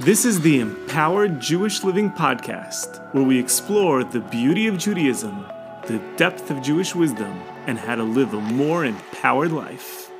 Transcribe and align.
This 0.00 0.26
is 0.26 0.42
the 0.42 0.60
Empowered 0.60 1.40
Jewish 1.40 1.82
Living 1.82 2.10
Podcast, 2.10 3.14
where 3.14 3.24
we 3.24 3.38
explore 3.38 4.04
the 4.04 4.20
beauty 4.20 4.66
of 4.66 4.76
Judaism, 4.76 5.46
the 5.86 6.02
depth 6.18 6.50
of 6.50 6.60
Jewish 6.60 6.94
wisdom, 6.94 7.32
and 7.66 7.78
how 7.78 7.94
to 7.94 8.02
live 8.02 8.34
a 8.34 8.40
more 8.40 8.84
empowered 8.84 9.52
life. 9.52 10.10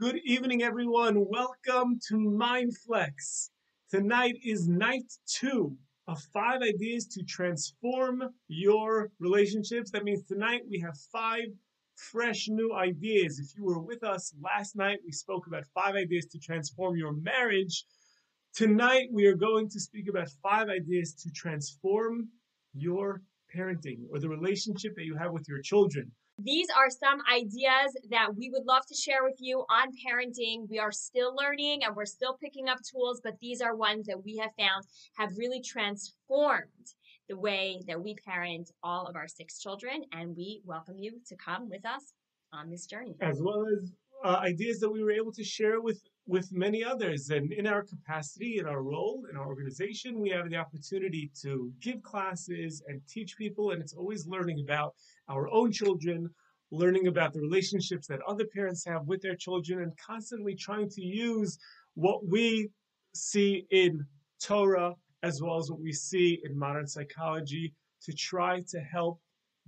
Good 0.00 0.18
evening, 0.24 0.62
everyone. 0.62 1.26
Welcome 1.28 1.98
to 2.08 2.14
MindFlex. 2.14 3.50
Tonight 3.90 4.36
is 4.42 4.66
night 4.66 5.12
two 5.26 5.76
of 6.08 6.18
five 6.32 6.62
ideas 6.62 7.06
to 7.08 7.22
transform 7.24 8.22
your 8.48 9.10
relationships. 9.18 9.90
That 9.90 10.04
means 10.04 10.24
tonight 10.24 10.62
we 10.70 10.80
have 10.80 10.96
five 11.12 11.48
fresh 11.96 12.48
new 12.48 12.74
ideas. 12.74 13.38
If 13.38 13.56
you 13.56 13.64
were 13.64 13.80
with 13.80 14.02
us 14.02 14.34
last 14.42 14.76
night, 14.76 14.98
we 15.04 15.12
spoke 15.12 15.46
about 15.46 15.64
five 15.74 15.94
ideas 15.94 16.26
to 16.26 16.38
transform 16.38 16.96
your 16.96 17.12
marriage. 17.12 17.84
Tonight, 18.54 19.08
we 19.12 19.26
are 19.26 19.34
going 19.34 19.68
to 19.70 19.80
speak 19.80 20.08
about 20.08 20.28
five 20.42 20.68
ideas 20.68 21.14
to 21.22 21.30
transform 21.30 22.28
your 22.72 23.22
parenting 23.54 24.00
or 24.10 24.18
the 24.18 24.28
relationship 24.28 24.94
that 24.96 25.04
you 25.04 25.16
have 25.16 25.32
with 25.32 25.46
your 25.48 25.60
children. 25.60 26.10
These 26.38 26.66
are 26.76 26.90
some 26.90 27.20
ideas 27.32 27.96
that 28.10 28.34
we 28.36 28.50
would 28.50 28.64
love 28.66 28.84
to 28.88 28.94
share 28.94 29.22
with 29.22 29.36
you 29.38 29.64
on 29.70 29.92
parenting. 30.04 30.68
We 30.68 30.80
are 30.80 30.90
still 30.90 31.32
learning 31.34 31.84
and 31.84 31.94
we're 31.94 32.06
still 32.06 32.36
picking 32.42 32.68
up 32.68 32.78
tools, 32.82 33.20
but 33.22 33.34
these 33.40 33.60
are 33.60 33.76
ones 33.76 34.06
that 34.06 34.24
we 34.24 34.38
have 34.38 34.50
found 34.58 34.84
have 35.16 35.30
really 35.38 35.62
transformed 35.62 36.94
the 37.28 37.36
way 37.36 37.80
that 37.86 38.02
we 38.02 38.14
parent 38.14 38.70
all 38.82 39.06
of 39.06 39.16
our 39.16 39.28
six 39.28 39.58
children. 39.58 40.04
And 40.12 40.36
we 40.36 40.60
welcome 40.64 40.98
you 40.98 41.20
to 41.26 41.36
come 41.36 41.68
with 41.68 41.84
us 41.86 42.12
on 42.52 42.70
this 42.70 42.86
journey. 42.86 43.16
As 43.20 43.40
well 43.42 43.64
as 43.66 43.92
uh, 44.24 44.40
ideas 44.42 44.80
that 44.80 44.90
we 44.90 45.02
were 45.02 45.12
able 45.12 45.32
to 45.32 45.44
share 45.44 45.80
with 45.80 46.00
with 46.26 46.50
many 46.52 46.82
others 46.82 47.28
and 47.28 47.52
in 47.52 47.66
our 47.66 47.82
capacity 47.82 48.56
in 48.58 48.66
our 48.66 48.82
role 48.82 49.26
in 49.30 49.36
our 49.36 49.46
organization 49.46 50.18
we 50.18 50.30
have 50.30 50.48
the 50.48 50.56
opportunity 50.56 51.30
to 51.42 51.70
give 51.82 52.02
classes 52.02 52.82
and 52.88 52.98
teach 53.06 53.36
people 53.36 53.72
and 53.72 53.82
it's 53.82 53.92
always 53.92 54.26
learning 54.26 54.58
about 54.64 54.94
our 55.28 55.50
own 55.50 55.70
children 55.70 56.30
learning 56.70 57.08
about 57.08 57.34
the 57.34 57.40
relationships 57.40 58.06
that 58.06 58.20
other 58.26 58.46
parents 58.54 58.82
have 58.86 59.06
with 59.06 59.20
their 59.20 59.36
children 59.36 59.82
and 59.82 59.92
constantly 59.98 60.54
trying 60.54 60.88
to 60.88 61.02
use 61.02 61.58
what 61.94 62.26
we 62.26 62.70
see 63.14 63.66
in 63.70 64.02
torah 64.40 64.94
as 65.24 65.40
well 65.40 65.56
as 65.56 65.70
what 65.70 65.80
we 65.80 65.90
see 65.90 66.38
in 66.44 66.56
modern 66.56 66.86
psychology 66.86 67.72
to 68.02 68.12
try 68.12 68.60
to 68.68 68.78
help 68.78 69.18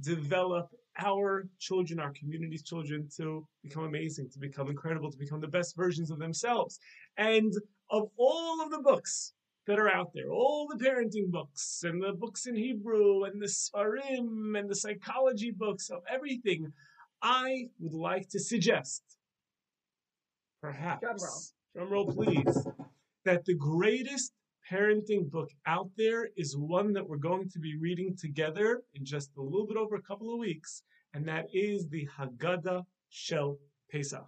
develop 0.03 0.69
our 0.99 1.49
children, 1.59 1.99
our 1.99 2.13
community's 2.13 2.63
children, 2.63 3.09
to 3.17 3.47
become 3.63 3.85
amazing, 3.85 4.29
to 4.31 4.39
become 4.39 4.69
incredible, 4.69 5.11
to 5.11 5.17
become 5.17 5.41
the 5.41 5.49
best 5.49 5.75
versions 5.75 6.11
of 6.11 6.19
themselves. 6.19 6.79
And 7.17 7.55
of 7.91 8.03
all 8.19 8.63
of 8.63 8.71
the 8.71 8.83
books 8.83 9.33
that 9.67 9.79
are 9.79 9.91
out 9.91 10.11
there, 10.15 10.31
all 10.31 10.69
the 10.69 10.83
parenting 10.85 11.31
books 11.31 11.81
and 11.85 12.03
the 12.03 12.13
books 12.13 12.47
in 12.47 12.55
Hebrew 12.55 13.25
and 13.25 13.41
the 13.41 13.47
Sfarim 13.47 14.59
and 14.59 14.69
the 14.69 14.77
psychology 14.77 15.53
books 15.57 15.89
of 15.89 16.03
everything, 16.07 16.71
I 17.23 17.69
would 17.81 17.95
like 17.95 18.29
to 18.31 18.39
suggest, 18.39 19.03
perhaps, 20.61 21.01
drum 21.01 21.17
roll, 21.19 21.41
drum 21.75 21.93
roll 21.93 22.07
please, 22.13 22.67
that 23.25 23.47
the 23.47 23.55
greatest 23.55 24.33
parenting 24.71 25.31
book 25.31 25.51
out 25.67 25.91
there 25.97 26.29
is 26.37 26.57
one 26.57 26.93
that 26.93 27.09
we're 27.09 27.17
going 27.17 27.49
to 27.51 27.59
be 27.59 27.77
reading 27.77 28.17
together 28.17 28.83
in 28.95 29.05
just 29.05 29.31
a 29.37 29.43
little 29.43 29.67
bit 29.67 29.77
over 29.77 29.97
a 29.97 30.03
couple 30.03 30.33
of 30.33 30.39
weeks, 30.39 30.83
and 31.15 31.27
that 31.29 31.47
is 31.53 31.89
the 31.89 32.09
Haggadah 32.19 32.85
Shel 33.11 33.59
Pesach. 33.91 34.27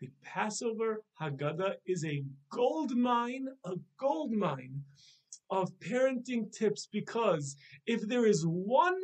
The 0.00 0.10
Passover 0.22 1.02
Haggadah 1.20 1.74
is 1.86 2.04
a 2.04 2.22
gold 2.50 2.96
mine, 2.96 3.48
a 3.64 3.74
gold 3.98 4.32
mine 4.32 4.82
of 5.50 5.72
parenting 5.80 6.52
tips 6.52 6.88
because 6.92 7.56
if 7.86 8.06
there 8.06 8.26
is 8.26 8.44
one 8.46 9.00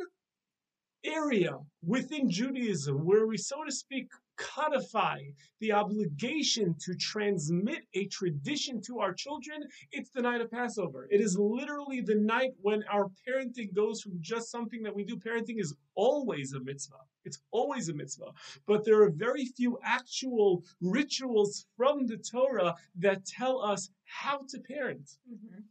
area 1.03 1.57
within 1.83 2.29
Judaism 2.29 3.05
where 3.05 3.27
we, 3.27 3.37
so 3.37 3.63
to 3.63 3.71
speak, 3.71 4.07
codify 4.37 5.19
the 5.59 5.71
obligation 5.71 6.75
to 6.79 6.95
transmit 6.95 7.85
a 7.93 8.05
tradition 8.07 8.81
to 8.81 8.99
our 8.99 9.13
children, 9.13 9.63
it's 9.91 10.09
the 10.11 10.21
night 10.21 10.41
of 10.41 10.51
Passover. 10.51 11.07
It 11.09 11.21
is 11.21 11.37
literally 11.37 12.01
the 12.01 12.15
night 12.15 12.51
when 12.61 12.83
our 12.91 13.09
parenting 13.27 13.73
goes 13.73 14.01
from 14.01 14.13
just 14.19 14.51
something 14.51 14.83
that 14.83 14.95
we 14.95 15.03
do. 15.03 15.17
Parenting 15.17 15.59
is 15.59 15.75
always 15.95 16.53
a 16.53 16.59
mitzvah. 16.59 16.95
It's 17.23 17.39
always 17.51 17.89
a 17.89 17.93
mitzvah. 17.93 18.31
But 18.67 18.85
there 18.85 19.01
are 19.01 19.09
very 19.09 19.45
few 19.45 19.79
actual 19.83 20.63
rituals 20.81 21.65
from 21.75 22.05
the 22.05 22.17
Torah 22.17 22.75
that 22.99 23.25
tell 23.25 23.61
us 23.61 23.89
how 24.05 24.41
to 24.49 24.59
parent. 24.59 25.09
Mm-hmm. 25.31 25.61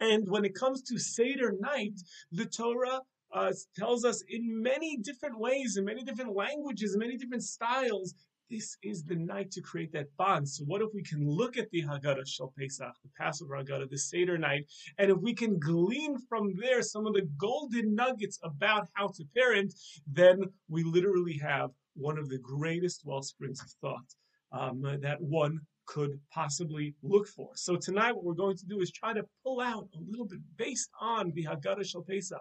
And 0.00 0.28
when 0.28 0.44
it 0.44 0.54
comes 0.54 0.82
to 0.82 0.98
Seder 0.98 1.54
night, 1.60 2.00
the 2.32 2.46
Torah 2.46 3.00
uh, 3.32 3.52
tells 3.76 4.04
us 4.04 4.22
in 4.28 4.62
many 4.62 4.96
different 4.98 5.38
ways, 5.38 5.76
in 5.76 5.84
many 5.84 6.02
different 6.02 6.34
languages, 6.34 6.94
in 6.94 7.00
many 7.00 7.16
different 7.16 7.42
styles, 7.42 8.14
this 8.50 8.76
is 8.82 9.02
the 9.02 9.16
night 9.16 9.50
to 9.52 9.60
create 9.60 9.92
that 9.92 10.06
bond. 10.16 10.48
So, 10.48 10.64
what 10.64 10.80
if 10.80 10.90
we 10.94 11.02
can 11.02 11.28
look 11.28 11.56
at 11.56 11.68
the 11.70 11.82
Haggadah 11.82 12.26
Shel 12.26 12.52
Pesach, 12.56 12.94
the 13.02 13.10
Passover 13.18 13.56
Haggadah, 13.56 13.90
the 13.90 13.98
Seder 13.98 14.38
night, 14.38 14.66
and 14.98 15.10
if 15.10 15.18
we 15.18 15.34
can 15.34 15.58
glean 15.58 16.16
from 16.28 16.54
there 16.56 16.82
some 16.82 17.06
of 17.06 17.14
the 17.14 17.28
golden 17.38 17.94
nuggets 17.94 18.38
about 18.44 18.86
how 18.94 19.08
to 19.08 19.24
parent, 19.36 19.74
then 20.06 20.42
we 20.68 20.84
literally 20.84 21.38
have 21.38 21.70
one 21.94 22.18
of 22.18 22.28
the 22.28 22.38
greatest 22.38 23.02
well 23.04 23.22
springs 23.22 23.60
of 23.60 23.70
thought 23.80 24.14
um, 24.52 24.80
that 25.02 25.20
one 25.20 25.58
could 25.86 26.20
possibly 26.32 26.94
look 27.02 27.26
for. 27.26 27.50
So, 27.56 27.76
tonight, 27.76 28.14
what 28.14 28.24
we're 28.24 28.34
going 28.34 28.56
to 28.58 28.66
do 28.66 28.80
is 28.80 28.92
try 28.92 29.12
to 29.12 29.24
pull 29.42 29.60
out 29.60 29.88
a 29.94 29.98
little 30.08 30.26
bit 30.26 30.40
based 30.56 30.90
on 31.00 31.32
the 31.34 31.44
Haggadah 31.44 31.84
Shel 31.84 32.02
Pesach 32.02 32.38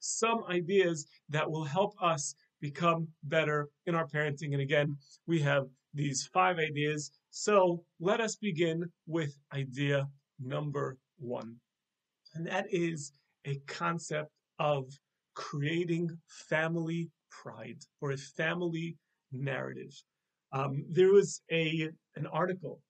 some 0.00 0.44
ideas 0.48 1.06
that 1.28 1.50
will 1.50 1.64
help 1.64 1.94
us 2.02 2.34
become 2.60 3.08
better 3.24 3.68
in 3.86 3.94
our 3.94 4.06
parenting. 4.06 4.52
And 4.52 4.60
again, 4.60 4.96
we 5.26 5.40
have 5.42 5.66
these 5.94 6.28
five 6.32 6.58
ideas. 6.58 7.10
So 7.30 7.84
let 8.00 8.20
us 8.20 8.36
begin 8.36 8.84
with 9.06 9.36
idea 9.52 10.08
number 10.40 10.96
one. 11.18 11.56
And 12.34 12.46
that 12.46 12.66
is 12.70 13.12
a 13.46 13.60
concept 13.66 14.30
of 14.58 14.84
creating 15.34 16.10
family 16.26 17.10
pride 17.30 17.78
or 18.00 18.12
a 18.12 18.16
family 18.16 18.96
narrative. 19.32 19.92
Um, 20.52 20.84
there 20.90 21.12
was 21.12 21.42
a 21.50 21.88
an 22.16 22.26
article 22.26 22.80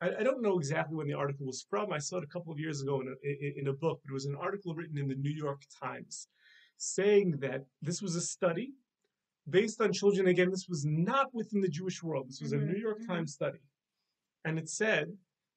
I, 0.00 0.10
I, 0.20 0.22
don't 0.22 0.42
know 0.42 0.58
exactly 0.58 0.96
when 0.96 1.06
the 1.06 1.14
article 1.14 1.46
was 1.46 1.66
from. 1.68 1.92
I 1.92 1.98
saw 1.98 2.18
it 2.18 2.24
a 2.24 2.28
couple 2.28 2.52
of 2.52 2.58
years 2.58 2.82
ago 2.82 3.00
in 3.00 3.08
a, 3.08 3.60
in 3.60 3.68
a 3.68 3.72
book, 3.72 4.00
but 4.04 4.10
it 4.10 4.14
was 4.14 4.26
an 4.26 4.36
article 4.36 4.74
written 4.74 4.98
in 4.98 5.08
the 5.08 5.14
New 5.14 5.30
York 5.30 5.62
Times 5.82 6.28
saying 6.76 7.36
that 7.40 7.64
this 7.82 8.00
was 8.00 8.16
a 8.16 8.20
study 8.20 8.72
based 9.48 9.80
on 9.80 9.92
children. 9.92 10.28
Again, 10.28 10.50
this 10.50 10.68
was 10.68 10.84
not 10.86 11.32
within 11.34 11.60
the 11.60 11.68
Jewish 11.68 12.02
world. 12.02 12.28
This 12.28 12.40
was 12.40 12.52
mm-hmm. 12.52 12.68
a 12.68 12.72
New 12.72 12.80
York 12.80 13.00
mm-hmm. 13.00 13.12
Times 13.12 13.32
study. 13.32 13.60
And 14.44 14.58
it 14.58 14.68
said 14.68 15.08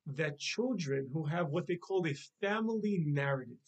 that 0.06 0.38
children 0.38 1.10
who 1.14 1.25
have 1.25 1.50
what 1.50 1.68
they 1.68 1.78
called 1.78 2.08
a 2.08 2.16
family 2.42 3.02
narrative, 3.06 3.64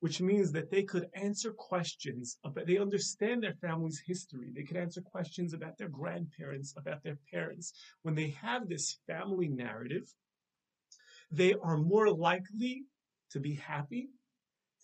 which 0.00 0.20
means 0.20 0.50
that 0.52 0.70
they 0.70 0.82
could 0.82 1.06
answer 1.14 1.52
questions 1.52 2.38
about, 2.44 2.66
they 2.66 2.78
understand 2.78 3.42
their 3.42 3.54
family's 3.60 4.02
history. 4.04 4.50
They 4.54 4.62
could 4.62 4.78
answer 4.78 5.02
questions 5.02 5.52
about 5.52 5.76
their 5.76 5.88
grandparents, 5.88 6.74
about 6.76 7.02
their 7.02 7.18
parents. 7.30 7.74
When 8.02 8.14
they 8.14 8.30
have 8.40 8.68
this 8.68 8.98
family 9.06 9.48
narrative, 9.48 10.12
they 11.30 11.54
are 11.62 11.76
more 11.76 12.10
likely 12.10 12.84
to 13.32 13.40
be 13.40 13.54
happy, 13.54 14.08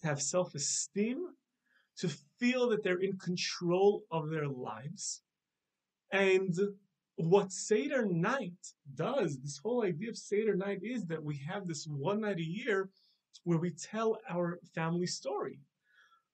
to 0.02 0.08
have 0.08 0.20
self 0.20 0.54
esteem, 0.54 1.26
to 1.98 2.10
feel 2.38 2.68
that 2.68 2.84
they're 2.84 3.00
in 3.00 3.18
control 3.18 4.02
of 4.10 4.28
their 4.28 4.48
lives. 4.48 5.22
And 6.12 6.54
what 7.16 7.50
Seder 7.50 8.04
night 8.04 8.52
does, 8.94 9.38
this 9.38 9.58
whole 9.62 9.82
idea 9.82 10.10
of 10.10 10.18
Seder 10.18 10.54
night 10.54 10.80
is 10.82 11.06
that 11.06 11.24
we 11.24 11.38
have 11.48 11.66
this 11.66 11.86
one 11.86 12.20
night 12.20 12.36
a 12.36 12.44
year 12.44 12.90
where 13.44 13.58
we 13.58 13.70
tell 13.70 14.18
our 14.28 14.58
family 14.74 15.06
story. 15.06 15.58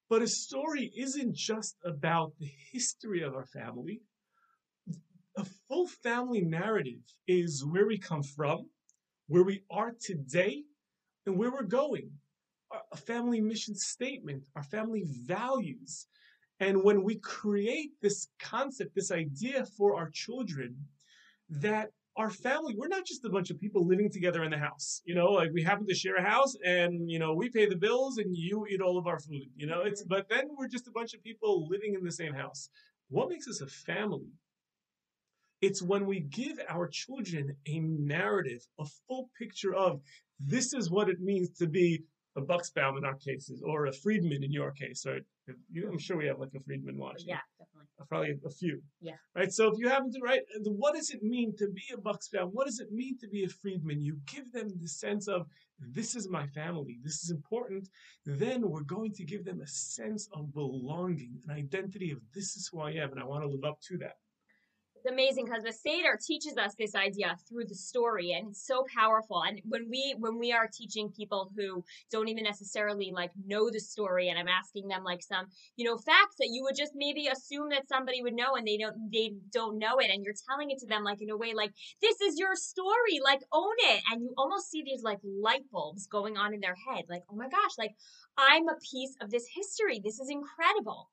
But 0.09 0.23
a 0.23 0.27
story 0.27 0.93
isn't 0.97 1.35
just 1.35 1.77
about 1.85 2.33
the 2.39 2.51
history 2.73 3.23
of 3.23 3.35
our 3.35 3.47
family. 3.47 4.03
A 5.39 5.45
full 5.69 5.87
family 5.87 6.43
narrative 6.43 7.01
is 7.27 7.65
where 7.65 7.87
we 7.87 7.99
come 7.99 8.23
from, 8.23 8.69
where 9.29 9.45
we 9.45 9.63
are 9.71 9.93
today, 9.99 10.65
and 11.25 11.39
where 11.39 11.51
we're 11.51 11.63
going. 11.63 12.11
A 12.93 12.97
family 12.97 13.41
mission 13.41 13.75
statement, 13.75 14.45
our 14.57 14.63
family 14.63 15.05
values. 15.07 16.07
And 16.61 16.85
when 16.85 17.03
we 17.03 17.17
create 17.17 17.93
this 18.03 18.29
concept, 18.39 18.95
this 18.95 19.11
idea 19.11 19.65
for 19.65 19.97
our 19.97 20.11
children, 20.11 20.77
that 21.49 21.91
our 22.17 22.31
family, 22.31 22.75
we're 22.77 22.89
not 22.89 23.07
just 23.07 23.25
a 23.25 23.31
bunch 23.31 23.51
of 23.51 23.59
people 23.59 23.87
living 23.87 24.11
together 24.11 24.45
in 24.45 24.51
the 24.51 24.59
house. 24.59 25.01
You 25.05 25.15
know, 25.15 25.31
like 25.31 25.51
we 25.53 25.63
happen 25.63 25.87
to 25.87 25.95
share 25.95 26.17
a 26.17 26.23
house 26.23 26.55
and, 26.65 27.11
you 27.11 27.19
know, 27.19 27.35
we 27.35 27.49
pay 27.49 27.67
the 27.67 27.77
bills 27.77 28.19
and 28.19 28.37
you 28.37 28.67
eat 28.71 28.81
all 28.83 28.99
of 28.99 29.07
our 29.07 29.19
food. 29.19 29.49
You 29.57 29.67
know, 29.67 29.83
it's, 29.83 30.03
mm-hmm. 30.03 30.15
but 30.15 30.29
then 30.29 30.49
we're 30.59 30.69
just 30.69 30.89
a 30.89 30.93
bunch 30.93 31.15
of 31.15 31.23
people 31.23 31.67
living 31.69 31.95
in 31.95 32.05
the 32.05 32.13
same 32.13 32.35
house. 32.35 32.69
What 33.09 33.29
makes 33.31 33.49
us 33.49 33.61
a 33.61 33.67
family 33.67 34.33
It's 35.63 35.81
when 35.81 36.07
we 36.07 36.21
give 36.21 36.59
our 36.69 36.89
children 36.89 37.57
a 37.67 37.79
narrative, 37.81 38.61
a 38.81 38.85
full 39.07 39.31
picture 39.39 39.75
of 39.75 40.01
this 40.41 40.75
is 40.75 40.91
what 40.91 41.09
it 41.09 41.21
means 41.21 41.51
to 41.59 41.69
be 41.69 42.03
a 42.37 42.41
Bucksbaum 42.41 42.99
in 42.99 43.05
our 43.05 43.15
cases, 43.15 43.63
or 43.65 43.87
a 43.87 43.93
Friedman 43.93 44.43
in 44.43 44.51
your 44.51 44.73
case, 44.73 45.05
right? 45.07 45.23
I'm 45.49 45.99
sure 45.99 46.17
we 46.17 46.27
have 46.27 46.41
like 46.41 46.55
a 46.57 46.61
Friedman 46.61 46.97
watching. 46.99 47.29
Yeah. 47.29 47.41
Uh, 48.03 48.07
probably 48.09 48.35
a 48.45 48.51
few. 48.51 48.81
Yeah. 49.01 49.15
Right. 49.35 49.53
So 49.53 49.69
if 49.69 49.79
you 49.79 49.89
happen 49.89 50.13
to 50.13 50.21
write, 50.23 50.43
what 50.65 50.95
does 50.95 51.11
it 51.11 51.23
mean 51.23 51.55
to 51.59 51.69
be 51.69 51.83
a 51.93 51.97
Bucksbaum? 51.97 52.51
What 52.53 52.67
does 52.67 52.81
it 52.81 52.93
mean 52.93 53.19
to 53.19 53.29
be 53.29 53.45
a 53.45 53.49
Friedman? 53.49 54.01
You 54.03 54.19
give 54.27 54.53
them 54.53 54.69
the 54.81 54.89
sense 54.89 55.29
of 55.29 55.47
this 55.79 56.15
is 56.15 56.29
my 56.29 56.47
family. 56.49 56.99
This 57.03 57.23
is 57.23 57.31
important. 57.31 57.89
Then 58.25 58.69
we're 58.69 58.83
going 58.83 59.13
to 59.13 59.25
give 59.25 59.45
them 59.45 59.61
a 59.61 59.67
sense 59.67 60.29
of 60.33 60.53
belonging, 60.53 61.41
an 61.49 61.55
identity 61.57 62.13
of 62.13 62.19
this 62.35 62.57
is 62.57 62.69
who 62.71 62.81
I 62.81 62.93
am, 62.93 63.11
and 63.13 63.21
I 63.21 63.25
want 63.25 63.43
to 63.43 63.49
live 63.49 63.65
up 63.65 63.81
to 63.89 63.99
that 63.99 64.17
it's 65.03 65.13
amazing 65.13 65.47
mm. 65.47 65.49
because 65.49 65.65
the 65.65 65.73
Seder 65.73 66.19
teaches 66.21 66.57
us 66.57 66.75
this 66.79 66.95
idea 66.95 67.37
through 67.49 67.65
the 67.67 67.75
story 67.75 68.33
and 68.33 68.49
it's 68.49 68.67
so 68.67 68.85
powerful. 68.95 69.43
And 69.43 69.61
when 69.69 69.89
we 69.91 70.15
when 70.19 70.39
we 70.39 70.53
are 70.53 70.69
teaching 70.73 71.11
people 71.11 71.51
who 71.57 71.85
don't 72.11 72.29
even 72.29 72.45
necessarily 72.45 73.13
like 73.13 73.31
know 73.47 73.71
the 73.71 73.81
story 73.81 74.29
and 74.29 74.39
I'm 74.39 74.49
asking 74.49 74.89
them 74.89 75.05
like 75.05 75.23
some, 75.23 75.47
you 75.77 75.85
know, 75.85 75.97
facts 75.97 76.37
that 76.39 76.49
you 76.51 76.63
would 76.65 76.77
just 76.77 76.93
maybe 76.95 77.27
assume 77.27 77.71
that 77.71 77.89
somebody 77.89 78.23
would 78.23 78.35
know 78.35 78.55
and 78.57 78.67
they 78.67 78.77
don't 78.77 79.11
they 79.13 79.33
don't 79.53 79.79
know 79.79 79.99
it 79.99 80.11
and 80.11 80.25
you're 80.25 80.35
telling 80.49 80.71
it 80.71 80.79
to 80.79 80.87
them 80.87 81.05
like 81.05 81.21
in 81.21 81.31
a 81.31 81.37
way 81.37 81.53
like 81.55 81.73
this 82.01 82.21
is 82.21 82.39
your 82.39 82.55
story, 82.55 83.21
like 83.25 83.41
own 83.53 83.75
it. 83.79 84.03
And 84.11 84.23
you 84.23 84.35
almost 84.37 84.71
see 84.71 84.83
these 84.85 85.03
like 85.03 85.19
light 85.25 85.65
bulbs 85.73 86.07
going 86.07 86.37
on 86.37 86.55
in 86.55 86.61
their 86.61 86.77
head, 86.89 87.05
like, 87.09 87.23
oh 87.31 87.37
my 87.37 87.49
gosh, 87.49 87.73
like 87.79 87.95
I'm 88.39 88.69
a 88.69 88.79
piece 88.91 89.17
of 89.21 89.31
this 89.31 89.47
history. 89.55 90.01
This 90.03 90.21
is 90.21 90.31
incredible 90.31 91.09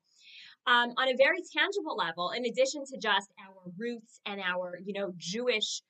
um, 0.67 0.93
on 0.97 1.07
a 1.09 1.15
very 1.17 1.39
tangible 1.55 1.95
level, 1.95 2.31
in 2.31 2.45
addition 2.45 2.83
to 2.85 2.97
just 2.97 3.29
our 3.39 3.71
roots 3.77 4.19
and 4.25 4.41
our, 4.41 4.79
you 4.83 4.93
know, 4.93 5.13
Jewish 5.17 5.81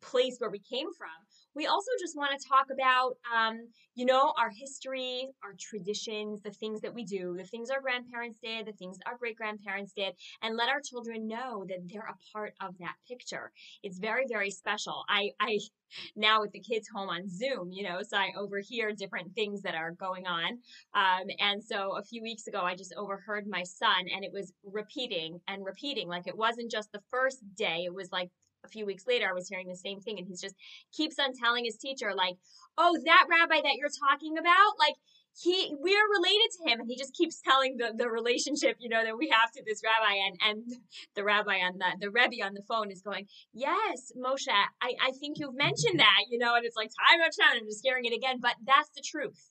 place 0.00 0.36
where 0.38 0.50
we 0.50 0.60
came 0.60 0.92
from, 0.94 1.08
we 1.54 1.66
also 1.66 1.90
just 2.00 2.16
want 2.16 2.38
to 2.38 2.48
talk 2.48 2.66
about, 2.72 3.16
um, 3.34 3.68
you 3.94 4.04
know, 4.04 4.32
our 4.38 4.50
history, 4.50 5.28
our 5.42 5.54
traditions, 5.58 6.42
the 6.42 6.50
things 6.50 6.80
that 6.80 6.94
we 6.94 7.04
do, 7.04 7.34
the 7.36 7.44
things 7.44 7.70
our 7.70 7.80
grandparents 7.80 8.38
did, 8.42 8.66
the 8.66 8.72
things 8.72 8.98
our 9.06 9.16
great 9.16 9.36
grandparents 9.36 9.92
did, 9.92 10.14
and 10.42 10.56
let 10.56 10.68
our 10.68 10.80
children 10.80 11.28
know 11.28 11.64
that 11.68 11.78
they're 11.86 12.08
a 12.08 12.16
part 12.32 12.54
of 12.60 12.76
that 12.78 12.94
picture. 13.08 13.52
It's 13.82 13.98
very, 13.98 14.24
very 14.28 14.50
special. 14.50 15.04
I, 15.08 15.30
I 15.40 15.58
now 16.16 16.40
with 16.40 16.52
the 16.52 16.60
kids 16.60 16.88
home 16.92 17.08
on 17.08 17.28
Zoom, 17.28 17.70
you 17.70 17.84
know, 17.84 18.00
so 18.02 18.16
I 18.16 18.32
overhear 18.36 18.92
different 18.92 19.34
things 19.34 19.62
that 19.62 19.74
are 19.74 19.92
going 19.92 20.26
on. 20.26 20.58
Um, 20.94 21.26
and 21.38 21.62
so 21.62 21.96
a 21.96 22.02
few 22.02 22.22
weeks 22.22 22.46
ago, 22.46 22.60
I 22.62 22.74
just 22.74 22.94
overheard 22.96 23.46
my 23.46 23.62
son, 23.62 24.06
and 24.14 24.24
it 24.24 24.32
was 24.32 24.52
repeating 24.64 25.40
and 25.48 25.64
repeating. 25.64 26.08
Like 26.08 26.26
it 26.26 26.36
wasn't 26.36 26.70
just 26.70 26.90
the 26.92 27.02
first 27.10 27.38
day; 27.56 27.84
it 27.84 27.94
was 27.94 28.10
like 28.12 28.30
a 28.64 28.68
few 28.68 28.86
weeks 28.86 29.06
later, 29.06 29.28
I 29.28 29.32
was 29.32 29.48
hearing 29.48 29.68
the 29.68 29.76
same 29.76 30.00
thing, 30.00 30.18
and 30.18 30.26
he's 30.26 30.40
just 30.40 30.56
keeps 30.92 31.18
on 31.18 31.32
telling 31.34 31.64
his 31.64 31.76
teacher, 31.76 32.12
like, 32.14 32.36
"Oh, 32.78 32.98
that 33.04 33.26
rabbi 33.30 33.60
that 33.62 33.76
you're 33.76 33.88
talking 34.08 34.38
about, 34.38 34.78
like." 34.78 34.94
He, 35.36 35.74
we 35.82 35.90
are 35.96 36.08
related 36.16 36.50
to 36.52 36.70
him, 36.70 36.78
and 36.78 36.88
he 36.88 36.96
just 36.96 37.12
keeps 37.12 37.40
telling 37.42 37.76
the, 37.76 37.92
the 37.96 38.08
relationship, 38.08 38.76
you 38.78 38.88
know, 38.88 39.02
that 39.02 39.18
we 39.18 39.28
have 39.30 39.50
to 39.56 39.64
this 39.66 39.82
rabbi, 39.82 40.14
and 40.14 40.38
and 40.48 40.76
the 41.16 41.24
rabbi 41.24 41.58
on 41.58 41.78
the 41.78 41.86
the 42.00 42.10
rebbe 42.10 42.40
on 42.44 42.54
the 42.54 42.62
phone 42.68 42.92
is 42.92 43.02
going, 43.02 43.26
yes, 43.52 44.12
Moshe, 44.16 44.46
I 44.48 44.94
I 45.02 45.10
think 45.18 45.40
you've 45.40 45.56
mentioned 45.56 45.98
that, 45.98 46.20
you 46.30 46.38
know, 46.38 46.54
and 46.54 46.64
it's 46.64 46.76
like 46.76 46.90
time 46.90 47.20
out 47.20 47.32
time, 47.36 47.58
I'm 47.60 47.66
just 47.66 47.82
hearing 47.82 48.04
it 48.04 48.14
again, 48.14 48.38
but 48.40 48.54
that's 48.64 48.90
the 48.90 49.02
truth 49.04 49.50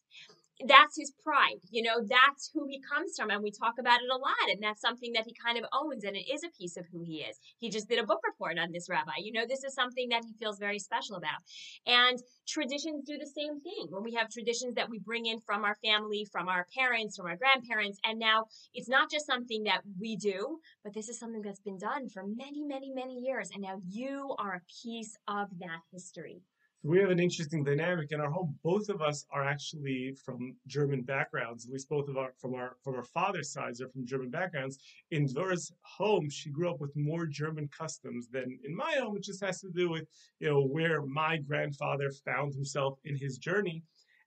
that's 0.67 0.97
his 0.97 1.13
pride. 1.23 1.59
You 1.69 1.83
know, 1.83 2.01
that's 2.07 2.51
who 2.53 2.65
he 2.67 2.81
comes 2.81 3.13
from. 3.17 3.29
And 3.29 3.43
we 3.43 3.51
talk 3.51 3.75
about 3.79 4.01
it 4.01 4.09
a 4.09 4.17
lot. 4.17 4.49
And 4.49 4.61
that's 4.61 4.81
something 4.81 5.13
that 5.13 5.25
he 5.25 5.33
kind 5.33 5.57
of 5.57 5.65
owns. 5.73 6.03
And 6.03 6.15
it 6.15 6.31
is 6.31 6.43
a 6.43 6.57
piece 6.57 6.77
of 6.77 6.85
who 6.91 7.03
he 7.03 7.21
is. 7.21 7.39
He 7.59 7.69
just 7.69 7.89
did 7.89 7.99
a 7.99 8.05
book 8.05 8.19
report 8.25 8.59
on 8.59 8.71
this 8.71 8.89
rabbi. 8.89 9.17
You 9.19 9.33
know, 9.33 9.45
this 9.47 9.63
is 9.63 9.73
something 9.73 10.09
that 10.09 10.23
he 10.25 10.33
feels 10.39 10.59
very 10.59 10.79
special 10.79 11.15
about. 11.15 11.41
And 11.85 12.19
traditions 12.47 13.03
do 13.05 13.17
the 13.17 13.27
same 13.27 13.59
thing. 13.61 13.87
When 13.89 14.03
we 14.03 14.13
have 14.13 14.29
traditions 14.29 14.75
that 14.75 14.89
we 14.89 14.99
bring 14.99 15.25
in 15.25 15.39
from 15.41 15.63
our 15.63 15.75
family, 15.83 16.27
from 16.31 16.47
our 16.47 16.67
parents, 16.75 17.17
from 17.17 17.27
our 17.27 17.37
grandparents. 17.37 17.99
And 18.03 18.19
now 18.19 18.45
it's 18.73 18.89
not 18.89 19.11
just 19.11 19.25
something 19.25 19.63
that 19.63 19.81
we 19.99 20.15
do, 20.15 20.59
but 20.83 20.93
this 20.93 21.09
is 21.09 21.19
something 21.19 21.41
that's 21.41 21.61
been 21.61 21.77
done 21.77 22.09
for 22.09 22.23
many, 22.25 22.63
many, 22.63 22.91
many 22.93 23.19
years. 23.19 23.49
And 23.53 23.63
now 23.63 23.81
you 23.89 24.35
are 24.37 24.55
a 24.55 24.61
piece 24.83 25.17
of 25.27 25.47
that 25.59 25.81
history 25.91 26.41
we 26.85 26.99
have 26.99 27.09
an 27.09 27.19
interesting 27.19 27.63
dynamic 27.63 28.11
in 28.11 28.19
our 28.19 28.29
home. 28.29 28.59
Both 28.61 28.89
of 28.89 29.01
us 29.01 29.25
are 29.31 29.43
actually 29.43 30.15
from 30.25 30.53
German 30.67 31.01
backgrounds. 31.03 31.65
At 31.65 31.71
least 31.71 31.87
both 31.87 32.09
of 32.09 32.17
our 32.17 32.33
from 32.39 32.55
our 32.55 32.75
from 32.83 32.95
our 32.95 33.03
father's 33.03 33.53
sides 33.53 33.81
are 33.81 33.87
from 33.87 34.05
German 34.05 34.29
backgrounds. 34.29 34.77
In 35.11 35.25
Dvor's 35.25 35.71
home, 35.81 36.29
she 36.29 36.49
grew 36.49 36.69
up 36.69 36.81
with 36.81 36.91
more 36.95 37.25
German 37.25 37.69
customs 37.69 38.27
than 38.27 38.59
in 38.65 38.75
my 38.75 38.95
home, 38.99 39.13
which 39.13 39.27
just 39.27 39.43
has 39.43 39.61
to 39.61 39.69
do 39.69 39.89
with 39.89 40.05
you 40.39 40.49
know 40.49 40.61
where 40.61 41.01
my 41.03 41.37
grandfather 41.37 42.11
found 42.25 42.53
himself 42.53 42.99
in 43.05 43.15
his 43.15 43.37
journey. 43.37 43.81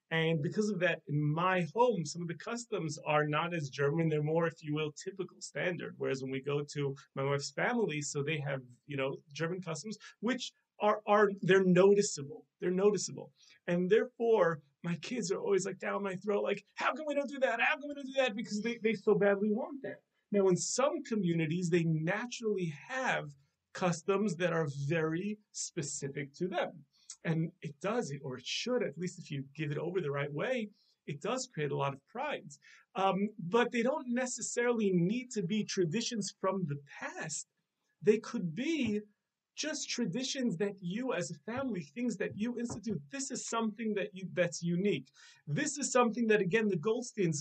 And 0.09 0.41
because 0.41 0.69
of 0.69 0.79
that, 0.79 1.01
in 1.09 1.21
my 1.21 1.67
home, 1.75 2.05
some 2.05 2.21
of 2.21 2.29
the 2.29 2.33
customs 2.33 2.97
are 3.05 3.27
not 3.27 3.53
as 3.53 3.69
German. 3.69 4.07
They're 4.07 4.23
more, 4.23 4.47
if 4.47 4.63
you 4.63 4.73
will, 4.73 4.93
typical 4.93 5.41
standard. 5.41 5.95
Whereas 5.97 6.21
when 6.21 6.31
we 6.31 6.41
go 6.41 6.63
to 6.63 6.95
my 7.13 7.23
wife's 7.23 7.51
family, 7.51 8.01
so 8.01 8.23
they 8.23 8.39
have, 8.39 8.61
you 8.87 8.95
know, 8.95 9.17
German 9.33 9.61
customs, 9.61 9.97
which 10.21 10.53
are 10.79 11.01
are 11.05 11.29
they're 11.41 11.63
noticeable. 11.63 12.45
They're 12.59 12.71
noticeable. 12.71 13.31
And 13.67 13.89
therefore, 13.89 14.61
my 14.83 14.95
kids 14.95 15.31
are 15.31 15.39
always 15.39 15.65
like 15.65 15.79
down 15.79 16.03
my 16.03 16.15
throat, 16.15 16.43
like, 16.43 16.63
how 16.75 16.93
can 16.93 17.05
we 17.07 17.13
don't 17.13 17.29
do 17.29 17.39
that? 17.39 17.59
How 17.61 17.75
can 17.75 17.89
we 17.89 17.95
don't 17.95 18.05
do 18.05 18.13
that? 18.17 18.35
Because 18.35 18.61
they, 18.61 18.79
they 18.81 18.93
so 18.93 19.15
badly 19.15 19.51
want 19.51 19.81
that. 19.83 20.01
Now, 20.31 20.47
in 20.47 20.55
some 20.55 21.03
communities, 21.03 21.69
they 21.69 21.83
naturally 21.83 22.73
have 22.87 23.29
customs 23.73 24.35
that 24.37 24.53
are 24.53 24.67
very 24.87 25.37
specific 25.51 26.33
to 26.35 26.47
them. 26.47 26.71
And 27.25 27.51
it 27.61 27.75
does, 27.81 28.13
or 28.23 28.37
it 28.37 28.45
should, 28.45 28.83
at 28.83 28.97
least 28.97 29.19
if 29.19 29.29
you 29.29 29.43
give 29.55 29.71
it 29.71 29.77
over 29.77 29.99
the 30.01 30.11
right 30.11 30.31
way, 30.31 30.69
it 31.05 31.21
does 31.21 31.49
create 31.53 31.71
a 31.71 31.77
lot 31.77 31.93
of 31.93 31.99
pride. 32.07 32.49
Um, 32.95 33.29
but 33.39 33.71
they 33.71 33.83
don't 33.83 34.07
necessarily 34.09 34.91
need 34.91 35.31
to 35.31 35.43
be 35.43 35.63
traditions 35.63 36.33
from 36.39 36.65
the 36.67 36.79
past. 36.99 37.47
They 38.01 38.17
could 38.17 38.55
be 38.55 39.01
just 39.57 39.89
traditions 39.89 40.55
that 40.57 40.75
you 40.79 41.13
as 41.13 41.31
a 41.31 41.51
family 41.51 41.81
things 41.81 42.15
that 42.15 42.37
you 42.37 42.57
institute 42.59 43.01
this 43.11 43.31
is 43.31 43.47
something 43.47 43.93
that 43.93 44.09
you 44.13 44.27
that's 44.33 44.61
unique 44.61 45.07
this 45.47 45.77
is 45.77 45.91
something 45.91 46.27
that 46.27 46.39
again 46.41 46.67
the 46.69 46.77
goldsteins 46.77 47.39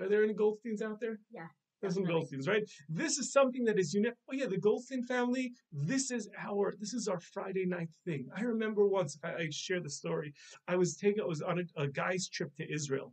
are 0.00 0.08
there 0.08 0.24
any 0.24 0.34
goldsteins 0.34 0.82
out 0.82 1.00
there 1.00 1.18
yeah 1.30 1.46
there's 1.80 1.96
some 1.96 2.04
Goldsteins, 2.04 2.48
right? 2.48 2.64
This 2.88 3.18
is 3.18 3.30
something 3.30 3.62
that 3.66 3.78
is 3.78 3.92
unique. 3.92 4.14
Oh 4.30 4.32
yeah, 4.32 4.46
the 4.46 4.56
Goldstein 4.56 5.02
family. 5.02 5.52
This 5.70 6.10
is 6.10 6.30
our 6.38 6.72
this 6.80 6.94
is 6.94 7.08
our 7.08 7.20
Friday 7.20 7.66
night 7.66 7.90
thing. 8.06 8.26
I 8.34 8.40
remember 8.40 8.86
once 8.86 9.18
I, 9.22 9.34
I 9.34 9.48
share 9.50 9.80
the 9.80 9.90
story. 9.90 10.32
I 10.66 10.76
was 10.76 10.96
taking 10.96 11.20
I 11.22 11.26
was 11.26 11.42
on 11.42 11.58
a, 11.58 11.82
a 11.82 11.86
guy's 11.86 12.26
trip 12.26 12.56
to 12.56 12.72
Israel, 12.72 13.12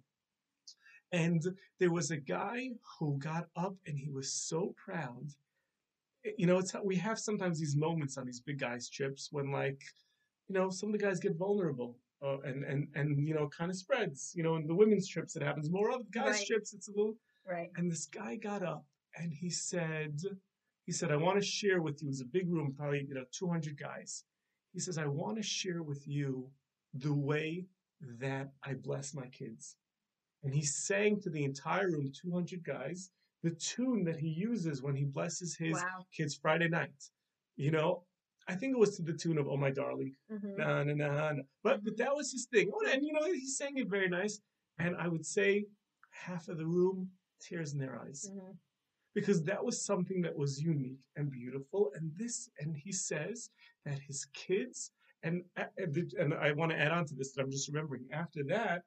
and 1.12 1.42
there 1.80 1.92
was 1.92 2.12
a 2.12 2.18
guy 2.18 2.70
who 2.98 3.18
got 3.18 3.48
up 3.58 3.76
and 3.86 3.98
he 3.98 4.10
was 4.10 4.32
so 4.32 4.74
proud 4.78 5.34
you 6.38 6.46
know, 6.46 6.58
it's 6.58 6.74
we 6.84 6.96
have 6.98 7.20
sometimes 7.20 7.60
these 7.60 7.76
moments 7.76 8.18
on 8.18 8.26
these 8.26 8.40
big 8.40 8.60
guys 8.60 8.90
trips 8.90 9.30
when 9.32 9.52
like, 9.52 9.82
you 10.48 10.56
know, 10.56 10.70
some 10.70 10.90
of 10.90 10.94
the 10.94 11.04
guys 11.04 11.20
get 11.20 11.36
vulnerable. 11.36 11.98
Uh, 12.24 12.38
and 12.46 12.64
and 12.64 12.88
and 12.94 13.28
you 13.28 13.34
know, 13.34 13.48
kind 13.48 13.72
of 13.72 13.78
spreads. 13.78 14.32
You 14.36 14.44
know, 14.44 14.56
in 14.56 14.68
the 14.68 14.76
women's 14.76 15.08
trips, 15.08 15.36
it 15.36 15.42
happens 15.42 15.72
more. 15.72 15.90
Of 15.92 16.06
the 16.06 16.20
guys' 16.20 16.38
right. 16.38 16.46
trips, 16.46 16.74
it's 16.74 16.88
a 16.88 16.92
little. 16.92 17.16
Right. 17.48 17.70
And 17.76 17.92
this 17.92 18.06
guy 18.06 18.36
got 18.36 18.62
up 18.62 18.86
and 19.18 19.34
he 19.34 19.50
said, 19.50 20.20
he 20.86 20.92
said, 20.92 21.12
I 21.12 21.16
want 21.16 21.40
to 21.40 21.46
share 21.46 21.82
with 21.82 22.02
you. 22.02 22.08
It 22.08 22.12
was 22.12 22.22
a 22.22 22.26
big 22.26 22.50
room, 22.50 22.74
probably 22.78 23.06
you 23.08 23.16
know, 23.16 23.26
200 23.32 23.78
guys. 23.78 24.24
He 24.74 24.80
says, 24.80 24.98
I 24.98 25.08
want 25.08 25.38
to 25.38 25.44
share 25.44 25.84
with 25.84 26.08
you 26.08 26.50
the 26.94 27.14
way 27.14 27.66
that 28.20 28.52
I 28.64 28.74
bless 28.76 29.14
my 29.14 29.28
kids. 29.28 29.76
And 30.44 30.54
he 30.54 30.64
sang 30.64 31.20
to 31.22 31.30
the 31.30 31.44
entire 31.44 31.90
room, 31.90 32.12
200 32.20 32.64
guys, 32.64 33.12
the 33.44 33.52
tune 33.52 34.04
that 34.06 34.18
he 34.18 34.28
uses 34.28 34.82
when 34.82 34.96
he 34.96 35.06
blesses 35.06 35.56
his 35.56 35.74
wow. 35.74 36.06
kids 36.16 36.36
Friday 36.36 36.70
night. 36.70 37.10
You 37.56 37.72
know, 37.72 38.04
I 38.48 38.56
think 38.56 38.74
it 38.74 38.80
was 38.80 38.96
to 38.98 39.04
the 39.04 39.14
tune 39.14 39.38
of 39.38 39.48
"Oh 39.48 39.58
My 39.58 39.72
Darling," 39.72 40.16
mm-hmm. 40.32 40.58
nah, 40.58 40.84
nah, 40.84 40.94
nah, 40.94 41.32
nah. 41.32 41.44
But 41.64 41.84
but 41.84 41.98
that 41.98 42.16
was 42.16 42.32
his 42.32 42.46
thing. 42.46 42.72
Oh, 42.74 42.92
and 42.92 43.04
you 43.04 43.14
know, 43.14 43.26
he 43.32 43.48
sang 43.48 43.78
it 43.78 43.90
very 43.90 44.10
nice. 44.10 44.40
And 44.80 44.96
I 44.98 45.08
would 45.08 45.26
say 45.26 45.66
half 46.12 46.48
of 46.48 46.58
the 46.58 46.66
room 46.66 47.10
tears 47.40 47.74
in 47.74 47.80
their 47.80 48.00
eyes. 48.00 48.30
Mm-hmm. 48.30 48.52
Because 49.14 49.44
that 49.44 49.64
was 49.64 49.84
something 49.84 50.22
that 50.22 50.38
was 50.38 50.62
unique 50.62 51.02
and 51.18 51.30
beautiful. 51.30 51.92
And 51.96 52.12
this, 52.16 52.50
and 52.60 52.74
he 52.74 52.94
says 52.94 53.50
that 53.86 54.00
his 54.00 54.26
kids, 54.34 54.92
and 55.24 55.44
and 55.58 56.34
I 56.34 56.54
want 56.54 56.72
to 56.72 56.80
add 56.80 56.94
on 56.94 57.06
to 57.08 57.16
this 57.16 57.34
that 57.34 57.42
I'm 57.42 57.52
just 57.52 57.68
remembering. 57.68 58.06
After 58.14 58.42
that, 58.46 58.84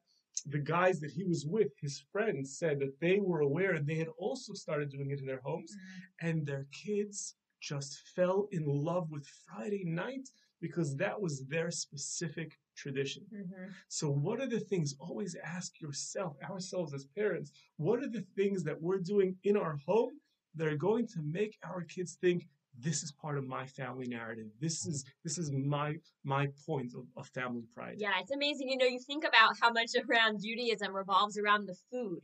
the 0.47 0.59
guys 0.59 1.00
that 1.00 1.11
he 1.11 1.25
was 1.25 1.47
with, 1.47 1.69
his 1.81 2.05
friends, 2.12 2.59
said 2.59 2.79
that 2.81 2.99
they 3.00 3.21
were 3.21 3.41
aware 3.41 3.75
and 3.75 3.87
they 3.87 3.97
had 3.97 4.09
also 4.19 4.53
started 4.53 4.91
doing 4.91 5.11
it 5.11 5.21
in 5.21 5.26
their 5.26 5.41
homes, 5.45 5.73
mm-hmm. 5.73 6.29
and 6.29 6.47
their 6.47 6.67
kids 6.73 7.35
just 7.61 8.00
fell 8.14 8.49
in 8.53 8.64
love 8.67 9.11
with 9.11 9.26
Friday 9.47 9.85
night 9.85 10.29
because 10.61 10.97
that 10.97 11.21
was 11.21 11.45
their 11.47 11.71
specific 11.71 12.59
tradition. 12.76 13.23
Mm-hmm. 13.35 13.71
So, 13.88 14.11
what 14.11 14.41
are 14.41 14.47
the 14.47 14.61
things? 14.61 14.95
Always 14.99 15.37
ask 15.45 15.81
yourself, 15.81 16.37
ourselves 16.49 16.95
as 16.95 17.07
parents, 17.17 17.53
what 17.76 18.00
are 18.00 18.09
the 18.09 18.25
things 18.37 18.64
that 18.64 18.81
we're 18.81 18.99
doing 18.99 19.37
in 19.45 19.57
our 19.57 19.79
home 19.87 20.19
that 20.57 20.69
are 20.69 20.76
going 20.76 21.07
to 21.09 21.21
make 21.23 21.59
our 21.64 21.83
kids 21.83 22.17
think 22.21 22.47
this 22.78 23.02
is 23.02 23.12
part 23.12 23.38
of 23.38 23.47
my 23.47 23.66
family 23.66 24.07
narrative. 24.07 24.47
This 24.61 24.87
is 24.87 25.04
this 25.23 25.38
is 25.38 25.50
my 25.52 25.97
my 26.25 26.49
point 26.66 26.93
of, 26.95 27.07
of 27.16 27.28
family 27.28 27.64
pride. 27.75 27.97
Yeah, 27.99 28.12
it's 28.21 28.33
amazing. 28.33 28.69
You 28.69 28.78
know, 28.78 28.87
you 28.87 28.99
think 28.99 29.25
about 29.25 29.57
how 29.61 29.71
much 29.71 29.90
around 30.09 30.40
Judaism 30.43 30.95
revolves 30.95 31.38
around 31.38 31.66
the 31.66 31.76
food. 31.90 32.21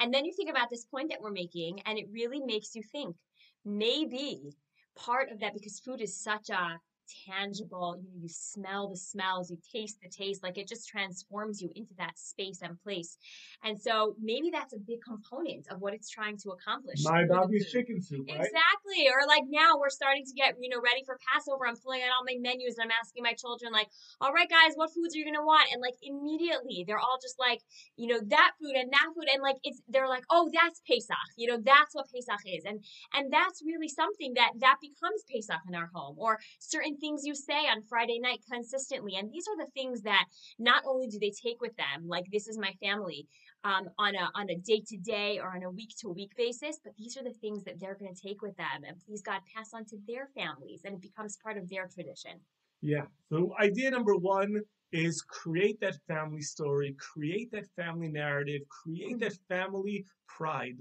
And 0.00 0.14
then 0.14 0.24
you 0.24 0.32
think 0.32 0.50
about 0.50 0.70
this 0.70 0.84
point 0.84 1.10
that 1.10 1.20
we're 1.20 1.32
making, 1.32 1.80
and 1.84 1.98
it 1.98 2.06
really 2.12 2.40
makes 2.40 2.74
you 2.76 2.82
think 2.92 3.16
maybe 3.64 4.52
part 4.96 5.30
of 5.30 5.40
that 5.40 5.54
because 5.54 5.80
food 5.80 6.00
is 6.00 6.22
such 6.22 6.50
a 6.50 6.78
tangible 7.26 7.98
you, 8.00 8.22
you 8.22 8.28
smell 8.28 8.88
the 8.88 8.96
smells 8.96 9.50
you 9.50 9.58
taste 9.72 9.98
the 10.02 10.08
taste 10.08 10.42
like 10.42 10.58
it 10.58 10.68
just 10.68 10.88
transforms 10.88 11.60
you 11.60 11.70
into 11.74 11.94
that 11.98 12.18
space 12.18 12.60
and 12.62 12.80
place. 12.82 13.16
And 13.64 13.80
so 13.80 14.14
maybe 14.20 14.50
that's 14.50 14.72
a 14.72 14.78
big 14.78 15.00
component 15.02 15.66
of 15.70 15.80
what 15.80 15.94
it's 15.94 16.08
trying 16.08 16.36
to 16.38 16.50
accomplish 16.50 17.02
my 17.02 17.24
Bobby's 17.26 17.70
chicken 17.70 18.02
soup 18.02 18.26
right? 18.28 18.36
exactly 18.36 19.08
or 19.08 19.26
like 19.26 19.44
now 19.48 19.78
we're 19.78 19.90
starting 19.90 20.24
to 20.24 20.34
get 20.34 20.54
you 20.60 20.68
know 20.68 20.80
ready 20.82 21.02
for 21.04 21.18
passover. 21.32 21.66
I'm 21.66 21.76
pulling 21.76 22.02
out 22.02 22.12
all 22.12 22.24
my 22.24 22.36
menus 22.38 22.76
and 22.78 22.90
i'm 22.90 22.96
asking 23.00 23.22
my 23.22 23.32
children 23.32 23.72
like 23.72 23.88
all 24.20 24.32
right 24.32 24.48
guys 24.48 24.74
what 24.76 24.92
foods 24.92 25.14
are 25.14 25.18
you 25.18 25.24
gonna 25.24 25.44
want? 25.44 25.68
And 25.72 25.80
like 25.80 25.96
immediately 26.02 26.84
they're 26.86 27.00
all 27.00 27.18
just 27.22 27.38
like 27.38 27.60
you 27.96 28.06
know 28.06 28.20
that 28.20 28.52
food 28.60 28.76
and 28.76 28.92
that 28.92 29.08
food 29.14 29.28
and 29.32 29.42
like 29.42 29.56
it's 29.64 29.80
they're 29.88 30.08
like 30.08 30.24
oh 30.30 30.50
that's 30.52 30.82
pesach 30.86 31.28
you 31.36 31.48
know 31.48 31.58
that's 31.64 31.94
what 31.94 32.06
pesach 32.12 32.42
is. 32.46 32.64
And 32.64 32.84
and 33.14 33.32
that's 33.32 33.62
really 33.64 33.88
something 33.88 34.34
that 34.34 34.52
that 34.60 34.76
becomes 34.80 35.24
pesach 35.30 35.62
in 35.68 35.74
our 35.74 35.90
home 35.94 36.16
or 36.18 36.38
certain 36.58 36.97
things 37.00 37.22
you 37.24 37.34
say 37.34 37.66
on 37.66 37.82
Friday 37.88 38.18
night 38.18 38.40
consistently. 38.50 39.16
And 39.16 39.30
these 39.30 39.46
are 39.48 39.56
the 39.56 39.70
things 39.72 40.02
that 40.02 40.24
not 40.58 40.82
only 40.86 41.06
do 41.06 41.18
they 41.18 41.30
take 41.30 41.60
with 41.60 41.76
them, 41.76 42.06
like 42.06 42.24
this 42.32 42.48
is 42.48 42.58
my 42.58 42.72
family, 42.82 43.26
um, 43.64 43.88
on 43.98 44.14
a 44.14 44.30
on 44.34 44.50
a 44.50 44.56
day 44.56 44.82
to 44.86 44.96
day 44.98 45.38
or 45.42 45.54
on 45.56 45.62
a 45.64 45.70
week 45.70 45.90
to 46.00 46.08
week 46.08 46.32
basis, 46.36 46.78
but 46.84 46.92
these 46.96 47.16
are 47.16 47.24
the 47.24 47.34
things 47.40 47.64
that 47.64 47.80
they're 47.80 47.96
going 47.96 48.14
to 48.14 48.20
take 48.20 48.40
with 48.42 48.56
them, 48.56 48.84
and 48.86 48.96
please 49.04 49.22
God 49.22 49.40
pass 49.54 49.70
on 49.74 49.84
to 49.86 49.96
their 50.06 50.28
families, 50.36 50.82
and 50.84 50.94
it 50.94 51.02
becomes 51.02 51.38
part 51.42 51.56
of 51.58 51.68
their 51.68 51.88
tradition. 51.92 52.40
Yeah. 52.80 53.06
So 53.30 53.52
idea 53.60 53.90
number 53.90 54.14
one 54.14 54.60
is 54.92 55.22
create 55.22 55.80
that 55.80 55.96
family 56.06 56.40
story, 56.40 56.96
create 56.98 57.50
that 57.52 57.66
family 57.76 58.08
narrative, 58.08 58.62
create 58.68 59.16
mm-hmm. 59.16 59.18
that 59.18 59.36
family 59.48 60.04
pride 60.28 60.78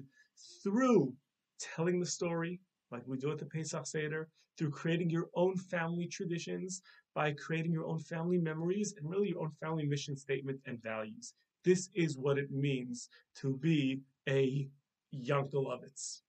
through 0.64 1.14
telling 1.60 2.00
the 2.00 2.06
story, 2.06 2.60
like 2.91 3.03
we 3.06 3.17
do 3.17 3.32
at 3.32 3.38
the 3.38 3.46
Pesach 3.46 3.86
Seder, 3.86 4.27
through 4.58 4.72
creating 4.72 5.10
your 5.10 5.29
own 5.36 5.56
family 5.56 6.08
traditions, 6.08 6.82
by 7.13 7.32
creating 7.34 7.72
your 7.72 7.86
own 7.86 8.00
family 8.00 8.38
memories, 8.38 8.94
and 8.98 9.10
really 9.10 9.29
your 9.29 9.44
own 9.44 9.51
family 9.62 9.86
mission 9.86 10.15
statement 10.15 10.60
and 10.65 10.82
values. 10.82 11.34
This 11.63 11.89
is 11.94 12.17
what 12.17 12.38
it 12.38 12.51
means 12.51 13.10
to 13.36 13.58
be 13.58 14.01
a 14.27 14.67
Yankelovitz. 15.13 16.22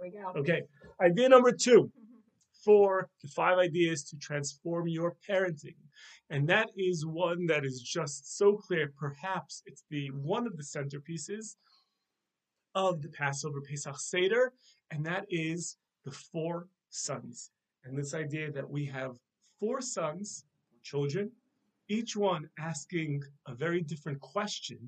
There 0.00 0.02
we 0.02 0.10
go. 0.10 0.40
Okay, 0.40 0.62
idea 1.00 1.28
number 1.28 1.52
two 1.52 1.90
for 2.64 3.08
the 3.22 3.28
five 3.28 3.58
ideas 3.58 4.04
to 4.04 4.16
transform 4.16 4.88
your 4.88 5.16
parenting. 5.28 5.76
And 6.30 6.48
that 6.48 6.70
is 6.76 7.04
one 7.06 7.46
that 7.46 7.64
is 7.64 7.80
just 7.80 8.36
so 8.36 8.56
clear. 8.56 8.92
Perhaps 8.98 9.62
it's 9.66 9.84
the 9.90 10.08
one 10.08 10.46
of 10.46 10.56
the 10.56 10.62
centerpieces 10.62 11.56
of 12.74 13.02
the 13.02 13.08
Passover 13.08 13.60
Pesach 13.60 13.98
Seder, 13.98 14.52
and 14.94 15.04
that 15.04 15.26
is 15.28 15.76
the 16.04 16.10
four 16.12 16.68
sons. 16.90 17.50
And 17.84 17.98
this 17.98 18.14
idea 18.14 18.52
that 18.52 18.68
we 18.68 18.86
have 18.86 19.18
four 19.58 19.80
sons, 19.80 20.44
children, 20.82 21.30
each 21.88 22.16
one 22.16 22.48
asking 22.58 23.22
a 23.46 23.54
very 23.54 23.82
different 23.82 24.20
question, 24.20 24.78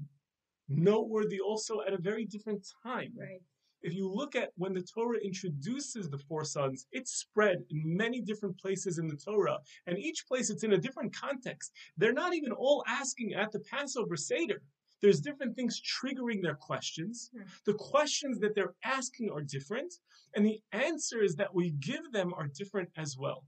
noteworthy 0.69 1.41
also 1.41 1.81
at 1.87 1.93
a 1.93 1.99
very 1.99 2.25
different 2.25 2.67
time. 2.85 3.13
Right. 3.19 3.43
If 3.83 3.95
you 3.95 4.09
look 4.09 4.37
at 4.37 4.53
when 4.57 4.73
the 4.73 4.83
Torah 4.83 5.19
introduces 5.19 6.09
the 6.09 6.19
four 6.19 6.45
sons, 6.45 6.87
it's 6.93 7.13
spread 7.13 7.59
in 7.71 7.97
many 7.97 8.21
different 8.21 8.59
places 8.59 8.99
in 8.99 9.09
the 9.09 9.17
Torah, 9.17 9.59
and 9.87 9.99
each 9.99 10.27
place 10.27 10.51
it's 10.51 10.65
in 10.65 10.73
a 10.73 10.79
different 10.79 11.15
context. 11.15 11.73
They're 11.97 12.13
not 12.13 12.35
even 12.35 12.53
all 12.53 12.85
asking 12.87 13.35
at 13.35 13.53
the 13.53 13.61
Passover 13.61 14.17
Seder. 14.17 14.63
There's 15.03 15.21
different 15.21 15.55
things 15.55 15.81
triggering 15.81 16.43
their 16.43 16.55
questions. 16.55 17.31
Hmm. 17.35 17.43
The 17.65 17.75
questions 17.75 18.39
that 18.41 18.55
they're 18.55 18.75
asking 18.85 19.31
are 19.31 19.43
different, 19.43 19.93
and 20.35 20.45
the 20.45 20.61
answers 20.73 21.35
that 21.37 21.55
we 21.55 21.71
give 21.71 22.13
them 22.13 22.33
are 22.35 22.49
different 22.49 22.91
as 22.97 23.17
well. 23.19 23.45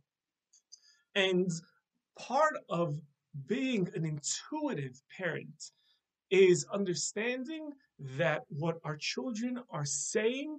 And 1.14 1.50
part 2.18 2.54
of 2.68 3.00
being 3.46 3.88
an 3.94 4.04
intuitive 4.04 5.00
parent 5.16 5.72
is 6.30 6.66
understanding 6.72 7.72
that 7.98 8.42
what 8.48 8.76
our 8.84 8.96
children 8.96 9.58
are 9.70 9.84
saying 9.84 10.58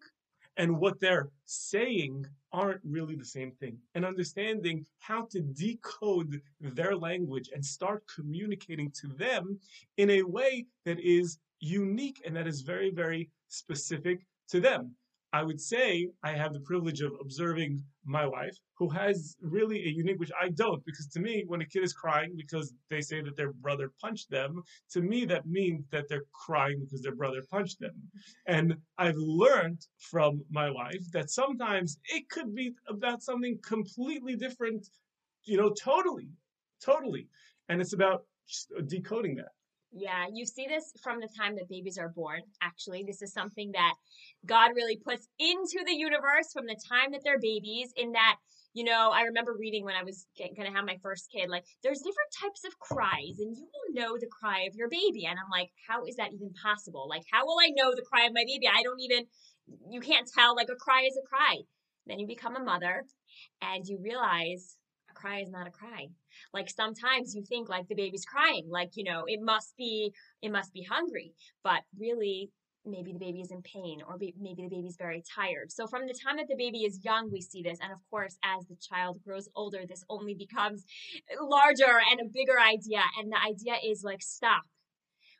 and 0.59 0.77
what 0.77 0.99
they're 0.99 1.29
saying 1.45 2.25
aren't 2.51 2.81
really 2.83 3.15
the 3.15 3.25
same 3.25 3.51
thing. 3.51 3.77
And 3.95 4.05
understanding 4.05 4.85
how 4.99 5.25
to 5.31 5.39
decode 5.39 6.41
their 6.59 6.95
language 6.95 7.49
and 7.53 7.65
start 7.65 8.03
communicating 8.13 8.91
to 9.01 9.07
them 9.07 9.57
in 9.97 10.09
a 10.09 10.21
way 10.21 10.65
that 10.85 10.99
is 10.99 11.39
unique 11.61 12.21
and 12.25 12.35
that 12.35 12.45
is 12.45 12.61
very, 12.61 12.91
very 12.91 13.29
specific 13.47 14.19
to 14.49 14.59
them. 14.59 14.91
I 15.31 15.43
would 15.43 15.61
say 15.61 16.09
I 16.23 16.31
have 16.31 16.53
the 16.53 16.59
privilege 16.61 17.01
of 17.01 17.11
observing 17.21 17.83
my 18.03 18.25
wife, 18.25 18.57
who 18.77 18.89
has 18.89 19.35
really 19.41 19.77
a 19.85 19.89
unique, 19.89 20.19
which 20.19 20.31
I 20.41 20.49
don't, 20.49 20.83
because 20.85 21.07
to 21.09 21.19
me, 21.19 21.43
when 21.45 21.61
a 21.61 21.67
kid 21.67 21.83
is 21.83 21.93
crying 21.93 22.33
because 22.35 22.73
they 22.89 23.01
say 23.01 23.21
that 23.21 23.37
their 23.37 23.53
brother 23.53 23.91
punched 24.01 24.31
them, 24.31 24.63
to 24.91 25.01
me, 25.01 25.25
that 25.25 25.45
means 25.45 25.85
that 25.91 26.05
they're 26.09 26.25
crying 26.33 26.79
because 26.79 27.01
their 27.03 27.15
brother 27.15 27.43
punched 27.51 27.79
them. 27.79 27.93
And 28.47 28.75
I've 28.97 29.17
learned 29.17 29.85
from 29.99 30.43
my 30.49 30.71
wife 30.71 31.11
that 31.13 31.29
sometimes 31.29 31.99
it 32.05 32.27
could 32.29 32.55
be 32.55 32.73
about 32.87 33.21
something 33.21 33.59
completely 33.63 34.35
different, 34.35 34.87
you 35.43 35.57
know, 35.57 35.69
totally, 35.69 36.29
totally. 36.83 37.27
And 37.67 37.81
it's 37.81 37.93
about 37.93 38.23
decoding 38.87 39.35
that. 39.35 39.51
Yeah, 39.91 40.25
you 40.31 40.45
see 40.45 40.67
this 40.67 40.93
from 41.01 41.19
the 41.19 41.29
time 41.35 41.55
that 41.55 41.67
babies 41.67 41.97
are 41.97 42.09
born. 42.09 42.41
Actually, 42.61 43.03
this 43.03 43.21
is 43.21 43.33
something 43.33 43.71
that 43.73 43.95
God 44.45 44.71
really 44.75 44.97
puts 44.97 45.27
into 45.39 45.83
the 45.85 45.95
universe 45.95 46.53
from 46.53 46.67
the 46.67 46.79
time 46.89 47.11
that 47.11 47.21
they're 47.23 47.39
babies, 47.39 47.91
in 47.97 48.11
that, 48.11 48.37
you 48.73 48.83
know, 48.83 49.09
I 49.09 49.23
remember 49.23 49.55
reading 49.57 49.83
when 49.85 49.95
I 49.95 50.03
was 50.03 50.27
going 50.37 50.53
to 50.55 50.77
have 50.77 50.85
my 50.85 50.97
first 51.01 51.29
kid, 51.35 51.49
like, 51.49 51.65
there's 51.81 51.99
different 51.99 52.31
types 52.39 52.63
of 52.65 52.77
cries, 52.77 53.39
and 53.39 53.57
you 53.57 53.65
will 53.65 53.93
know 53.93 54.17
the 54.19 54.29
cry 54.29 54.61
of 54.69 54.75
your 54.75 54.89
baby. 54.89 55.25
And 55.25 55.39
I'm 55.39 55.49
like, 55.51 55.71
how 55.87 56.05
is 56.05 56.17
that 56.17 56.33
even 56.33 56.53
possible? 56.53 57.07
Like, 57.09 57.23
how 57.31 57.45
will 57.47 57.57
I 57.59 57.71
know 57.75 57.91
the 57.95 58.05
cry 58.05 58.25
of 58.25 58.33
my 58.33 58.43
baby? 58.45 58.67
I 58.67 58.83
don't 58.83 59.01
even, 59.01 59.25
you 59.89 60.01
can't 60.01 60.29
tell, 60.31 60.55
like, 60.55 60.69
a 60.69 60.75
cry 60.75 61.01
is 61.07 61.17
a 61.17 61.27
cry. 61.27 61.61
Then 62.05 62.19
you 62.19 62.27
become 62.27 62.55
a 62.55 62.63
mother 62.63 63.05
and 63.61 63.85
you 63.85 63.99
realize 64.01 64.75
cry 65.19 65.41
is 65.41 65.49
not 65.49 65.67
a 65.67 65.71
cry. 65.71 66.07
Like 66.53 66.69
sometimes 66.69 67.35
you 67.35 67.43
think 67.43 67.69
like 67.69 67.87
the 67.87 67.95
baby's 67.95 68.25
crying, 68.25 68.67
like, 68.69 68.91
you 68.95 69.03
know, 69.03 69.23
it 69.27 69.39
must 69.41 69.75
be, 69.77 70.13
it 70.41 70.51
must 70.51 70.73
be 70.73 70.83
hungry, 70.83 71.33
but 71.63 71.81
really 71.97 72.49
maybe 72.85 73.11
the 73.11 73.19
baby 73.19 73.41
is 73.41 73.51
in 73.51 73.61
pain 73.61 73.99
or 74.07 74.17
maybe 74.39 74.63
the 74.63 74.75
baby's 74.75 74.95
very 74.97 75.21
tired. 75.35 75.71
So 75.71 75.85
from 75.87 76.07
the 76.07 76.13
time 76.13 76.37
that 76.37 76.47
the 76.47 76.55
baby 76.55 76.79
is 76.79 77.03
young, 77.03 77.29
we 77.31 77.41
see 77.41 77.61
this. 77.61 77.79
And 77.81 77.91
of 77.91 77.99
course, 78.09 78.37
as 78.43 78.65
the 78.67 78.77
child 78.81 79.19
grows 79.25 79.49
older, 79.55 79.81
this 79.87 80.03
only 80.09 80.33
becomes 80.33 80.85
larger 81.41 81.99
and 82.11 82.19
a 82.21 82.31
bigger 82.31 82.59
idea. 82.59 83.03
And 83.19 83.31
the 83.31 83.37
idea 83.37 83.75
is 83.85 84.03
like, 84.03 84.21
stop, 84.21 84.63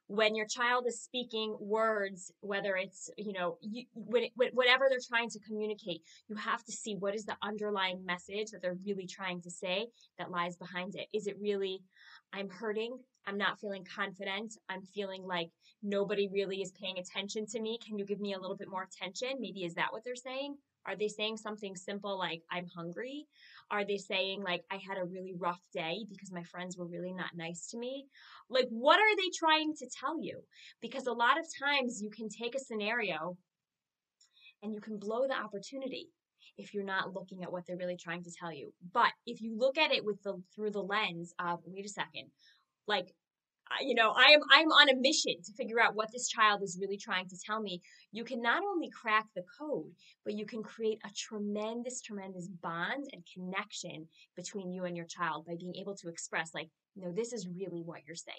when 0.10 0.34
your 0.34 0.48
child 0.48 0.86
is 0.88 1.04
speaking 1.04 1.56
words, 1.60 2.32
whether 2.42 2.75
it's, 2.75 3.12
you 3.16 3.32
know, 3.32 3.60
you, 3.62 3.86
whatever 3.94 4.88
they're 4.89 4.98
trying 5.08 5.30
to 5.30 5.39
communicate, 5.48 6.01
you 6.28 6.36
have 6.36 6.63
to 6.63 6.72
see 6.72 6.96
what 6.96 7.13
is 7.13 7.25
the 7.25 7.38
underlying 7.44 8.04
message 8.04 8.50
that 8.50 8.60
they're 8.63 8.80
really 8.84 9.06
trying 9.06 9.39
to 9.39 9.51
say 9.51 9.86
that 10.18 10.32
lies 10.32 10.58
behind 10.58 10.96
it. 10.96 11.06
Is 11.13 11.28
it 11.28 11.38
really, 11.39 11.84
I'm 12.34 12.50
hurting, 12.50 12.98
I'm 13.28 13.38
not 13.38 13.60
feeling 13.60 13.86
confident, 13.86 14.56
I'm 14.68 14.82
feeling 14.82 15.22
like 15.28 15.51
nobody 15.84 16.28
really 16.28 16.63
is 16.63 16.72
paying 16.72 16.98
attention 16.98 17.46
to 17.46 17.62
me. 17.62 17.78
Can 17.86 18.00
you 18.00 18.06
give 18.06 18.20
me 18.20 18.34
a 18.34 18.39
little 18.39 18.58
bit 18.58 18.68
more 18.68 18.88
attention? 18.92 19.38
Maybe 19.39 19.63
is 19.63 19.75
that 19.75 19.92
what 19.92 20.04
they're 20.04 20.16
saying? 20.16 20.56
Are 20.89 20.96
they 20.96 21.08
saying 21.08 21.38
something 21.38 21.75
simple 21.75 22.17
like, 22.17 22.41
I'm 22.51 22.65
hungry? 22.75 23.27
Are 23.69 23.86
they 23.86 23.98
saying, 23.98 24.41
like, 24.41 24.63
I 24.72 24.77
had 24.77 24.98
a 24.98 25.05
really 25.05 25.36
rough 25.38 25.62
day 25.72 26.00
because 26.10 26.31
my 26.31 26.41
friends 26.41 26.77
were 26.77 26.88
really 26.88 27.13
not 27.13 27.36
nice 27.36 27.67
to 27.67 27.77
me? 27.77 28.08
Like, 28.50 28.65
what 28.69 29.00
are 29.00 29.15
they 29.15 29.29
trying 29.38 29.75
to 29.75 29.88
tell 29.88 30.19
you? 30.19 30.41
Because 30.81 31.05
a 31.05 31.13
lot 31.13 31.38
of 31.39 31.46
times 31.63 32.01
you 32.01 32.10
can 32.10 32.27
take 32.27 32.55
a 32.55 32.60
scenario 32.60 33.38
and 34.63 34.74
you 34.74 34.81
can 34.81 34.98
blow 34.98 35.27
the 35.27 35.38
opportunity 35.38 36.10
if 36.58 36.74
you're 36.74 36.84
not 36.84 37.13
looking 37.13 37.43
at 37.43 37.51
what 37.51 37.67
they're 37.67 37.77
really 37.77 37.96
trying 37.96 38.24
to 38.24 38.31
tell 38.31 38.51
you. 38.51 38.74
But 38.91 39.12
if 39.27 39.41
you 39.41 39.55
look 39.55 39.77
at 39.77 39.91
it 39.91 40.03
with 40.03 40.24
the 40.24 40.41
through 40.55 40.72
the 40.72 40.81
lens 40.81 41.36
of 41.39 41.60
wait 41.65 41.86
a 41.86 41.89
second, 41.89 42.31
like 42.88 43.13
you 43.81 43.93
know 43.95 44.11
i 44.17 44.25
am 44.31 44.39
i'm 44.51 44.67
on 44.71 44.89
a 44.89 44.95
mission 44.95 45.33
to 45.43 45.53
figure 45.53 45.79
out 45.79 45.95
what 45.95 46.11
this 46.11 46.27
child 46.27 46.61
is 46.63 46.77
really 46.81 46.97
trying 46.97 47.27
to 47.27 47.38
tell 47.45 47.61
me. 47.61 47.81
You 48.11 48.23
can 48.23 48.41
not 48.41 48.63
only 48.63 48.89
crack 48.89 49.25
the 49.35 49.43
code 49.59 49.91
but 50.25 50.33
you 50.33 50.45
can 50.45 50.63
create 50.63 50.99
a 51.05 51.09
tremendous 51.15 52.01
tremendous 52.01 52.47
bond 52.47 53.05
and 53.13 53.23
connection 53.33 54.07
between 54.35 54.71
you 54.71 54.85
and 54.85 54.95
your 54.95 55.05
child 55.05 55.45
by 55.45 55.55
being 55.59 55.75
able 55.75 55.95
to 55.95 56.09
express 56.09 56.53
like 56.53 56.69
no 56.95 57.11
this 57.11 57.33
is 57.33 57.47
really 57.47 57.81
what 57.83 58.01
you're 58.05 58.15
saying. 58.15 58.38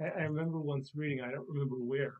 I, 0.00 0.20
I 0.20 0.24
remember 0.24 0.60
once 0.60 0.92
reading 0.94 1.20
i 1.22 1.30
don't 1.30 1.48
remember 1.48 1.76
where 1.76 2.14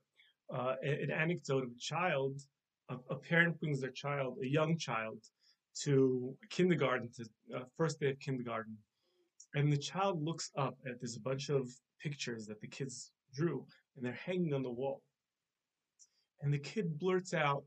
uh, 0.52 0.75
an 0.82 1.11
anecdote 1.11 1.64
of 1.64 1.70
a 1.70 1.80
child 1.80 2.40
a, 2.88 2.97
a 3.11 3.16
parent 3.16 3.61
brings 3.61 3.80
their 3.80 3.90
child 3.90 4.38
a 4.42 4.47
young 4.47 4.76
child 4.78 5.18
to 5.82 6.37
kindergarten, 6.50 7.11
to 7.16 7.25
uh, 7.56 7.62
first 7.76 8.00
day 8.00 8.11
of 8.11 8.18
kindergarten, 8.18 8.76
and 9.54 9.73
the 9.73 9.76
child 9.76 10.23
looks 10.23 10.50
up 10.57 10.76
at 10.87 11.00
this 11.00 11.16
bunch 11.19 11.49
of 11.49 11.69
pictures 12.02 12.47
that 12.47 12.61
the 12.61 12.69
kids 12.69 13.12
drew, 13.35 13.66
and 13.97 14.04
they're 14.04 14.12
hanging 14.12 14.54
on 14.54 14.62
the 14.62 14.71
wall. 14.71 15.02
And 16.42 16.52
the 16.52 16.59
kid 16.59 16.99
blurts 16.99 17.35
out, 17.35 17.64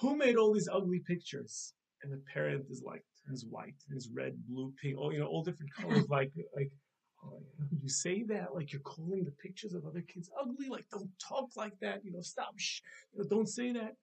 "Who 0.00 0.16
made 0.16 0.36
all 0.36 0.52
these 0.52 0.68
ugly 0.68 1.00
pictures?" 1.00 1.74
And 2.02 2.12
the 2.12 2.22
parent 2.32 2.66
is 2.70 2.82
like, 2.82 3.04
turns 3.26 3.44
white, 3.44 3.74
turns 3.88 4.08
red, 4.12 4.36
blue, 4.46 4.72
pink, 4.80 4.98
all 4.98 5.12
you 5.12 5.18
know, 5.18 5.26
all 5.26 5.42
different 5.42 5.72
colors, 5.78 6.08
like, 6.08 6.32
like 6.54 6.70
oh, 7.24 7.42
you 7.82 7.88
say 7.88 8.22
that? 8.24 8.54
Like 8.54 8.72
you're 8.72 8.80
calling 8.82 9.24
the 9.24 9.32
pictures 9.32 9.74
of 9.74 9.84
other 9.86 10.02
kids 10.02 10.30
ugly? 10.40 10.68
Like 10.68 10.86
don't 10.90 11.10
talk 11.18 11.50
like 11.56 11.78
that. 11.80 12.04
You 12.04 12.12
know, 12.12 12.20
stop. 12.20 12.54
Shh. 12.56 12.80
You 13.12 13.22
know, 13.22 13.28
don't 13.28 13.48
say 13.48 13.72
that. 13.72 13.94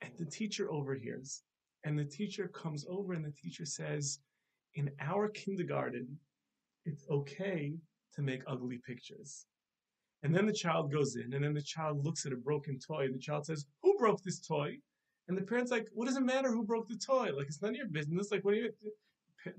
And 0.00 0.12
the 0.18 0.26
teacher 0.26 0.70
overhears, 0.70 1.42
and 1.84 1.98
the 1.98 2.04
teacher 2.04 2.48
comes 2.48 2.84
over, 2.88 3.14
and 3.14 3.24
the 3.24 3.30
teacher 3.30 3.64
says, 3.64 4.18
"In 4.74 4.90
our 5.00 5.28
kindergarten, 5.28 6.18
it's 6.84 7.08
okay 7.10 7.78
to 8.14 8.22
make 8.22 8.42
ugly 8.46 8.78
pictures." 8.78 9.46
And 10.22 10.34
then 10.34 10.46
the 10.46 10.52
child 10.52 10.90
goes 10.90 11.16
in, 11.16 11.34
and 11.34 11.44
then 11.44 11.54
the 11.54 11.62
child 11.62 12.04
looks 12.04 12.24
at 12.26 12.32
a 12.32 12.36
broken 12.36 12.78
toy, 12.78 13.04
and 13.04 13.14
the 13.14 13.18
child 13.18 13.46
says, 13.46 13.66
"Who 13.82 13.96
broke 13.98 14.22
this 14.22 14.40
toy?" 14.40 14.78
And 15.28 15.36
the 15.36 15.42
parent's 15.42 15.70
like, 15.70 15.88
"What 15.92 16.06
does 16.06 16.16
it 16.16 16.22
matter 16.22 16.50
who 16.50 16.64
broke 16.64 16.88
the 16.88 16.96
toy? 16.98 17.30
Like 17.32 17.46
it's 17.46 17.62
none 17.62 17.72
of 17.72 17.76
your 17.76 17.88
business. 17.88 18.30
Like 18.30 18.44
what 18.44 18.54
do 18.54 18.60
you?" 18.60 18.72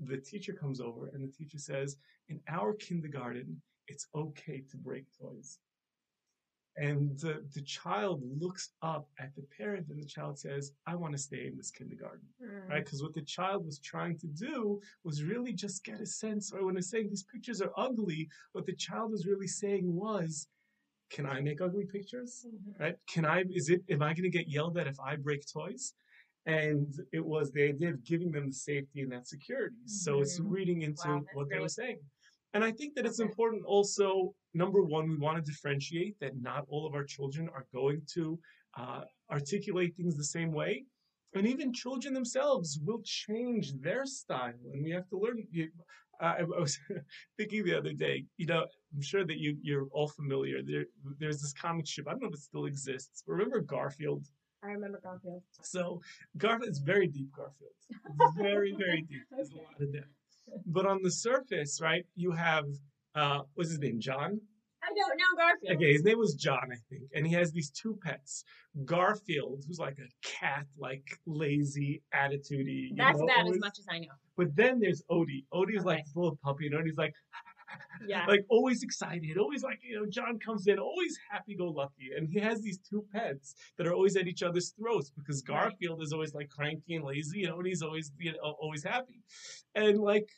the 0.00 0.18
teacher 0.18 0.52
comes 0.52 0.80
over 0.80 1.08
and 1.08 1.22
the 1.22 1.32
teacher 1.32 1.58
says, 1.58 1.96
In 2.28 2.40
our 2.48 2.74
kindergarten, 2.74 3.60
it's 3.88 4.06
okay 4.14 4.62
to 4.70 4.76
break 4.76 5.04
toys. 5.18 5.58
And 6.78 7.18
the, 7.18 7.42
the 7.54 7.62
child 7.62 8.22
looks 8.38 8.70
up 8.82 9.08
at 9.18 9.34
the 9.34 9.44
parent 9.56 9.86
and 9.88 10.02
the 10.02 10.06
child 10.06 10.38
says, 10.38 10.72
I 10.86 10.94
want 10.94 11.12
to 11.12 11.18
stay 11.18 11.46
in 11.46 11.56
this 11.56 11.70
kindergarten. 11.70 12.26
Mm. 12.42 12.68
Right? 12.68 12.84
Because 12.84 13.02
what 13.02 13.14
the 13.14 13.22
child 13.22 13.64
was 13.64 13.78
trying 13.78 14.18
to 14.18 14.26
do 14.26 14.80
was 15.02 15.24
really 15.24 15.54
just 15.54 15.84
get 15.84 16.00
a 16.00 16.06
sense, 16.06 16.52
or 16.52 16.64
when 16.64 16.74
they're 16.74 16.82
saying 16.82 17.08
these 17.08 17.24
pictures 17.32 17.62
are 17.62 17.72
ugly, 17.76 18.28
what 18.52 18.66
the 18.66 18.74
child 18.74 19.10
was 19.10 19.26
really 19.26 19.48
saying 19.48 19.84
was, 19.94 20.48
can 21.10 21.24
I 21.24 21.40
make 21.40 21.60
ugly 21.62 21.86
pictures? 21.86 22.46
Mm-hmm. 22.46 22.82
Right? 22.82 22.96
Can 23.08 23.24
I, 23.24 23.44
is 23.50 23.70
it, 23.70 23.82
am 23.88 24.02
I 24.02 24.12
going 24.12 24.30
to 24.30 24.38
get 24.38 24.48
yelled 24.48 24.76
at 24.76 24.86
if 24.86 25.00
I 25.00 25.16
break 25.16 25.44
toys? 25.50 25.94
and 26.46 26.94
it 27.12 27.24
was 27.24 27.50
the 27.50 27.64
idea 27.64 27.90
of 27.90 28.04
giving 28.04 28.30
them 28.30 28.46
the 28.46 28.54
safety 28.54 29.00
and 29.02 29.10
that 29.10 29.26
security. 29.26 29.74
Mm-hmm. 29.74 29.88
So 29.88 30.20
it's 30.20 30.38
mm-hmm. 30.38 30.52
reading 30.52 30.82
into 30.82 31.08
wow, 31.08 31.22
what 31.34 31.48
great. 31.48 31.56
they 31.56 31.60
were 31.60 31.68
saying. 31.68 31.98
And 32.54 32.64
I 32.64 32.72
think 32.72 32.94
that 32.94 33.06
it's 33.06 33.20
important 33.20 33.64
also, 33.64 34.34
number 34.54 34.82
one, 34.82 35.08
we 35.08 35.16
want 35.16 35.36
to 35.36 35.42
differentiate 35.42 36.18
that 36.20 36.40
not 36.40 36.64
all 36.68 36.86
of 36.86 36.94
our 36.94 37.04
children 37.04 37.48
are 37.54 37.66
going 37.74 38.02
to 38.14 38.38
uh, 38.78 39.02
articulate 39.30 39.94
things 39.96 40.16
the 40.16 40.24
same 40.24 40.52
way. 40.52 40.84
And 41.34 41.46
even 41.46 41.72
children 41.72 42.14
themselves 42.14 42.78
will 42.82 43.02
change 43.04 43.74
their 43.80 44.06
style. 44.06 44.54
And 44.72 44.82
we 44.82 44.90
have 44.92 45.08
to 45.10 45.18
learn. 45.18 45.44
I 46.18 46.44
was 46.44 46.78
thinking 47.36 47.64
the 47.64 47.76
other 47.76 47.92
day, 47.92 48.24
you 48.38 48.46
know, 48.46 48.64
I'm 48.94 49.02
sure 49.02 49.26
that 49.26 49.36
you, 49.36 49.58
you're 49.60 49.88
all 49.92 50.08
familiar. 50.08 50.62
There, 50.64 50.86
there's 51.18 51.42
this 51.42 51.52
comic 51.52 51.86
strip, 51.86 52.08
I 52.08 52.12
don't 52.12 52.22
know 52.22 52.28
if 52.28 52.34
it 52.34 52.40
still 52.40 52.64
exists. 52.64 53.22
Remember 53.26 53.60
Garfield? 53.60 54.24
I 54.64 54.68
remember 54.68 55.00
Garfield. 55.02 55.42
So 55.62 56.00
Garfield 56.38 56.70
is 56.70 56.78
very 56.78 57.06
deep. 57.06 57.30
Garfield, 57.36 57.70
it's 57.90 58.36
very 58.36 58.74
very 58.78 59.02
deep. 59.02 59.22
There's 59.30 59.50
okay. 59.50 59.60
a 59.60 59.62
lot 59.62 59.80
of 59.80 59.92
depth. 59.92 60.06
But 60.66 60.86
on 60.86 61.02
the 61.02 61.10
surface, 61.10 61.80
right, 61.80 62.04
you 62.14 62.32
have 62.32 62.66
uh, 63.14 63.40
what's 63.54 63.70
his 63.70 63.78
name, 63.78 64.00
John. 64.00 64.40
I 64.82 64.94
don't 64.94 65.16
know 65.16 65.24
Garfield. 65.36 65.76
Okay, 65.76 65.92
his 65.92 66.04
name 66.04 66.18
was 66.18 66.34
John, 66.34 66.68
I 66.70 66.76
think, 66.88 67.10
and 67.14 67.26
he 67.26 67.32
has 67.34 67.50
these 67.50 67.70
two 67.70 67.98
pets. 68.04 68.44
Garfield, 68.84 69.64
who's 69.66 69.78
like 69.78 69.98
a 69.98 70.08
cat, 70.22 70.66
like 70.78 71.18
lazy, 71.26 72.02
attitudey. 72.14 72.90
That's 72.96 73.18
know, 73.18 73.24
about 73.24 73.38
always, 73.38 73.56
as 73.56 73.60
much 73.60 73.78
as 73.80 73.86
I 73.90 73.98
know. 74.00 74.14
But 74.36 74.54
then 74.54 74.78
there's 74.78 75.02
Odie. 75.10 75.44
Odie 75.52 75.76
is 75.76 75.80
okay. 75.80 75.96
like 75.96 76.06
full 76.14 76.28
of 76.28 76.40
puppy, 76.40 76.66
and 76.66 76.76
Odie's 76.76 76.98
like, 76.98 77.14
yeah. 78.06 78.26
Like 78.26 78.44
always 78.48 78.82
excited, 78.82 79.38
always 79.38 79.62
like, 79.62 79.80
you 79.82 79.98
know, 79.98 80.06
John 80.06 80.38
comes 80.38 80.66
in, 80.66 80.78
always 80.78 81.18
happy 81.30 81.54
go 81.54 81.66
lucky. 81.66 82.10
And 82.16 82.28
he 82.28 82.38
has 82.40 82.60
these 82.60 82.78
two 82.78 83.04
pets 83.12 83.54
that 83.76 83.86
are 83.86 83.94
always 83.94 84.16
at 84.16 84.26
each 84.26 84.42
other's 84.42 84.70
throats 84.70 85.10
because 85.10 85.42
Garfield 85.42 86.02
is 86.02 86.12
always 86.12 86.34
like 86.34 86.48
cranky 86.48 86.94
and 86.94 87.04
lazy, 87.04 87.40
you 87.40 87.48
know, 87.48 87.58
and 87.58 87.66
he's 87.66 87.82
always 87.82 88.12
you 88.18 88.32
know, 88.32 88.56
always 88.60 88.84
happy. 88.84 89.22
And 89.74 89.98
like 89.98 90.28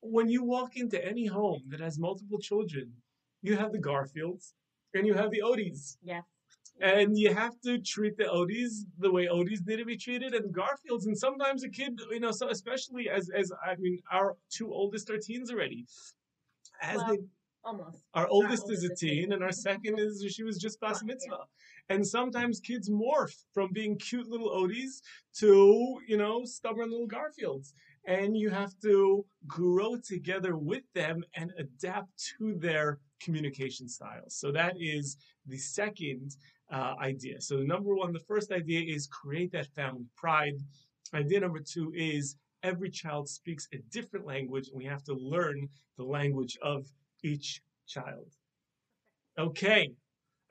when 0.00 0.28
you 0.28 0.44
walk 0.44 0.76
into 0.76 1.04
any 1.04 1.26
home 1.26 1.62
that 1.68 1.80
has 1.80 1.98
multiple 1.98 2.38
children, 2.38 2.92
you 3.42 3.56
have 3.56 3.72
the 3.72 3.78
Garfields 3.78 4.54
and 4.94 5.06
you 5.06 5.14
have 5.14 5.30
the 5.30 5.42
Odies. 5.42 5.98
Yeah. 6.02 6.22
And 6.80 7.18
you 7.18 7.34
have 7.34 7.60
to 7.64 7.78
treat 7.78 8.16
the 8.16 8.30
Odies 8.30 8.86
the 8.98 9.10
way 9.10 9.26
Odies 9.26 9.62
need 9.66 9.78
to 9.78 9.84
be 9.84 9.96
treated, 9.96 10.32
and 10.32 10.54
Garfields, 10.54 11.06
and 11.06 11.18
sometimes 11.18 11.64
a 11.64 11.68
kid, 11.68 12.00
you 12.10 12.20
know, 12.20 12.30
so 12.30 12.50
especially 12.50 13.08
as 13.10 13.28
as 13.30 13.50
I 13.66 13.74
mean, 13.76 13.98
our 14.12 14.36
two 14.48 14.72
oldest 14.72 15.10
are 15.10 15.18
teens 15.18 15.50
already 15.50 15.86
as 16.80 16.96
well, 16.96 17.08
they 17.08 17.18
almost. 17.64 18.04
Our 18.14 18.26
oldest 18.28 18.70
is 18.70 18.84
a 18.84 18.94
teen, 18.94 19.32
and 19.32 19.42
our 19.42 19.52
second 19.52 19.98
is 19.98 20.24
she 20.30 20.42
was 20.42 20.58
just 20.58 20.80
bas 20.80 21.02
mitzvah. 21.02 21.36
Yeah. 21.38 21.94
And 21.94 22.06
sometimes 22.06 22.60
kids 22.60 22.90
morph 22.90 23.34
from 23.54 23.72
being 23.72 23.96
cute 23.98 24.28
little 24.28 24.50
Odies 24.50 25.00
to, 25.38 25.98
you 26.06 26.16
know, 26.16 26.44
stubborn 26.44 26.90
little 26.90 27.08
Garfields. 27.08 27.72
And 28.06 28.36
you 28.36 28.50
have 28.50 28.72
to 28.82 29.24
grow 29.46 29.96
together 29.96 30.56
with 30.56 30.82
them 30.94 31.24
and 31.34 31.50
adapt 31.58 32.08
to 32.38 32.54
their 32.54 33.00
communication 33.20 33.88
styles. 33.88 34.34
So 34.34 34.52
that 34.52 34.74
is 34.78 35.16
the 35.46 35.58
second 35.58 36.36
uh, 36.70 36.94
idea. 37.00 37.40
So 37.40 37.56
number 37.56 37.94
one, 37.94 38.12
the 38.12 38.20
first 38.20 38.52
idea 38.52 38.80
is 38.94 39.06
create 39.06 39.52
that 39.52 39.66
family 39.74 40.06
pride. 40.16 40.54
Idea 41.14 41.40
number 41.40 41.60
two 41.60 41.92
is 41.94 42.36
every 42.62 42.90
child 42.90 43.28
speaks 43.28 43.68
a 43.72 43.78
different 43.90 44.26
language, 44.26 44.68
and 44.68 44.78
we 44.78 44.84
have 44.84 45.02
to 45.04 45.14
learn 45.14 45.68
the 45.96 46.04
language 46.04 46.58
of 46.62 46.86
each 47.22 47.60
child. 47.86 48.32
Okay, 49.38 49.92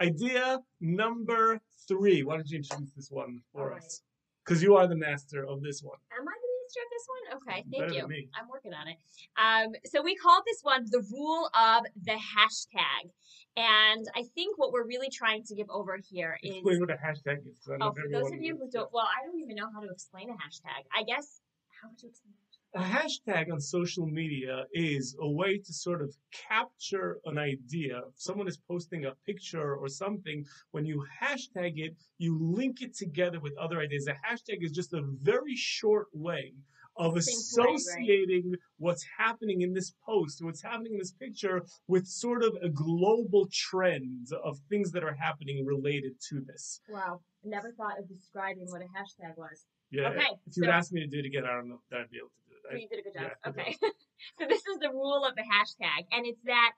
idea 0.01 0.59
number 0.79 1.59
three. 1.87 2.23
Why 2.23 2.35
don't 2.35 2.49
you 2.49 2.57
introduce 2.57 2.91
this 2.91 3.09
one 3.09 3.41
for 3.53 3.71
All 3.71 3.77
us? 3.77 4.01
Because 4.45 4.63
you 4.63 4.75
are 4.75 4.87
the 4.87 4.95
master 4.95 5.45
of 5.45 5.61
this 5.61 5.81
one. 5.81 5.97
Am 6.17 6.25
I 6.25 6.31
the 6.31 6.47
master 6.63 6.79
of 6.79 6.89
this 6.91 7.07
one? 7.07 7.23
Okay, 7.37 7.65
thank 7.71 7.91
Better 7.91 8.15
you. 8.15 8.27
I'm 8.39 8.47
working 8.49 8.73
on 8.73 8.87
it. 8.87 8.97
Um, 9.37 9.73
so 9.85 10.01
we 10.01 10.15
call 10.15 10.41
this 10.45 10.59
one 10.61 10.85
the 10.89 11.03
rule 11.11 11.49
of 11.53 11.83
the 12.01 12.13
hashtag. 12.13 13.11
And 13.57 14.05
I 14.15 14.23
think 14.35 14.57
what 14.57 14.71
we're 14.71 14.85
really 14.85 15.09
trying 15.09 15.43
to 15.45 15.55
give 15.55 15.67
over 15.69 15.97
here 16.09 16.37
is 16.43 16.57
explain 16.57 16.79
what 16.79 16.91
a 16.91 16.93
hashtag 16.93 17.39
is. 17.39 17.57
Oh, 17.81 17.91
for 17.91 18.03
those 18.11 18.31
of 18.31 18.39
you 18.39 18.55
who 18.55 18.69
don't, 18.69 18.87
well, 18.93 19.07
I 19.07 19.25
don't 19.25 19.39
even 19.41 19.55
know 19.55 19.67
how 19.73 19.81
to 19.81 19.89
explain 19.89 20.29
a 20.29 20.33
hashtag. 20.33 20.85
I 20.95 21.03
guess 21.03 21.41
how 21.81 21.89
would 21.89 22.01
you 22.01 22.09
explain 22.09 22.33
a 22.75 22.79
hashtag 22.79 23.51
on 23.51 23.59
social 23.59 24.05
media 24.05 24.65
is 24.73 25.15
a 25.21 25.29
way 25.29 25.57
to 25.57 25.73
sort 25.73 26.01
of 26.01 26.13
capture 26.49 27.17
an 27.25 27.37
idea. 27.37 28.01
If 28.09 28.15
someone 28.17 28.47
is 28.47 28.57
posting 28.67 29.05
a 29.05 29.13
picture 29.25 29.75
or 29.75 29.87
something, 29.87 30.45
when 30.71 30.85
you 30.85 31.03
hashtag 31.21 31.73
it, 31.77 31.95
you 32.17 32.37
link 32.39 32.81
it 32.81 32.95
together 32.95 33.39
with 33.39 33.57
other 33.57 33.79
ideas. 33.79 34.07
A 34.07 34.11
hashtag 34.11 34.57
is 34.61 34.71
just 34.71 34.93
a 34.93 35.01
very 35.21 35.55
short 35.55 36.07
way 36.13 36.53
of 36.97 37.15
associating 37.15 38.43
way, 38.45 38.51
right? 38.51 38.59
what's 38.77 39.05
happening 39.17 39.61
in 39.61 39.73
this 39.73 39.93
post, 40.05 40.43
what's 40.43 40.63
happening 40.63 40.93
in 40.93 40.97
this 40.97 41.13
picture, 41.13 41.63
with 41.87 42.07
sort 42.07 42.43
of 42.43 42.57
a 42.61 42.69
global 42.69 43.47
trend 43.51 44.27
of 44.43 44.57
things 44.69 44.91
that 44.91 45.03
are 45.03 45.13
happening 45.13 45.63
related 45.65 46.13
to 46.29 46.41
this. 46.41 46.81
Wow. 46.89 47.21
Never 47.43 47.71
thought 47.71 47.99
of 47.99 48.07
describing 48.09 48.65
what 48.67 48.81
a 48.81 48.85
hashtag 48.85 49.37
was. 49.37 49.65
Yeah. 49.91 50.09
Okay. 50.09 50.19
If 50.45 50.57
you 50.57 50.63
so, 50.63 50.67
would 50.67 50.69
ask 50.69 50.91
me 50.91 51.01
to 51.01 51.07
do 51.07 51.19
it 51.19 51.25
again, 51.25 51.43
I 51.45 51.53
don't 51.53 51.69
know 51.69 51.79
if 51.89 51.97
I'd 51.97 52.09
be 52.11 52.17
able 52.17 52.29
to 52.29 52.43
do 52.47 52.55
it. 52.55 52.75
I, 52.75 52.77
you 52.79 52.87
did 52.89 52.99
a 52.99 53.03
good 53.03 53.13
job. 53.13 53.31
Yeah, 53.45 53.49
okay. 53.49 53.77
so 54.39 54.45
this 54.47 54.61
is 54.65 54.79
the 54.81 54.89
rule 54.89 55.25
of 55.25 55.35
the 55.35 55.43
hashtag, 55.43 56.05
and 56.11 56.25
it's 56.25 56.41
that 56.45 56.73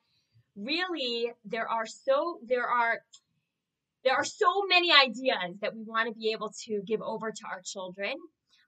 really 0.55 1.31
there 1.45 1.67
are 1.67 1.85
so 1.85 2.39
there 2.47 2.67
are 2.67 2.99
there 4.03 4.13
are 4.13 4.25
so 4.25 4.63
many 4.67 4.91
ideas 4.93 5.57
that 5.61 5.75
we 5.75 5.83
want 5.83 6.07
to 6.07 6.13
be 6.13 6.31
able 6.31 6.51
to 6.65 6.81
give 6.85 7.01
over 7.01 7.31
to 7.31 7.43
our 7.51 7.61
children 7.61 8.15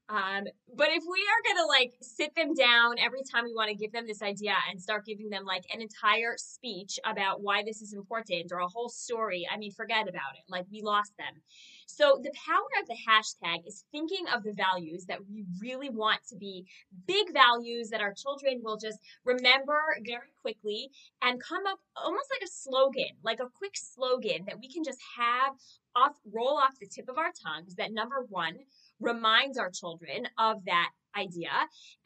um, 0.09 0.45
but 0.75 0.89
if 0.89 1.03
we 1.03 1.19
are 1.19 1.41
going 1.45 1.63
to 1.63 1.67
like 1.67 1.93
sit 2.01 2.35
them 2.35 2.53
down 2.53 2.95
every 2.99 3.21
time 3.31 3.45
we 3.45 3.53
want 3.53 3.69
to 3.69 3.75
give 3.75 3.93
them 3.93 4.05
this 4.05 4.21
idea 4.21 4.55
and 4.69 4.81
start 4.81 5.05
giving 5.05 5.29
them 5.29 5.45
like 5.45 5.63
an 5.73 5.81
entire 5.81 6.35
speech 6.37 6.99
about 7.05 7.41
why 7.41 7.63
this 7.63 7.81
is 7.81 7.93
important 7.93 8.51
or 8.51 8.59
a 8.59 8.67
whole 8.67 8.89
story, 8.89 9.47
I 9.51 9.57
mean, 9.57 9.71
forget 9.71 10.03
about 10.03 10.35
it. 10.35 10.43
Like 10.49 10.65
we 10.71 10.81
lost 10.81 11.13
them. 11.17 11.41
So 11.85 12.19
the 12.21 12.31
power 12.45 12.67
of 12.81 12.87
the 12.87 12.97
hashtag 13.07 13.67
is 13.67 13.85
thinking 13.91 14.25
of 14.33 14.43
the 14.43 14.53
values 14.53 15.05
that 15.05 15.19
we 15.29 15.45
really 15.61 15.89
want 15.89 16.19
to 16.29 16.35
be 16.35 16.65
big 17.05 17.33
values 17.33 17.89
that 17.89 18.01
our 18.01 18.13
children 18.13 18.61
will 18.63 18.77
just 18.77 18.97
remember 19.25 19.81
very 20.05 20.31
quickly 20.41 20.89
and 21.21 21.41
come 21.41 21.65
up 21.67 21.79
almost 21.95 22.27
like 22.31 22.43
a 22.43 22.51
slogan, 22.51 23.11
like 23.23 23.39
a 23.39 23.49
quick 23.57 23.75
slogan 23.75 24.45
that 24.47 24.59
we 24.59 24.71
can 24.71 24.83
just 24.83 24.99
have 25.17 25.53
off 25.95 26.15
roll 26.33 26.57
off 26.57 26.79
the 26.79 26.87
tip 26.87 27.09
of 27.09 27.17
our 27.17 27.31
tongues 27.43 27.75
that 27.75 27.91
number 27.91 28.25
one 28.29 28.55
reminds 29.01 29.57
our 29.57 29.69
children 29.69 30.27
of 30.37 30.63
that 30.65 30.89
idea. 31.15 31.51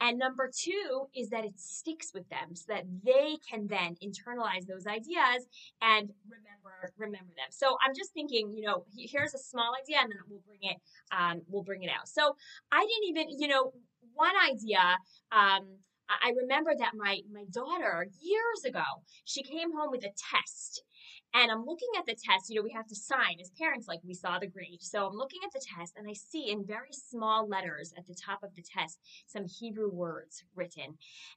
And 0.00 0.18
number 0.18 0.50
two 0.52 1.06
is 1.14 1.30
that 1.30 1.44
it 1.44 1.58
sticks 1.58 2.12
with 2.12 2.28
them 2.28 2.54
so 2.54 2.64
that 2.68 2.84
they 3.04 3.36
can 3.48 3.66
then 3.68 3.96
internalize 4.02 4.66
those 4.66 4.86
ideas 4.86 5.46
and 5.80 6.10
remember 6.28 6.92
remember 6.98 7.32
them. 7.36 7.50
So 7.50 7.76
I'm 7.86 7.94
just 7.94 8.12
thinking, 8.12 8.52
you 8.52 8.66
know, 8.66 8.84
here's 8.96 9.34
a 9.34 9.38
small 9.38 9.72
idea 9.80 9.98
and 10.02 10.10
then 10.10 10.18
we'll 10.28 10.42
bring 10.46 10.58
it 10.62 10.76
um, 11.16 11.42
we'll 11.48 11.62
bring 11.62 11.82
it 11.82 11.90
out. 11.90 12.08
So 12.08 12.36
I 12.72 12.80
didn't 12.80 13.08
even, 13.08 13.38
you 13.38 13.48
know, 13.48 13.72
one 14.14 14.34
idea, 14.50 14.80
um, 15.30 15.78
I 16.08 16.32
remember 16.40 16.72
that 16.78 16.92
my 16.96 17.20
my 17.32 17.44
daughter 17.50 18.06
years 18.20 18.64
ago, 18.64 18.84
she 19.24 19.42
came 19.42 19.72
home 19.72 19.90
with 19.90 20.04
a 20.04 20.12
test 20.30 20.82
and 21.34 21.50
I'm 21.50 21.64
looking 21.64 21.88
at 21.98 22.06
the 22.06 22.14
test, 22.14 22.48
you 22.48 22.56
know, 22.56 22.64
we 22.64 22.72
have 22.74 22.86
to 22.86 22.94
sign 22.94 23.36
as 23.40 23.50
parents, 23.58 23.88
like 23.88 24.00
we 24.06 24.14
saw 24.14 24.38
the 24.38 24.46
grade. 24.46 24.80
So 24.80 25.06
I'm 25.06 25.16
looking 25.16 25.40
at 25.44 25.52
the 25.52 25.64
test 25.76 25.94
and 25.96 26.08
I 26.08 26.14
see 26.14 26.50
in 26.50 26.64
very 26.66 26.92
small 26.92 27.48
letters 27.48 27.92
at 27.96 28.06
the 28.06 28.14
top 28.14 28.42
of 28.42 28.54
the 28.54 28.62
test 28.62 28.98
some 29.26 29.44
Hebrew 29.44 29.90
words 29.90 30.44
written. 30.54 30.96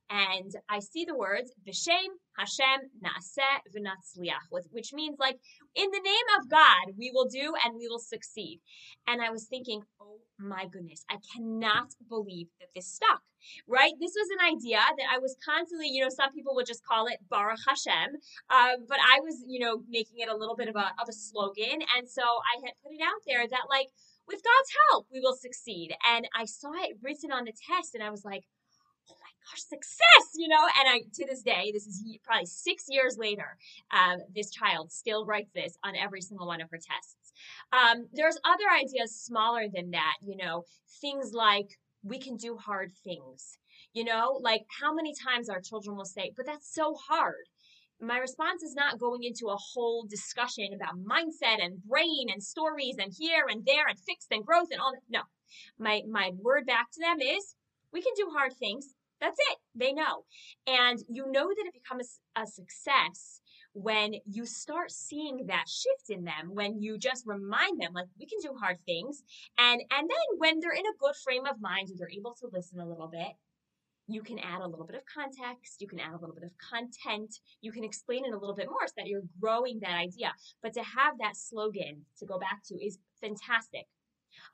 And 0.10 0.52
I 0.70 0.80
see 0.80 1.06
the 1.06 1.18
words, 1.18 1.52
Vishem 1.68 2.16
Hashem 2.38 2.90
Naaseh 3.04 3.60
V'Natzliach, 3.76 4.48
which 4.72 4.94
means 4.94 5.18
like, 5.20 5.38
in 5.76 5.90
the 5.92 6.02
name 6.02 6.28
of 6.40 6.50
God, 6.50 6.96
we 6.98 7.12
will 7.14 7.28
do 7.28 7.54
and 7.66 7.76
we 7.76 7.88
will 7.88 8.00
succeed. 8.00 8.62
And 9.08 9.22
I 9.22 9.30
was 9.30 9.48
thinking, 9.48 9.82
oh 10.02 10.20
my 10.38 10.66
goodness, 10.72 11.04
I 11.10 11.18
cannot 11.36 11.90
believe 12.08 12.48
that 12.60 12.70
this 12.74 12.88
stuck 12.88 13.22
right? 13.68 13.94
This 14.00 14.14
was 14.16 14.30
an 14.40 14.56
idea 14.56 14.80
that 14.80 15.08
I 15.14 15.20
was 15.20 15.36
constantly, 15.44 15.88
you 15.88 16.04
know, 16.04 16.10
some 16.10 16.32
people 16.32 16.56
would 16.56 16.68
just 16.68 16.86
call 16.86 17.08
it 17.08 17.18
Baruch 17.30 17.60
Hashem, 17.68 18.16
um, 18.50 18.86
but 18.88 18.98
I 19.00 19.20
was, 19.22 19.44
you 19.48 19.60
know, 19.60 19.84
making 19.90 20.20
it 20.20 20.30
a 20.30 20.36
little 20.36 20.56
bit 20.56 20.70
of 20.70 20.76
a, 20.76 20.92
of 21.02 21.08
a 21.10 21.14
slogan. 21.14 21.82
And 21.98 22.08
so 22.08 22.22
I 22.22 22.60
had 22.66 22.74
put 22.84 22.94
it 22.94 23.02
out 23.02 23.22
there 23.28 23.48
that, 23.48 23.70
like, 23.70 23.88
with 24.28 24.44
God's 24.44 24.72
help, 24.90 25.08
we 25.12 25.20
will 25.20 25.36
succeed. 25.36 25.96
And 26.08 26.28
I 26.36 26.46
saw 26.46 26.72
it 26.74 26.98
written 27.02 27.32
on 27.32 27.46
the 27.46 27.54
test, 27.54 27.96
and 27.96 28.04
I 28.04 28.12
was 28.12 28.24
like, 28.24 28.44
oh 29.10 29.16
my 29.20 29.32
gosh, 29.50 29.62
success, 29.62 30.26
you 30.36 30.48
know? 30.48 30.68
And 30.80 30.88
I, 30.88 31.00
to 31.14 31.26
this 31.26 31.42
day, 31.42 31.72
this 31.74 31.88
is 31.88 32.04
probably 32.24 32.46
six 32.46 32.86
years 32.88 33.18
later, 33.18 33.58
um, 33.92 34.20
this 34.36 34.52
child 34.52 34.92
still 34.92 35.26
writes 35.26 35.50
this 35.56 35.78
on 35.84 35.96
every 35.96 36.22
single 36.22 36.46
one 36.46 36.62
of 36.62 36.70
her 36.70 36.78
tests. 36.78 37.34
Um, 37.74 38.08
there's 38.14 38.38
other 38.44 38.66
ideas 38.78 39.16
smaller 39.16 39.68
than 39.74 39.92
that, 39.92 40.16
you 40.22 40.38
know, 40.38 40.66
things 41.02 41.32
like 41.34 41.80
we 42.04 42.20
can 42.20 42.38
do 42.38 42.58
hard 42.58 42.92
things. 43.04 43.58
You 43.94 44.04
know, 44.04 44.40
like 44.42 44.62
how 44.82 44.94
many 44.94 45.14
times 45.14 45.50
our 45.50 45.62
children 45.62 45.96
will 45.96 46.06
say, 46.06 46.32
but 46.36 46.46
that's 46.46 46.74
so 46.74 46.96
hard. 47.10 47.46
My 48.02 48.18
response 48.18 48.64
is 48.64 48.76
not 48.76 49.00
going 49.00 49.24
into 49.24 49.48
a 49.48 49.58
whole 49.74 50.06
discussion 50.10 50.70
about 50.74 51.04
mindset 51.04 51.64
and 51.64 51.84
brain 51.84 52.28
and 52.32 52.42
stories 52.42 52.96
and 52.98 53.14
here 53.18 53.46
and 53.50 53.66
there 53.66 53.88
and 53.88 54.00
fixed 54.00 54.32
and 54.32 54.46
growth 54.46 54.70
and 54.72 54.80
all 54.80 54.94
that. 54.94 55.02
No. 55.10 55.24
My 55.78 56.02
my 56.10 56.32
word 56.40 56.66
back 56.66 56.92
to 56.92 57.00
them 57.02 57.20
is 57.20 57.56
we 57.92 58.02
can 58.02 58.14
do 58.16 58.30
hard 58.34 58.54
things. 58.54 58.94
That's 59.20 59.40
it. 59.52 59.58
They 59.76 59.92
know. 59.92 60.24
And 60.66 61.00
you 61.10 61.30
know 61.30 61.50
that 61.50 61.66
it 61.66 61.74
becomes 61.74 62.20
a 62.36 62.46
success 62.48 63.42
when 63.74 64.16
you 64.26 64.46
start 64.46 64.92
seeing 64.92 65.46
that 65.48 65.66
shift 65.68 66.10
in 66.10 66.24
them 66.24 66.50
when 66.54 66.82
you 66.82 66.98
just 66.98 67.24
remind 67.26 67.80
them 67.80 67.94
like 67.94 68.08
we 68.20 68.26
can 68.26 68.40
do 68.42 68.58
hard 68.60 68.78
things 68.86 69.24
and 69.58 69.82
and 69.92 70.10
then 70.10 70.38
when 70.38 70.60
they're 70.60 70.72
in 70.72 70.86
a 70.86 71.00
good 71.00 71.16
frame 71.24 71.46
of 71.46 71.62
mind 71.62 71.90
and 71.90 71.98
they're 71.98 72.10
able 72.10 72.34
to 72.34 72.50
listen 72.52 72.80
a 72.80 72.88
little 72.88 73.08
bit 73.08 73.34
you 74.08 74.24
can 74.24 74.40
add 74.40 74.62
a 74.62 74.68
little 74.68 74.88
bit 74.88 74.96
of 74.96 75.04
context 75.06 75.80
you 75.80 75.88
can 75.88 76.00
add 76.00 76.14
a 76.14 76.20
little 76.20 76.34
bit 76.34 76.44
of 76.44 76.52
content 76.58 77.40
you 77.62 77.72
can 77.72 77.84
explain 77.84 78.26
it 78.26 78.34
a 78.34 78.38
little 78.38 78.56
bit 78.56 78.68
more 78.70 78.88
so 78.88 78.94
that 78.98 79.08
you're 79.08 79.22
growing 79.40 79.80
that 79.82 79.98
idea. 79.98 80.34
But 80.62 80.74
to 80.74 80.82
have 80.82 81.18
that 81.20 81.36
slogan 81.36 82.06
to 82.20 82.26
go 82.26 82.40
back 82.40 82.62
to 82.68 82.76
is 82.76 83.00
fantastic. 83.22 83.86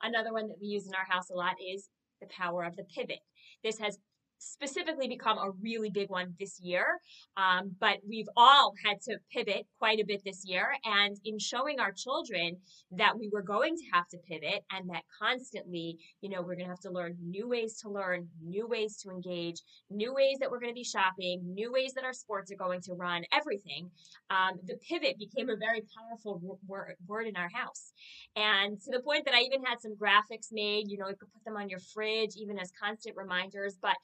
Another 0.02 0.32
one 0.32 0.48
that 0.48 0.58
we 0.60 0.68
use 0.68 0.86
in 0.86 0.94
our 0.94 1.06
house 1.08 1.30
a 1.30 1.34
lot 1.34 1.54
is 1.60 1.88
the 2.20 2.26
power 2.28 2.64
of 2.64 2.76
the 2.76 2.84
pivot. 2.84 3.20
This 3.62 3.78
has 3.78 3.98
specifically 4.38 5.08
become 5.08 5.38
a 5.38 5.50
really 5.62 5.90
big 5.90 6.10
one 6.10 6.34
this 6.38 6.60
year. 6.60 6.98
Um, 7.36 7.74
but 7.80 7.98
we've 8.08 8.28
all 8.36 8.72
had 8.84 9.00
to 9.02 9.18
pivot 9.32 9.66
quite 9.78 10.00
a 10.00 10.04
bit 10.04 10.22
this 10.24 10.44
year. 10.44 10.74
And 10.84 11.16
in 11.24 11.38
showing 11.38 11.80
our 11.80 11.92
children 11.92 12.56
that 12.92 13.18
we 13.18 13.30
were 13.32 13.42
going 13.42 13.76
to 13.76 13.82
have 13.92 14.08
to 14.08 14.18
pivot 14.18 14.64
and 14.72 14.88
that 14.90 15.02
constantly, 15.20 15.98
you 16.20 16.30
know, 16.30 16.40
we're 16.40 16.56
going 16.56 16.66
to 16.66 16.70
have 16.70 16.80
to 16.80 16.90
learn 16.90 17.16
new 17.22 17.48
ways 17.48 17.80
to 17.82 17.90
learn, 17.90 18.28
new 18.44 18.66
ways 18.66 18.96
to 19.02 19.10
engage, 19.10 19.60
new 19.90 20.14
ways 20.14 20.38
that 20.40 20.50
we're 20.50 20.60
going 20.60 20.72
to 20.72 20.74
be 20.74 20.84
shopping, 20.84 21.42
new 21.44 21.72
ways 21.72 21.92
that 21.94 22.04
our 22.04 22.12
sports 22.12 22.50
are 22.52 22.56
going 22.56 22.80
to 22.82 22.94
run, 22.94 23.22
everything. 23.32 23.90
Um, 24.30 24.58
the 24.66 24.76
pivot 24.88 25.18
became 25.18 25.50
a 25.50 25.56
very 25.56 25.82
powerful 25.96 26.40
word, 26.66 26.96
word 27.06 27.26
in 27.26 27.36
our 27.36 27.50
house. 27.52 27.92
And 28.34 28.80
to 28.82 28.90
the 28.90 29.00
point 29.00 29.24
that 29.24 29.34
I 29.34 29.40
even 29.40 29.62
had 29.62 29.80
some 29.80 29.96
graphics 29.96 30.48
made, 30.52 30.88
you 30.88 30.98
know, 30.98 31.08
you 31.08 31.16
could 31.16 31.32
put 31.32 31.44
them 31.44 31.56
on 31.56 31.68
your 31.68 31.80
fridge, 31.80 32.36
even 32.36 32.58
as 32.58 32.70
constant 32.80 33.16
reminders. 33.16 33.78
But 33.80 33.96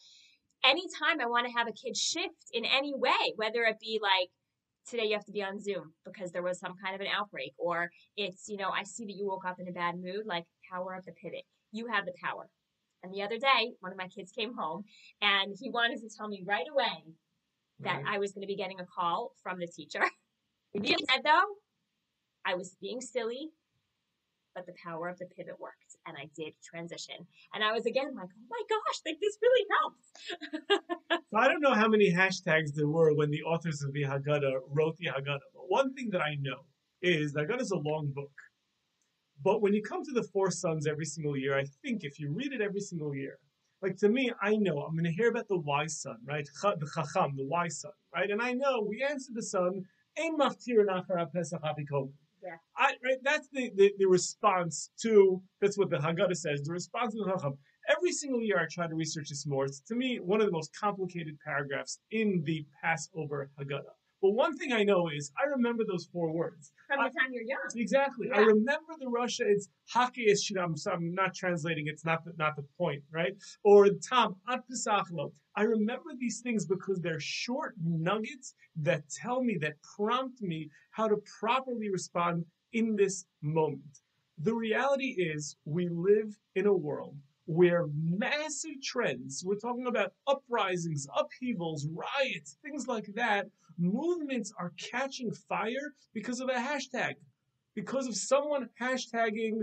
anytime 0.65 1.21
I 1.21 1.27
want 1.27 1.47
to 1.47 1.53
have 1.53 1.69
a 1.69 1.73
kid 1.73 1.97
shift 1.97 2.51
in 2.53 2.65
any 2.65 2.95
way, 2.95 3.33
whether 3.37 3.63
it 3.65 3.77
be 3.81 4.01
like, 4.03 4.31
today 4.89 5.05
you 5.05 5.15
have 5.15 5.25
to 5.27 5.33
be 5.33 5.43
on 5.43 5.61
Zoom 5.61 5.93
because 6.05 6.33
there 6.33 6.43
was 6.43 6.59
some 6.59 6.75
kind 6.83 6.95
of 6.95 7.01
an 7.01 7.07
outbreak, 7.07 7.53
or 7.59 7.91
it's, 8.17 8.49
you 8.49 8.57
know, 8.57 8.71
I 8.71 8.83
see 8.83 9.05
that 9.05 9.17
you 9.17 9.27
woke 9.27 9.45
up 9.47 9.61
in 9.61 9.69
a 9.69 9.73
bad 9.73 9.95
mood, 9.97 10.27
like 10.27 10.45
power 10.71 10.95
of 10.95 11.05
the 11.05 11.13
pivot. 11.13 11.45
You 11.71 11.87
have 11.87 12.05
the 12.05 12.15
power. 12.23 12.49
And 13.03 13.13
the 13.13 13.23
other 13.23 13.39
day, 13.39 13.73
one 13.81 13.93
of 13.93 13.99
my 13.99 14.09
kids 14.09 14.33
came 14.33 14.55
home 14.55 14.85
and 15.21 15.57
he 15.59 15.71
wanted 15.71 16.01
to 16.01 16.09
tell 16.17 16.29
me 16.29 16.45
right 16.47 16.67
away 16.71 17.15
that 17.81 17.97
right. 17.97 18.15
I 18.15 18.19
was 18.19 18.33
going 18.33 18.43
to 18.43 18.47
be 18.47 18.57
getting 18.57 18.81
a 18.81 18.87
call 18.87 19.33
from 19.43 19.59
the 19.59 19.67
teacher. 19.67 20.05
he 20.73 20.97
said, 21.11 21.23
though, 21.25 21.57
I 22.45 22.55
was 22.55 22.77
being 22.81 23.01
silly 23.01 23.51
but 24.55 24.67
the 24.67 24.75
power 24.85 25.09
of 25.09 25.19
the 25.19 25.27
pivot 25.27 25.59
worked 25.61 25.97
and 26.07 26.17
I 26.17 26.29
did 26.37 26.55
transition. 26.63 27.17
And 27.55 27.63
I 27.65 27.73
was 27.73 27.87
again 27.87 28.15
like, 28.15 28.29
oh 28.29 28.47
my 28.51 28.63
gosh, 28.69 29.01
like 29.07 29.19
this 29.21 29.39
really 29.43 29.67
helps. 29.81 31.21
so 31.31 31.39
I 31.39 31.49
don't 31.49 31.61
know 31.61 31.75
how 31.75 31.89
many 31.89 32.13
hashtags 32.13 32.75
there 32.75 32.89
were 32.89 33.15
when 33.15 33.31
the 33.31 33.43
authors 33.43 33.83
of 33.83 33.93
the 33.93 34.03
Haggadah 34.03 34.61
wrote 34.71 34.97
the 34.99 35.07
Haggadah, 35.07 35.51
but 35.55 35.69
one 35.69 35.95
thing 35.95 36.11
that 36.11 36.23
I 36.23 36.37
know 36.41 36.65
is 37.03 37.33
the 37.33 37.41
Haggadah 37.41 37.63
is 37.63 37.71
a 37.71 37.77
long 37.77 38.13
book. 38.15 38.33
But 39.45 39.61
when 39.61 39.75
you 39.75 39.83
come 39.83 40.05
to 40.05 40.13
the 40.13 40.29
four 40.33 40.51
sons 40.51 40.87
every 40.87 41.05
single 41.05 41.37
year, 41.37 41.59
I 41.59 41.65
think 41.83 42.05
if 42.05 42.21
you 42.21 42.31
read 42.33 42.53
it 42.53 42.61
every 42.61 42.81
single 42.81 43.15
year, 43.15 43.39
like 43.83 43.97
to 43.97 44.09
me, 44.09 44.31
I 44.41 44.55
know 44.57 44.79
I'm 44.79 44.95
going 44.95 45.05
to 45.05 45.11
hear 45.11 45.29
about 45.29 45.49
the 45.49 45.59
wise 45.59 46.01
son, 46.01 46.19
right? 46.25 46.49
The 46.63 46.91
chacham, 46.95 47.37
the 47.37 47.47
wise 47.47 47.81
son, 47.81 47.91
right? 48.15 48.31
And 48.31 48.41
I 48.41 48.53
know 48.53 48.87
we 48.89 49.03
answer 49.03 49.33
the 49.35 49.43
son, 49.43 49.85
ein 50.17 50.39
maftir 50.39 50.87
pesach 51.33 51.61
yeah. 52.43 52.57
I, 52.77 52.95
right, 53.05 53.19
that's 53.23 53.49
the, 53.53 53.71
the, 53.77 53.93
the, 53.99 54.07
response 54.07 54.91
to, 55.03 55.41
that's 55.61 55.79
what 55.79 55.91
the 55.91 55.97
Haggadah 55.97 56.37
says, 56.37 56.63
the 56.63 56.73
response 56.73 57.15
to 57.15 57.25
the 57.25 57.33
Chacham. 57.33 57.55
Every 57.89 58.13
single 58.13 58.41
year 58.41 58.59
I 58.59 58.67
try 58.71 58.87
to 58.87 58.95
research 58.95 59.29
this 59.29 59.47
more. 59.47 59.65
It's, 59.65 59.81
to 59.89 59.95
me, 59.95 60.19
one 60.19 60.41
of 60.41 60.47
the 60.47 60.53
most 60.53 60.71
complicated 60.79 61.37
paragraphs 61.45 61.99
in 62.11 62.43
the 62.45 62.65
Passover 62.83 63.51
Haggadah. 63.59 63.95
But 64.23 64.31
one 64.31 64.57
thing 64.57 64.73
I 64.73 64.85
know 64.85 65.09
is 65.09 65.33
I 65.37 65.49
remember 65.49 65.83
those 65.85 66.09
four 66.13 66.33
words. 66.33 66.73
From 66.87 67.01
the 67.05 67.11
time 67.11 67.31
you're 67.33 67.43
young. 67.43 67.59
Exactly. 67.75 68.29
Yeah. 68.29 68.39
I 68.39 68.41
remember 68.43 68.95
the 69.01 69.07
Rasha, 69.07 69.41
it's 69.41 69.69
Hake 69.93 70.29
is 70.29 70.49
I'm, 70.57 70.77
I'm 70.91 71.13
not 71.13 71.35
translating, 71.35 71.89
it's 71.89 72.05
not 72.05 72.25
the, 72.25 72.33
not 72.39 72.55
the 72.55 72.65
point, 72.79 73.03
right? 73.13 73.33
Or 73.65 73.89
Tom 74.09 74.37
At 74.49 74.61
Pesachlo. 74.71 75.33
I 75.57 75.65
remember 75.65 76.11
these 76.19 76.41
things 76.41 76.65
because 76.65 77.01
they're 77.01 77.21
short 77.21 77.75
nuggets 77.85 78.55
that 78.77 79.03
tell 79.11 79.43
me, 79.43 79.59
that 79.61 79.75
prompt 79.97 80.41
me 80.41 80.71
how 80.93 81.09
to 81.09 81.17
properly 81.41 81.91
respond 81.91 82.45
in 82.73 82.95
this 82.97 83.27
moment. 83.43 83.99
The 84.39 84.55
reality 84.55 85.17
is 85.19 85.57
we 85.65 85.89
live 85.89 86.39
in 86.55 86.67
a 86.67 86.73
world 86.73 87.17
where 87.47 87.87
massive 87.95 88.81
trends, 88.83 89.43
we're 89.45 89.57
talking 89.57 89.87
about 89.87 90.13
uprisings, 90.27 91.07
upheavals, 91.17 91.87
riots, 91.93 92.57
things 92.63 92.87
like 92.87 93.07
that, 93.15 93.47
movements 93.79 94.53
are 94.59 94.73
catching 94.79 95.33
fire 95.33 95.95
because 96.15 96.41
of 96.41 96.49
a 96.49 96.53
hashtag, 96.53 97.15
because 97.75 98.07
of 98.07 98.15
someone 98.17 98.69
hashtagging 98.81 99.61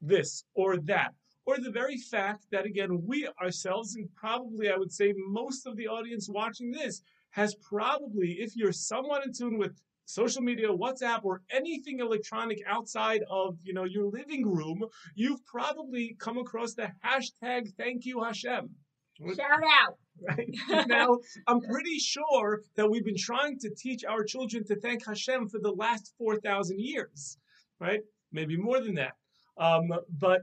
this 0.00 0.44
or 0.54 0.76
that. 0.78 1.14
Or 1.46 1.58
the 1.58 1.70
very 1.70 1.96
fact 1.96 2.46
that, 2.50 2.66
again, 2.66 3.06
we 3.06 3.28
ourselves, 3.40 3.94
and 3.94 4.08
probably 4.14 4.70
I 4.70 4.76
would 4.76 4.92
say 4.92 5.14
most 5.16 5.66
of 5.66 5.76
the 5.76 5.86
audience 5.86 6.28
watching 6.28 6.70
this, 6.70 7.02
has 7.30 7.54
probably, 7.56 8.32
if 8.40 8.56
you're 8.56 8.72
somewhat 8.72 9.24
in 9.24 9.32
tune 9.32 9.58
with 9.58 9.80
social 10.06 10.40
media, 10.40 10.68
WhatsApp, 10.68 11.24
or 11.24 11.42
anything 11.50 12.00
electronic 12.00 12.58
outside 12.66 13.22
of 13.30 13.58
you 13.62 13.74
know 13.74 13.84
your 13.84 14.06
living 14.06 14.46
room, 14.46 14.82
you've 15.14 15.44
probably 15.44 16.16
come 16.18 16.38
across 16.38 16.74
the 16.74 16.88
hashtag 17.04 17.68
Thank 17.76 18.06
You 18.06 18.22
Hashem. 18.24 18.70
Shout 19.18 19.40
out. 19.50 19.98
Right 20.28 20.48
now, 20.88 21.18
I'm 21.46 21.60
pretty 21.60 21.98
sure 21.98 22.62
that 22.76 22.90
we've 22.90 23.04
been 23.04 23.16
trying 23.18 23.58
to 23.60 23.70
teach 23.76 24.04
our 24.04 24.24
children 24.24 24.64
to 24.66 24.80
thank 24.80 25.04
Hashem 25.06 25.48
for 25.48 25.58
the 25.60 25.72
last 25.72 26.14
four 26.16 26.36
thousand 26.40 26.80
years, 26.80 27.36
right? 27.80 28.00
Maybe 28.32 28.56
more 28.56 28.80
than 28.80 28.94
that. 28.94 29.12
Um, 29.58 29.90
but 30.10 30.42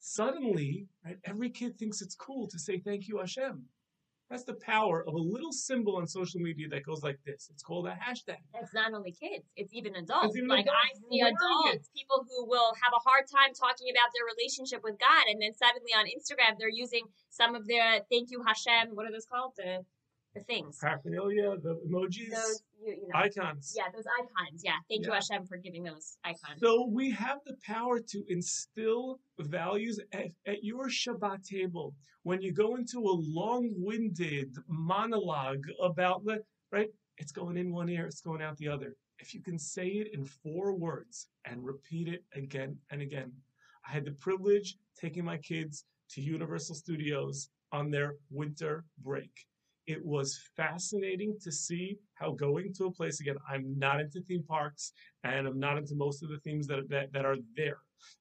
suddenly, 0.00 0.86
right, 1.04 1.18
every 1.24 1.50
kid 1.50 1.78
thinks 1.78 2.02
it's 2.02 2.14
cool 2.14 2.48
to 2.48 2.58
say 2.58 2.78
thank 2.78 3.08
you 3.08 3.18
Hashem. 3.18 3.66
That's 4.30 4.42
the 4.42 4.54
power 4.54 5.04
of 5.06 5.14
a 5.14 5.22
little 5.22 5.52
symbol 5.52 5.96
on 5.96 6.06
social 6.06 6.40
media 6.40 6.66
that 6.70 6.82
goes 6.82 7.02
like 7.02 7.18
this. 7.24 7.48
It's 7.52 7.62
called 7.62 7.86
a 7.86 7.94
hashtag. 7.94 8.42
It's 8.58 8.74
not 8.74 8.92
only 8.92 9.12
kids, 9.12 9.46
it's 9.54 9.72
even 9.72 9.94
adults. 9.94 10.34
It's 10.34 10.36
even 10.36 10.48
like 10.48 10.66
adults. 10.66 10.82
I 10.82 10.98
see 10.98 11.20
adults, 11.20 11.90
people 11.94 12.26
who 12.26 12.44
will 12.46 12.74
have 12.82 12.90
a 12.90 13.02
hard 13.06 13.30
time 13.30 13.54
talking 13.54 13.86
about 13.86 14.10
their 14.10 14.26
relationship 14.26 14.82
with 14.82 14.98
God, 14.98 15.30
and 15.30 15.40
then 15.40 15.54
suddenly 15.54 15.94
on 15.94 16.10
Instagram 16.10 16.58
they're 16.58 16.68
using 16.68 17.06
some 17.30 17.54
of 17.54 17.68
their 17.68 18.02
thank 18.10 18.34
you 18.34 18.42
Hashem. 18.42 18.98
What 18.98 19.06
are 19.06 19.12
those 19.12 19.30
called? 19.30 19.54
The 19.56 19.86
the 20.38 20.44
things. 20.44 20.78
paraphernalia, 20.80 21.56
the 21.62 21.80
emojis, 21.88 22.30
Those, 22.30 22.62
you, 22.80 22.92
you 22.92 23.08
know, 23.08 23.18
icons. 23.18 23.74
yeah, 23.76 23.84
those 23.94 24.04
icons. 24.20 24.62
Yeah, 24.64 24.72
thank 24.88 25.04
you, 25.04 25.10
Yeah. 25.10 25.14
Hashem, 25.16 25.46
for 25.46 25.56
giving 25.56 25.82
those 25.84 26.18
icons. 26.24 26.60
So 26.60 26.86
we 26.86 27.10
have 27.12 27.38
the 27.46 27.56
power 27.64 28.00
to 28.00 28.24
instill 28.28 29.18
values 29.40 29.98
at, 30.12 30.26
at 30.46 30.62
your 30.62 30.88
Shabbat 30.88 31.44
table. 31.46 31.94
When 32.22 32.42
you 32.42 32.52
go 32.52 32.76
into 32.76 32.98
a 33.00 33.14
long-winded 33.70 34.56
monologue 34.68 35.64
about 35.82 36.24
the 36.24 36.42
right, 36.72 36.88
it's 37.18 37.32
going 37.32 37.56
in 37.56 37.72
one 37.72 37.88
ear, 37.88 38.06
it's 38.06 38.20
going 38.20 38.42
out 38.42 38.56
the 38.58 38.68
other. 38.68 38.94
If 39.18 39.32
you 39.34 39.40
can 39.42 39.58
say 39.58 39.86
it 39.88 40.12
in 40.12 40.24
four 40.24 40.74
words 40.74 41.28
and 41.44 41.64
repeat 41.64 42.08
it 42.08 42.22
again 42.34 42.76
and 42.90 43.00
again. 43.00 43.32
I 43.88 43.92
had 43.92 44.04
the 44.04 44.12
privilege 44.12 44.76
taking 45.00 45.24
my 45.24 45.38
kids 45.38 45.84
to 46.10 46.20
Universal 46.20 46.74
Studios 46.74 47.48
on 47.72 47.90
their 47.90 48.16
winter 48.30 48.84
break. 49.02 49.30
It 49.86 50.04
was 50.04 50.40
fascinating 50.56 51.36
to 51.42 51.52
see 51.52 51.98
how 52.14 52.32
going 52.32 52.72
to 52.74 52.86
a 52.86 52.90
place 52.90 53.20
again, 53.20 53.36
I'm 53.48 53.78
not 53.78 54.00
into 54.00 54.20
theme 54.20 54.42
parks 54.42 54.92
and 55.22 55.46
I'm 55.46 55.60
not 55.60 55.78
into 55.78 55.94
most 55.94 56.22
of 56.22 56.28
the 56.28 56.38
themes 56.38 56.66
that, 56.66 56.88
that, 56.88 57.12
that 57.12 57.24
are 57.24 57.36
there. 57.56 57.78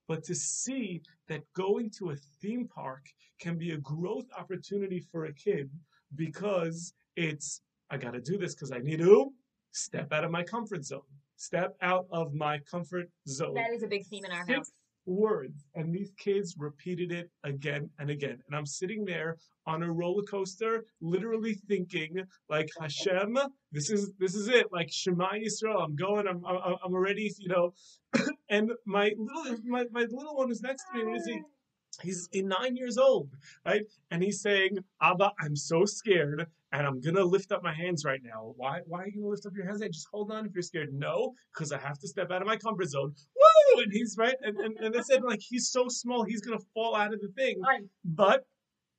But 0.07 0.23
to 0.25 0.35
see 0.35 1.01
that 1.27 1.41
going 1.55 1.89
to 1.97 2.11
a 2.11 2.15
theme 2.41 2.67
park 2.67 3.05
can 3.39 3.57
be 3.57 3.71
a 3.71 3.77
growth 3.77 4.27
opportunity 4.37 4.99
for 5.11 5.25
a 5.25 5.33
kid 5.33 5.69
because 6.15 6.93
it's, 7.15 7.61
I 7.89 7.97
got 7.97 8.13
to 8.13 8.21
do 8.21 8.37
this 8.37 8.53
because 8.53 8.71
I 8.71 8.79
need 8.79 8.99
to 8.99 9.31
step 9.71 10.13
out 10.13 10.23
of 10.23 10.31
my 10.31 10.43
comfort 10.43 10.85
zone. 10.85 11.01
Step 11.37 11.75
out 11.81 12.05
of 12.11 12.33
my 12.33 12.59
comfort 12.59 13.09
zone. 13.27 13.55
That 13.55 13.71
is 13.71 13.83
a 13.83 13.87
big 13.87 14.05
theme 14.05 14.23
in 14.23 14.31
our 14.31 14.45
house. 14.45 14.71
Words. 15.05 15.65
And 15.75 15.93
these 15.93 16.11
kids 16.17 16.55
repeated 16.57 17.11
it 17.11 17.29
again 17.43 17.89
and 17.99 18.09
again. 18.09 18.39
And 18.47 18.55
I'm 18.55 18.65
sitting 18.65 19.05
there 19.05 19.37
on 19.67 19.83
a 19.83 19.91
roller 19.91 20.23
coaster, 20.23 20.85
literally 21.01 21.55
thinking, 21.67 22.15
like 22.49 22.69
Hashem, 22.79 23.37
this 23.71 23.89
is 23.89 24.11
this 24.19 24.35
is 24.35 24.47
it. 24.47 24.67
Like 24.71 24.89
Shema 24.91 25.33
Yisrael, 25.33 25.83
I'm 25.83 25.95
going. 25.95 26.27
I'm 26.27 26.45
I'm, 26.45 26.75
I'm 26.83 26.93
already, 26.93 27.31
you 27.39 27.49
know. 27.49 27.73
and 28.49 28.71
my 28.85 29.11
little 29.17 29.57
my, 29.65 29.85
my 29.91 30.01
little 30.01 30.35
one 30.35 30.51
is 30.51 30.61
next 30.61 30.83
to 30.91 30.97
me. 30.97 31.05
What 31.05 31.17
is 31.17 31.25
he? 31.25 31.41
He's 32.01 32.27
in 32.33 32.49
nine 32.49 32.75
years 32.75 32.97
old, 32.97 33.29
right? 33.65 33.81
And 34.11 34.21
he's 34.21 34.41
saying, 34.41 34.77
Abba, 35.01 35.31
I'm 35.39 35.55
so 35.55 35.85
scared, 35.85 36.45
and 36.73 36.85
I'm 36.85 36.99
gonna 36.99 37.23
lift 37.23 37.51
up 37.51 37.63
my 37.63 37.73
hands 37.73 38.03
right 38.05 38.19
now. 38.23 38.53
Why? 38.57 38.79
Why 38.85 39.03
are 39.03 39.07
you 39.07 39.21
gonna 39.21 39.29
lift 39.29 39.45
up 39.45 39.53
your 39.55 39.65
hands? 39.65 39.81
Hey, 39.81 39.89
just 39.89 40.07
hold 40.11 40.31
on 40.31 40.45
if 40.45 40.53
you're 40.53 40.61
scared. 40.61 40.89
No, 40.93 41.33
because 41.53 41.71
I 41.71 41.77
have 41.77 41.97
to 41.99 42.07
step 42.07 42.31
out 42.31 42.41
of 42.41 42.47
my 42.47 42.57
comfort 42.57 42.89
zone. 42.89 43.13
And 43.79 43.91
he's 43.91 44.15
right, 44.17 44.35
and, 44.41 44.57
and, 44.57 44.77
and 44.79 44.95
I 44.95 45.01
said, 45.01 45.23
like, 45.23 45.41
he's 45.41 45.69
so 45.69 45.87
small, 45.87 46.23
he's 46.23 46.41
gonna 46.41 46.59
fall 46.73 46.95
out 46.95 47.13
of 47.13 47.21
the 47.21 47.29
thing. 47.29 47.61
Right. 47.61 47.83
But 48.03 48.45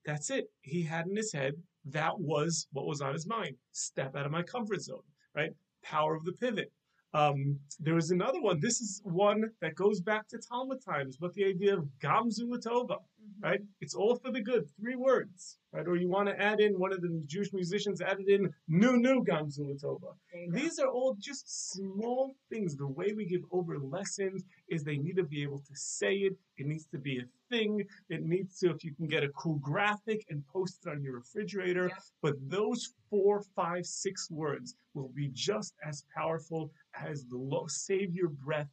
that's 0.05 0.31
it. 0.31 0.47
He 0.63 0.83
had 0.83 1.07
in 1.07 1.17
his 1.17 1.33
head 1.33 1.55
that 1.87 2.19
was 2.19 2.67
what 2.73 2.87
was 2.87 3.01
on 3.01 3.13
his 3.13 3.27
mind. 3.27 3.57
Step 3.73 4.17
out 4.17 4.27
of 4.27 4.33
my 4.33 4.43
comfort 4.43 4.83
zone, 4.83 5.03
right? 5.35 5.51
Power 5.83 6.15
of 6.15 6.25
the 6.25 6.33
pivot. 6.33 6.73
Um, 7.15 7.59
there 7.81 7.95
was 7.95 8.11
another 8.11 8.43
one. 8.43 8.61
This 8.61 8.81
is 8.81 9.01
one 9.05 9.45
that 9.61 9.75
goes 9.75 10.01
back 10.01 10.29
to 10.29 10.39
Talmud 10.39 10.85
times, 10.85 11.17
but 11.17 11.33
the 11.35 11.45
idea 11.45 11.77
of 11.77 11.89
Gamzu 12.03 12.43
Latova. 12.43 12.99
Mm-hmm. 13.27 13.45
right? 13.47 13.61
It's 13.81 13.95
all 13.95 14.17
for 14.17 14.31
the 14.31 14.41
good. 14.41 14.65
Three 14.81 14.97
words, 14.97 15.59
right? 15.73 15.87
Or 15.87 15.97
you 15.97 16.09
want 16.09 16.29
to 16.29 16.41
add 16.41 16.61
in 16.61 16.79
one 16.79 16.93
of 16.93 17.01
the 17.01 17.23
Jewish 17.27 17.53
musicians 17.53 18.01
added 18.01 18.29
in 18.29 18.53
Nu 18.69 18.97
Nu 18.97 19.23
Gamzu 19.25 19.61
Latova. 19.61 20.15
There 20.33 20.43
you 20.43 20.53
go. 20.53 20.59
These 20.59 20.79
are 20.79 20.89
all 20.89 21.17
just 21.19 21.73
small 21.73 22.35
things. 22.51 22.77
The 22.77 22.87
way 22.87 23.13
we 23.17 23.27
give 23.27 23.43
over 23.51 23.79
lessons 23.79 24.45
is 24.69 24.85
they 24.85 24.97
need 24.99 25.17
to 25.17 25.25
be 25.25 25.43
able 25.43 25.59
to 25.61 25.75
say 25.75 26.15
it. 26.15 26.37
It 26.59 26.67
needs 26.67 26.87
to 26.87 26.99
be 26.99 27.19
a 27.19 27.25
thing. 27.51 27.85
It 28.09 28.23
needs 28.25 28.59
to, 28.61 28.71
if 28.71 28.85
you 28.85 28.95
can 28.95 29.07
get 29.07 29.23
a 29.25 29.29
cool 29.31 29.57
graphic 29.57 30.25
and 30.31 30.47
post 30.47 30.81
it 30.87 30.91
on 30.91 31.03
your 31.03 31.15
refrigerator. 31.15 31.91
But 32.23 32.35
those 32.49 32.95
four, 33.11 33.43
five, 33.55 33.87
six 33.87 34.31
words 34.31 34.75
will 34.95 35.09
be 35.15 35.29
just 35.33 35.75
as 35.85 36.05
powerful 36.17 36.71
as 36.99 37.25
the 37.27 37.37
low, 37.37 37.67
save 37.69 38.15
your 38.15 38.29
breath, 38.31 38.69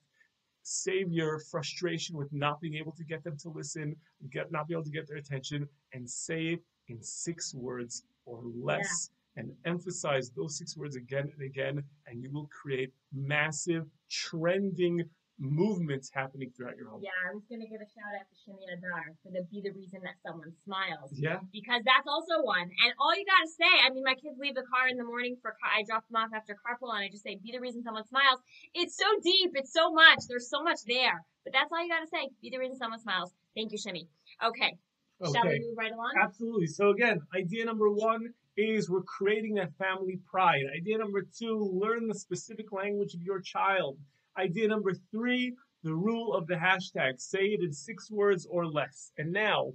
save 0.64 1.12
your 1.12 1.40
frustration 1.40 2.18
with 2.18 2.32
not 2.34 2.60
being 2.62 2.76
able 2.76 2.94
to 2.94 3.04
get 3.04 3.24
them 3.24 3.38
to 3.38 3.50
listen, 3.50 3.96
get 4.32 4.52
not 4.52 4.68
be 4.68 4.74
able 4.74 4.84
to 4.84 4.90
get 4.90 5.08
their 5.08 5.18
attention, 5.18 5.68
and 5.94 6.10
say 6.10 6.48
it 6.48 6.60
in 6.88 7.02
six 7.02 7.54
words 7.54 8.04
or 8.26 8.42
less. 8.56 9.10
And 9.36 9.52
emphasize 9.66 10.30
those 10.30 10.60
six 10.60 10.78
words 10.78 10.96
again 10.96 11.28
and 11.34 11.42
again, 11.44 11.84
and 12.06 12.22
you 12.22 12.30
will 12.32 12.48
create 12.62 12.94
massive 13.12 13.88
trending 14.08 15.04
movements 15.40 16.12
happening 16.14 16.52
throughout 16.56 16.78
your 16.78 16.90
home. 16.90 17.02
Yeah, 17.02 17.16
I 17.26 17.34
was 17.34 17.44
gonna 17.50 17.66
give 17.66 17.82
a 17.82 17.90
shout 17.90 18.14
out 18.14 18.26
to 18.30 18.36
Shimi 18.38 18.64
Adar 18.70 19.18
for 19.24 19.32
the 19.34 19.44
be 19.50 19.62
the 19.62 19.72
reason 19.74 20.02
that 20.06 20.22
someone 20.22 20.54
smiles. 20.64 21.12
Yeah. 21.14 21.40
because 21.52 21.82
that's 21.86 22.08
also 22.08 22.46
one. 22.46 22.70
And 22.70 22.92
all 23.00 23.14
you 23.18 23.26
gotta 23.26 23.50
say, 23.50 23.70
I 23.82 23.90
mean, 23.90 24.04
my 24.06 24.16
kids 24.16 24.38
leave 24.38 24.56
the 24.56 24.68
car 24.70 24.88
in 24.88 24.98
the 24.98 25.04
morning 25.04 25.38
for 25.42 25.58
car, 25.58 25.72
I 25.74 25.84
drop 25.84 26.06
them 26.08 26.22
off 26.22 26.32
after 26.34 26.54
carpool, 26.54 26.94
and 26.94 27.04
I 27.04 27.10
just 27.10 27.24
say, 27.24 27.36
"Be 27.42 27.52
the 27.52 27.60
reason 27.60 27.84
someone 27.84 28.06
smiles." 28.06 28.42
It's 28.74 28.96
so 28.96 29.08
deep. 29.22 29.52
It's 29.56 29.74
so 29.74 29.92
much. 29.92 30.26
There's 30.30 30.50
so 30.50 30.62
much 30.64 30.86
there. 30.86 31.26
But 31.44 31.54
that's 31.54 31.72
all 31.72 31.82
you 31.82 31.90
gotta 31.90 32.08
say. 32.08 32.30
Be 32.42 32.50
the 32.50 32.60
reason 32.60 32.78
someone 32.78 33.00
smiles. 33.00 33.34
Thank 33.56 33.72
you, 33.72 33.78
Shimmy. 33.78 34.08
Okay. 34.44 34.78
Shall 35.24 35.48
we 35.48 35.60
move 35.60 35.78
right 35.78 35.92
along? 35.92 36.14
Absolutely. 36.22 36.68
So 36.68 36.90
again, 36.90 37.22
idea 37.36 37.66
number 37.66 37.90
one 37.90 38.34
is 38.58 38.90
we're 38.90 39.04
creating 39.04 39.56
that 39.56 39.74
family 39.78 40.20
pride. 40.30 40.64
Idea 40.76 40.98
number 40.98 41.24
two, 41.38 41.58
learn 41.74 42.08
the 42.08 42.16
specific 42.16 42.72
language 42.72 43.14
of 43.14 43.22
your 43.22 43.40
child. 43.42 43.98
Idea 44.38 44.68
number 44.68 44.94
three, 45.12 45.54
the 45.84 45.94
rule 45.94 46.34
of 46.34 46.48
the 46.48 46.56
hashtag. 46.56 47.20
Say 47.20 47.48
it 47.48 47.62
in 47.62 47.72
six 47.72 48.10
words 48.10 48.48
or 48.50 48.66
less. 48.66 49.12
And 49.18 49.32
now, 49.32 49.74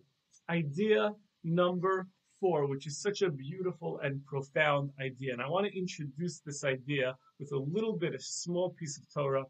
idea 0.49 1.13
number 1.45 2.09
four, 2.41 2.67
which 2.67 2.87
is 2.87 2.99
such 2.99 3.23
a 3.23 3.31
beautiful 3.31 4.01
and 4.03 4.25
profound 4.27 4.91
idea. 5.01 5.33
And 5.33 5.43
I 5.43 5.49
want 5.49 5.67
to 5.67 5.79
introduce 5.79 6.41
this 6.41 6.65
idea 6.65 7.17
with 7.39 7.53
a 7.53 7.59
little 7.59 7.97
bit, 7.97 8.15
a 8.15 8.21
small 8.21 8.71
piece 8.71 8.99
of 8.99 9.05
Torah. 9.13 9.45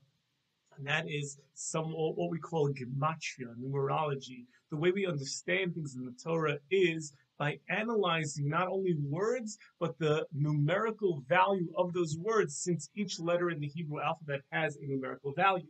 And 0.77 0.87
that 0.87 1.09
is 1.09 1.39
some 1.55 1.87
what 1.93 2.31
we 2.31 2.39
call 2.39 2.71
gematria, 2.71 3.55
numerology. 3.59 4.45
The 4.71 4.77
way 4.77 4.91
we 4.91 5.07
understand 5.07 5.75
things 5.75 5.97
in 5.97 6.05
the 6.05 6.15
Torah 6.23 6.59
is 6.71 7.13
by 7.39 7.59
analyzing 7.69 8.49
not 8.49 8.69
only 8.69 8.97
words, 9.01 9.59
but 9.79 9.99
the 9.99 10.27
numerical 10.33 11.23
value 11.29 11.69
of 11.77 11.93
those 11.93 12.17
words, 12.19 12.57
since 12.57 12.91
each 12.95 13.21
letter 13.21 13.51
in 13.51 13.61
the 13.61 13.69
Hebrew 13.69 14.01
alphabet 14.01 14.41
has 14.51 14.77
a 14.77 14.87
numerical 14.87 15.33
value. 15.33 15.69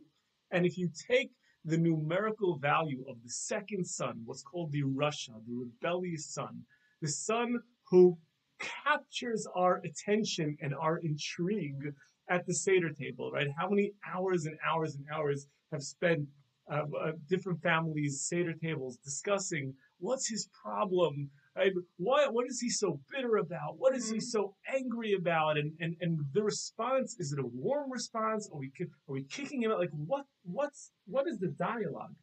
And 0.51 0.65
if 0.65 0.77
you 0.77 0.89
take 1.09 1.31
the 1.65 1.77
numerical 1.77 2.57
value 2.57 3.03
of 3.07 3.21
the 3.23 3.29
second 3.29 3.85
son, 3.85 4.21
what's 4.25 4.43
called 4.43 4.71
the 4.71 4.83
Rasha, 4.83 5.33
the 5.45 5.55
rebellious 5.55 6.33
son, 6.33 6.63
the 7.01 7.07
son 7.07 7.59
who 7.89 8.17
captures 8.59 9.47
our 9.55 9.81
attention 9.83 10.57
and 10.61 10.73
our 10.73 10.97
intrigue 10.97 11.93
at 12.29 12.45
the 12.45 12.53
Seder 12.53 12.91
table, 12.91 13.31
right? 13.31 13.47
How 13.57 13.69
many 13.69 13.91
hours 14.13 14.45
and 14.45 14.57
hours 14.67 14.95
and 14.95 15.05
hours 15.13 15.47
have 15.71 15.81
spent 15.81 16.27
uh, 16.71 16.83
uh, 17.01 17.11
different 17.27 17.61
families' 17.61 18.21
Seder 18.21 18.53
tables 18.53 18.97
discussing 18.97 19.73
what's 19.99 20.29
his 20.29 20.47
problem, 20.63 21.29
right? 21.59 21.73
Why, 21.97 22.27
what 22.27 22.47
is 22.47 22.59
he 22.59 22.69
so 22.69 22.99
bitter 23.11 23.37
about? 23.37 23.77
What 23.77 23.93
is 23.95 24.09
he 24.09 24.17
Mhm. 24.17 24.23
so 24.23 24.55
angry 24.67 25.13
about? 25.13 25.57
And, 25.57 25.73
and, 25.79 25.95
and 26.01 26.19
the 26.33 26.43
response, 26.43 27.17
is 27.19 27.33
it 27.33 27.39
a 27.39 27.45
warm 27.45 27.91
response? 27.91 28.49
Are 28.51 28.57
we, 28.57 28.71
are 28.79 29.13
we 29.13 29.23
kicking 29.23 29.61
him 29.63 29.71
out? 29.71 29.79
Like 29.79 29.91
what, 29.91 30.25
what's, 30.43 30.91
what 31.05 31.27
is 31.27 31.37
the 31.39 31.49
dialogue? 31.49 32.15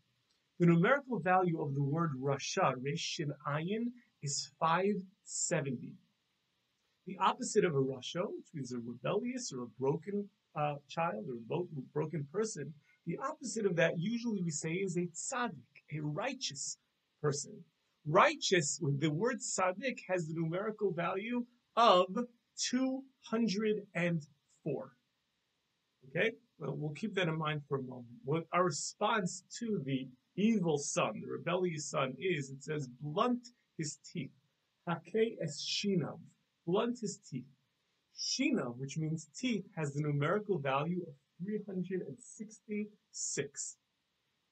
The 0.58 0.66
numerical 0.66 1.18
value 1.20 1.60
of 1.60 1.74
the 1.74 1.82
word 1.82 2.12
Rasha, 2.18 2.74
Reshin 2.76 3.30
Ayin, 3.46 3.92
is 4.22 4.50
570. 4.58 5.92
The 7.06 7.18
opposite 7.18 7.64
of 7.64 7.74
a 7.74 7.78
Rasha, 7.78 8.24
which 8.26 8.48
means 8.54 8.72
a 8.72 8.78
rebellious 8.78 9.52
or 9.52 9.64
a 9.64 9.68
broken 9.78 10.28
uh, 10.58 10.76
child 10.88 11.26
or 11.28 11.34
a 11.34 11.46
bo- 11.46 11.68
broken 11.92 12.26
person, 12.32 12.72
the 13.06 13.18
opposite 13.18 13.66
of 13.66 13.76
that 13.76 13.98
usually 13.98 14.40
we 14.42 14.50
say 14.50 14.72
is 14.72 14.96
a 14.96 15.06
tzaddik, 15.08 15.52
a 15.92 16.00
righteous 16.00 16.78
person. 17.20 17.62
Righteous, 18.06 18.80
the 18.98 19.10
word 19.10 19.40
tzaddik 19.40 19.98
has 20.08 20.28
the 20.28 20.34
numerical 20.34 20.92
value 20.92 21.44
of 21.76 22.06
204. 22.56 24.92
Okay? 26.08 26.32
Well, 26.58 26.76
we'll 26.76 26.92
keep 26.92 27.14
that 27.16 27.28
in 27.28 27.36
mind 27.36 27.62
for 27.68 27.78
a 27.78 27.82
moment. 27.82 28.06
What 28.24 28.46
our 28.52 28.64
response 28.64 29.42
to 29.58 29.82
the 29.84 30.08
evil 30.36 30.78
son, 30.78 31.20
the 31.20 31.28
rebellious 31.30 31.90
son, 31.90 32.14
is 32.18 32.50
it 32.50 32.62
says, 32.62 32.88
blunt 33.00 33.48
his 33.76 33.98
teeth. 34.10 34.32
Hake 34.86 35.36
es 35.42 35.60
shinav, 35.60 36.18
blunt 36.66 37.00
his 37.00 37.18
teeth. 37.28 37.44
Shinav, 38.16 38.76
which 38.76 38.96
means 38.96 39.28
teeth, 39.36 39.66
has 39.76 39.92
the 39.92 40.00
numerical 40.00 40.58
value 40.58 41.02
of 41.02 41.12
366. 41.44 43.76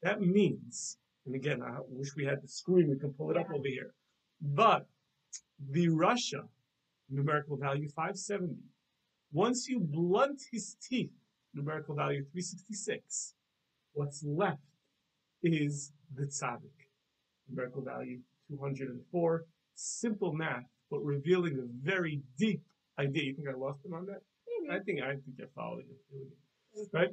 That 0.02 0.20
means, 0.20 0.98
and 1.26 1.34
again, 1.34 1.62
I 1.62 1.78
wish 1.88 2.14
we 2.16 2.24
had 2.24 2.42
the 2.42 2.48
screen, 2.48 2.88
we 2.88 2.98
can 2.98 3.12
pull 3.12 3.30
it 3.30 3.36
up 3.36 3.48
over 3.50 3.66
here. 3.66 3.94
But 4.40 4.86
the 5.70 5.88
Rasha, 5.88 6.48
numerical 7.10 7.56
value 7.56 7.88
570. 7.88 8.56
Once 9.32 9.68
you 9.68 9.80
blunt 9.80 10.40
his 10.52 10.76
teeth, 10.86 11.10
numerical 11.54 11.94
value 11.94 12.24
366, 12.32 13.34
what's 13.94 14.22
left 14.24 14.60
is 15.42 15.92
the 16.14 16.24
tzaddik, 16.24 16.88
numerical 17.48 17.82
value 17.82 18.20
204. 18.48 19.44
Simple 19.76 20.32
math, 20.32 20.62
but 20.88 21.00
revealing 21.00 21.58
a 21.58 21.66
very 21.84 22.22
deep 22.38 22.62
idea. 22.98 23.24
You 23.24 23.34
think 23.34 23.48
I 23.48 23.58
lost 23.58 23.84
him 23.84 23.92
on 23.94 24.06
that? 24.06 24.22
I 24.70 24.78
think 24.78 25.02
I 25.02 25.14
think 25.14 25.40
I 25.40 25.46
followed 25.54 25.84
you. 26.12 26.86
Right? 26.92 27.10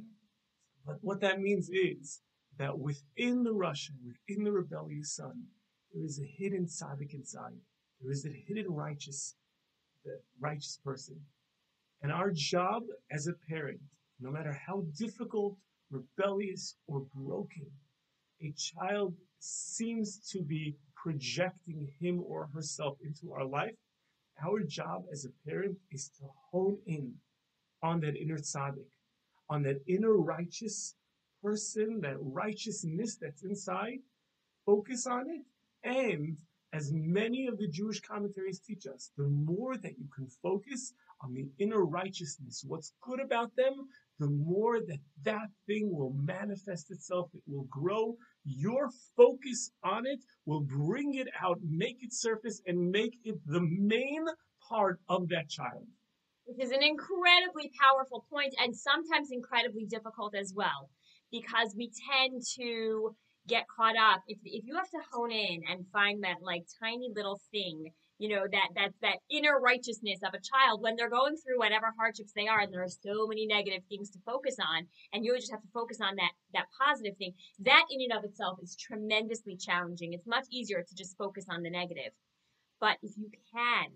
But 0.85 0.97
what 1.01 1.21
that 1.21 1.39
means 1.39 1.69
is 1.69 2.21
that 2.61 2.77
within 2.77 3.43
the 3.43 3.53
Russian, 3.53 3.95
within 4.05 4.43
the 4.43 4.51
rebellious 4.51 5.15
son, 5.15 5.33
there 5.91 6.05
is 6.05 6.19
a 6.19 6.31
hidden 6.37 6.67
tzaddik 6.67 7.13
inside. 7.13 7.57
There 7.99 8.11
is 8.11 8.25
a 8.25 8.43
hidden 8.47 8.71
righteous, 8.71 9.35
the 10.05 10.19
righteous 10.39 10.79
person. 10.85 11.19
And 12.03 12.11
our 12.11 12.29
job 12.31 12.83
as 13.11 13.27
a 13.27 13.33
parent, 13.49 13.79
no 14.19 14.29
matter 14.29 14.55
how 14.67 14.83
difficult, 14.95 15.57
rebellious, 15.89 16.75
or 16.87 17.01
broken 17.15 17.65
a 18.43 18.53
child 18.55 19.15
seems 19.39 20.19
to 20.31 20.43
be 20.43 20.75
projecting 20.95 21.91
him 21.99 22.21
or 22.23 22.47
herself 22.53 22.97
into 23.03 23.33
our 23.33 23.45
life, 23.45 23.75
our 24.45 24.61
job 24.61 25.03
as 25.11 25.25
a 25.25 25.49
parent 25.49 25.77
is 25.91 26.09
to 26.19 26.25
hone 26.51 26.77
in 26.85 27.13
on 27.81 27.99
that 28.01 28.15
inner 28.15 28.37
tzaddik, 28.37 28.85
on 29.49 29.63
that 29.63 29.81
inner 29.87 30.13
righteous 30.13 30.95
person, 31.41 32.01
that 32.01 32.17
righteousness 32.19 33.17
that's 33.21 33.43
inside, 33.43 33.99
focus 34.65 35.07
on 35.07 35.29
it, 35.29 35.41
and 35.83 36.37
as 36.73 36.91
many 36.93 37.47
of 37.47 37.57
the 37.57 37.67
Jewish 37.67 37.99
commentaries 37.99 38.59
teach 38.59 38.85
us, 38.87 39.11
the 39.17 39.27
more 39.27 39.75
that 39.77 39.97
you 39.97 40.07
can 40.15 40.27
focus 40.41 40.93
on 41.21 41.33
the 41.33 41.49
inner 41.59 41.83
righteousness, 41.83 42.63
what's 42.65 42.93
good 43.01 43.19
about 43.19 43.55
them, 43.55 43.89
the 44.19 44.29
more 44.29 44.79
that 44.79 44.99
that 45.23 45.49
thing 45.67 45.89
will 45.91 46.13
manifest 46.13 46.91
itself, 46.91 47.29
it 47.33 47.41
will 47.47 47.65
grow. 47.69 48.15
Your 48.45 48.89
focus 49.17 49.71
on 49.83 50.05
it 50.05 50.19
will 50.45 50.61
bring 50.61 51.15
it 51.15 51.27
out, 51.41 51.59
make 51.67 51.97
it 52.01 52.13
surface, 52.13 52.61
and 52.65 52.91
make 52.91 53.17
it 53.25 53.35
the 53.45 53.61
main 53.61 54.25
part 54.69 54.99
of 55.09 55.27
that 55.29 55.49
child. 55.49 55.87
Which 56.45 56.63
is 56.63 56.71
an 56.71 56.83
incredibly 56.83 57.71
powerful 57.81 58.25
point 58.29 58.53
and 58.59 58.75
sometimes 58.75 59.29
incredibly 59.31 59.85
difficult 59.85 60.35
as 60.35 60.53
well 60.55 60.89
because 61.31 61.73
we 61.75 61.91
tend 62.09 62.41
to 62.59 63.15
get 63.47 63.65
caught 63.67 63.95
up. 63.97 64.21
If 64.27 64.39
if 64.43 64.65
you 64.65 64.75
have 64.75 64.89
to 64.91 64.99
hone 65.11 65.31
in 65.31 65.61
and 65.69 65.85
find 65.91 66.23
that 66.23 66.37
like 66.41 66.63
tiny 66.81 67.09
little 67.15 67.39
thing 67.51 67.91
you 68.21 68.29
know 68.29 68.45
that 68.51 68.69
that 68.75 68.91
that 69.01 69.17
inner 69.31 69.59
righteousness 69.59 70.19
of 70.23 70.35
a 70.35 70.45
child 70.45 70.79
when 70.79 70.95
they're 70.95 71.09
going 71.09 71.35
through 71.37 71.57
whatever 71.57 71.91
hardships 71.97 72.31
they 72.35 72.47
are 72.47 72.59
and 72.59 72.71
there 72.71 72.83
are 72.83 72.87
so 72.87 73.25
many 73.25 73.47
negative 73.47 73.81
things 73.89 74.11
to 74.11 74.19
focus 74.23 74.57
on 74.61 74.85
and 75.11 75.25
you 75.25 75.35
just 75.35 75.49
have 75.51 75.61
to 75.61 75.73
focus 75.73 75.97
on 75.99 76.15
that 76.15 76.29
that 76.53 76.67
positive 76.79 77.17
thing 77.17 77.33
that 77.59 77.83
in 77.89 77.99
and 77.99 78.13
of 78.15 78.23
itself 78.23 78.59
is 78.61 78.75
tremendously 78.75 79.57
challenging. 79.57 80.13
It's 80.13 80.27
much 80.27 80.45
easier 80.51 80.83
to 80.87 80.95
just 80.95 81.17
focus 81.17 81.45
on 81.49 81.63
the 81.63 81.71
negative. 81.71 82.13
But 82.79 82.97
if 83.01 83.17
you 83.17 83.31
can 83.51 83.89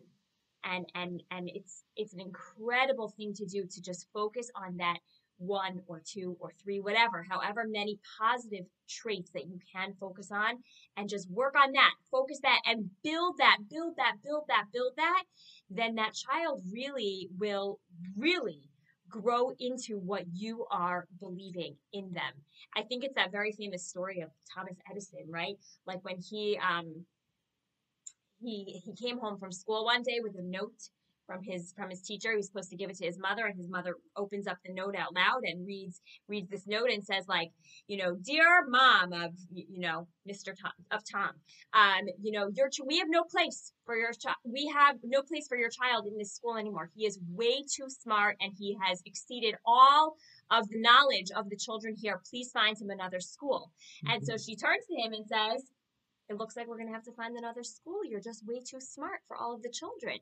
and 0.63 0.85
and 0.95 1.21
and 1.29 1.49
it's 1.53 1.83
it's 1.95 2.13
an 2.13 2.19
incredible 2.19 3.13
thing 3.15 3.33
to 3.35 3.45
do 3.45 3.65
to 3.69 3.81
just 3.81 4.07
focus 4.11 4.49
on 4.55 4.77
that 4.77 4.97
one 5.37 5.81
or 5.87 6.01
two 6.05 6.37
or 6.39 6.51
three, 6.63 6.79
whatever, 6.79 7.25
however 7.29 7.65
many 7.67 7.99
positive 8.19 8.65
traits 8.89 9.31
that 9.31 9.47
you 9.47 9.59
can 9.73 9.93
focus 9.99 10.31
on, 10.31 10.55
and 10.97 11.09
just 11.09 11.29
work 11.29 11.55
on 11.55 11.71
that, 11.73 11.91
focus 12.11 12.39
that, 12.41 12.61
and 12.65 12.89
build 13.03 13.37
that, 13.37 13.57
build 13.69 13.95
that, 13.97 14.15
build 14.23 14.43
that, 14.47 14.65
build 14.73 14.93
that, 14.97 15.23
then 15.69 15.95
that 15.95 16.13
child 16.13 16.61
really 16.71 17.29
will 17.37 17.79
really 18.17 18.69
grow 19.09 19.51
into 19.59 19.99
what 19.99 20.25
you 20.33 20.65
are 20.71 21.07
believing 21.19 21.75
in 21.93 22.11
them. 22.11 22.33
I 22.75 22.81
think 22.83 23.03
it's 23.03 23.15
that 23.15 23.31
very 23.31 23.51
famous 23.51 23.87
story 23.87 24.21
of 24.21 24.29
Thomas 24.53 24.77
Edison, 24.89 25.25
right? 25.29 25.55
Like 25.85 26.03
when 26.03 26.17
he 26.17 26.57
um 26.57 27.05
he 28.41 28.81
he 28.83 28.93
came 28.93 29.19
home 29.19 29.37
from 29.37 29.51
school 29.51 29.85
one 29.85 30.03
day 30.03 30.19
with 30.21 30.35
a 30.37 30.41
note 30.41 30.89
from 31.25 31.41
his 31.43 31.73
from 31.75 31.89
his 31.89 32.01
teacher. 32.01 32.31
He 32.31 32.37
was 32.37 32.47
supposed 32.47 32.69
to 32.69 32.75
give 32.75 32.89
it 32.89 32.97
to 32.97 33.05
his 33.05 33.19
mother, 33.19 33.45
and 33.45 33.57
his 33.57 33.69
mother 33.69 33.95
opens 34.15 34.47
up 34.47 34.57
the 34.65 34.73
note 34.73 34.95
out 34.95 35.13
loud 35.15 35.41
and 35.43 35.65
reads 35.65 36.01
reads 36.27 36.49
this 36.49 36.67
note 36.67 36.89
and 36.89 37.03
says 37.03 37.25
like, 37.27 37.51
you 37.87 37.97
know, 37.97 38.15
dear 38.15 38.65
mom 38.67 39.13
of 39.13 39.31
you 39.51 39.79
know 39.79 40.07
Mr. 40.29 40.47
Tom 40.47 40.71
of 40.91 41.01
Tom, 41.09 41.31
um, 41.73 42.05
you 42.21 42.31
know, 42.31 42.47
your 42.53 42.69
we 42.85 42.97
have 42.99 43.07
no 43.09 43.23
place 43.23 43.73
for 43.85 43.95
your 43.95 44.11
child. 44.13 44.37
We 44.43 44.71
have 44.75 44.97
no 45.03 45.21
place 45.21 45.47
for 45.47 45.57
your 45.57 45.69
child 45.69 46.07
in 46.07 46.17
this 46.17 46.33
school 46.33 46.57
anymore. 46.57 46.89
He 46.95 47.05
is 47.05 47.19
way 47.29 47.63
too 47.63 47.89
smart, 47.89 48.37
and 48.41 48.53
he 48.57 48.77
has 48.83 49.01
exceeded 49.05 49.55
all 49.65 50.15
of 50.51 50.67
the 50.69 50.79
knowledge 50.79 51.31
of 51.35 51.49
the 51.49 51.57
children 51.57 51.95
here. 51.97 52.21
Please 52.29 52.51
find 52.51 52.79
him 52.79 52.89
another 52.89 53.19
school. 53.19 53.71
Mm-hmm. 54.05 54.13
And 54.13 54.25
so 54.25 54.33
mm-hmm. 54.33 54.43
she 54.45 54.55
turns 54.55 54.85
to 54.87 54.95
him 55.01 55.13
and 55.13 55.25
says. 55.27 55.63
It 56.29 56.37
looks 56.37 56.55
like 56.55 56.67
we're 56.67 56.77
going 56.77 56.87
to 56.87 56.93
have 56.93 57.03
to 57.03 57.11
find 57.11 57.37
another 57.37 57.63
school. 57.63 57.99
You're 58.03 58.19
just 58.19 58.45
way 58.47 58.59
too 58.59 58.79
smart 58.79 59.19
for 59.27 59.37
all 59.37 59.53
of 59.53 59.61
the 59.61 59.69
children. 59.69 60.19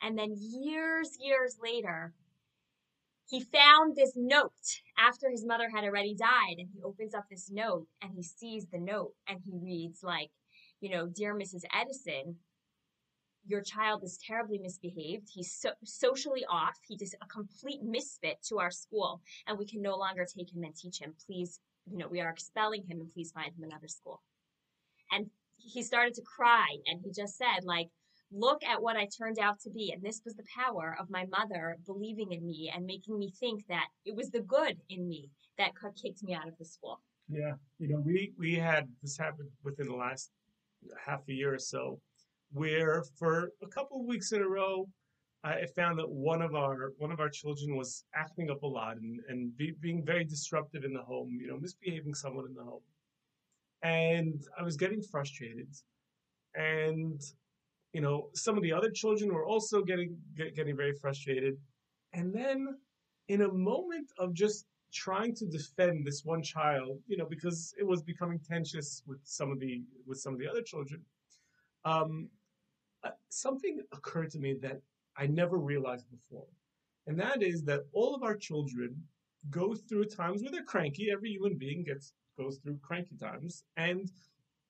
And 0.00 0.16
then 0.16 0.34
years, 0.38 1.16
years 1.20 1.58
later, 1.60 2.14
he 3.28 3.40
found 3.40 3.96
this 3.96 4.12
note 4.16 4.52
after 4.98 5.28
his 5.30 5.44
mother 5.44 5.68
had 5.68 5.84
already 5.84 6.14
died. 6.14 6.56
And 6.58 6.68
he 6.72 6.82
opens 6.82 7.14
up 7.14 7.24
this 7.28 7.50
note 7.50 7.86
and 8.00 8.12
he 8.14 8.22
sees 8.22 8.66
the 8.66 8.78
note 8.78 9.12
and 9.28 9.40
he 9.44 9.52
reads, 9.60 10.02
like, 10.02 10.30
you 10.80 10.90
know, 10.90 11.06
Dear 11.06 11.34
Mrs. 11.34 11.62
Edison, 11.74 12.36
your 13.46 13.62
child 13.62 14.02
is 14.04 14.18
terribly 14.18 14.58
misbehaved. 14.58 15.28
He's 15.32 15.52
so, 15.52 15.70
socially 15.84 16.44
off. 16.48 16.78
He's 16.86 17.14
a 17.20 17.26
complete 17.26 17.82
misfit 17.82 18.38
to 18.48 18.58
our 18.58 18.70
school, 18.70 19.22
and 19.46 19.58
we 19.58 19.66
can 19.66 19.82
no 19.82 19.96
longer 19.96 20.24
take 20.24 20.54
him 20.54 20.62
and 20.62 20.76
teach 20.76 21.00
him. 21.00 21.14
Please, 21.26 21.60
you 21.90 21.98
know, 21.98 22.08
we 22.08 22.20
are 22.20 22.30
expelling 22.30 22.84
him, 22.84 23.00
and 23.00 23.10
please 23.10 23.32
find 23.32 23.48
him 23.48 23.64
another 23.64 23.88
school. 23.88 24.22
And 25.10 25.30
he 25.62 25.82
started 25.82 26.14
to 26.14 26.22
cry, 26.22 26.66
and 26.86 27.00
he 27.04 27.10
just 27.12 27.36
said, 27.36 27.64
like, 27.64 27.88
look 28.32 28.62
at 28.64 28.80
what 28.80 28.96
I 28.96 29.06
turned 29.06 29.38
out 29.38 29.60
to 29.60 29.70
be. 29.70 29.92
And 29.92 30.02
this 30.02 30.22
was 30.24 30.34
the 30.34 30.44
power 30.56 30.96
of 31.00 31.10
my 31.10 31.26
mother 31.26 31.76
believing 31.86 32.32
in 32.32 32.46
me 32.46 32.70
and 32.74 32.86
making 32.86 33.18
me 33.18 33.32
think 33.40 33.66
that 33.68 33.86
it 34.04 34.14
was 34.14 34.30
the 34.30 34.40
good 34.40 34.76
in 34.88 35.08
me 35.08 35.30
that 35.58 35.72
kicked 36.00 36.22
me 36.22 36.34
out 36.34 36.48
of 36.48 36.56
the 36.58 36.64
school. 36.64 37.00
Yeah. 37.28 37.54
You 37.78 37.88
know, 37.88 38.00
we, 38.04 38.32
we 38.38 38.54
had 38.54 38.88
this 39.02 39.18
happen 39.18 39.48
within 39.64 39.88
the 39.88 39.94
last 39.94 40.30
half 41.04 41.20
a 41.28 41.32
year 41.32 41.54
or 41.54 41.58
so, 41.58 42.00
where 42.52 43.04
for 43.18 43.50
a 43.62 43.66
couple 43.66 44.00
of 44.00 44.06
weeks 44.06 44.32
in 44.32 44.42
a 44.42 44.48
row, 44.48 44.88
I 45.42 45.64
found 45.74 45.98
that 45.98 46.08
one 46.08 46.42
of 46.42 46.54
our 46.54 46.92
one 46.98 47.10
of 47.10 47.18
our 47.18 47.30
children 47.30 47.74
was 47.74 48.04
acting 48.14 48.50
up 48.50 48.62
a 48.62 48.66
lot 48.66 48.98
and, 48.98 49.20
and 49.28 49.56
be, 49.56 49.72
being 49.80 50.04
very 50.04 50.22
disruptive 50.22 50.84
in 50.84 50.92
the 50.92 51.00
home, 51.00 51.38
you 51.40 51.48
know, 51.48 51.58
misbehaving 51.58 52.12
someone 52.12 52.44
in 52.46 52.54
the 52.54 52.62
home. 52.62 52.82
And 53.82 54.42
I 54.58 54.62
was 54.62 54.76
getting 54.76 55.02
frustrated. 55.02 55.74
And 56.54 57.20
you 57.92 58.00
know, 58.00 58.30
some 58.34 58.56
of 58.56 58.62
the 58.62 58.72
other 58.72 58.90
children 58.90 59.32
were 59.32 59.44
also 59.44 59.82
getting 59.82 60.16
get, 60.36 60.54
getting 60.54 60.76
very 60.76 60.94
frustrated. 60.94 61.56
And 62.12 62.32
then, 62.32 62.76
in 63.28 63.42
a 63.42 63.52
moment 63.52 64.12
of 64.18 64.32
just 64.32 64.66
trying 64.92 65.34
to 65.36 65.46
defend 65.46 66.04
this 66.04 66.24
one 66.24 66.42
child, 66.42 66.98
you 67.06 67.16
know, 67.16 67.26
because 67.26 67.74
it 67.78 67.86
was 67.86 68.02
becoming 68.02 68.40
tensious 68.40 69.02
with 69.06 69.20
some 69.24 69.50
of 69.50 69.60
the 69.60 69.82
with 70.06 70.18
some 70.18 70.32
of 70.32 70.38
the 70.38 70.48
other 70.48 70.62
children, 70.62 71.00
um, 71.84 72.28
uh, 73.04 73.10
something 73.28 73.80
occurred 73.92 74.30
to 74.30 74.38
me 74.38 74.54
that 74.62 74.80
I 75.16 75.26
never 75.26 75.58
realized 75.58 76.06
before, 76.10 76.46
and 77.06 77.18
that 77.18 77.42
is 77.42 77.62
that 77.64 77.80
all 77.92 78.14
of 78.14 78.22
our 78.22 78.36
children 78.36 79.02
go 79.48 79.74
through 79.74 80.04
times 80.04 80.42
where 80.42 80.50
they're 80.50 80.62
cranky. 80.62 81.10
Every 81.10 81.30
human 81.30 81.56
being 81.56 81.84
gets 81.84 82.12
goes 82.40 82.58
through 82.58 82.78
cranky 82.82 83.16
times, 83.16 83.64
and 83.76 84.10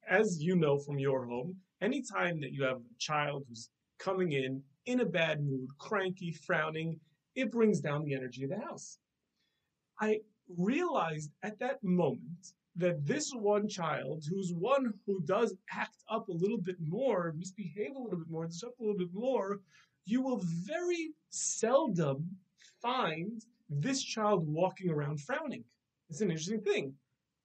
as 0.08 0.42
you 0.42 0.56
know 0.56 0.78
from 0.78 0.98
your 0.98 1.26
home, 1.26 1.56
anytime 1.80 2.40
that 2.40 2.52
you 2.52 2.64
have 2.64 2.78
a 2.78 2.98
child 2.98 3.44
who's 3.48 3.68
coming 3.98 4.32
in 4.32 4.62
in 4.86 5.00
a 5.00 5.04
bad 5.04 5.42
mood, 5.42 5.68
cranky, 5.78 6.32
frowning, 6.32 6.98
it 7.36 7.50
brings 7.50 7.80
down 7.80 8.04
the 8.04 8.14
energy 8.14 8.44
of 8.44 8.50
the 8.50 8.58
house. 8.58 8.98
I 10.00 10.20
realized 10.56 11.30
at 11.42 11.58
that 11.60 11.82
moment 11.84 12.52
that 12.76 13.06
this 13.06 13.30
one 13.32 13.68
child, 13.68 14.24
who's 14.28 14.52
one 14.52 14.92
who 15.06 15.20
does 15.24 15.54
act 15.70 16.02
up 16.10 16.28
a 16.28 16.32
little 16.32 16.58
bit 16.58 16.76
more, 16.80 17.34
misbehave 17.36 17.94
a 17.94 17.98
little 17.98 18.18
bit 18.18 18.30
more, 18.30 18.46
disrupt 18.46 18.80
a 18.80 18.82
little 18.82 18.98
bit 18.98 19.12
more, 19.12 19.60
you 20.06 20.22
will 20.22 20.40
very 20.42 21.12
seldom 21.28 22.36
find 22.82 23.42
this 23.68 24.02
child 24.02 24.46
walking 24.48 24.90
around 24.90 25.20
frowning. 25.20 25.64
It's 26.08 26.20
an 26.20 26.30
interesting 26.30 26.62
thing. 26.62 26.94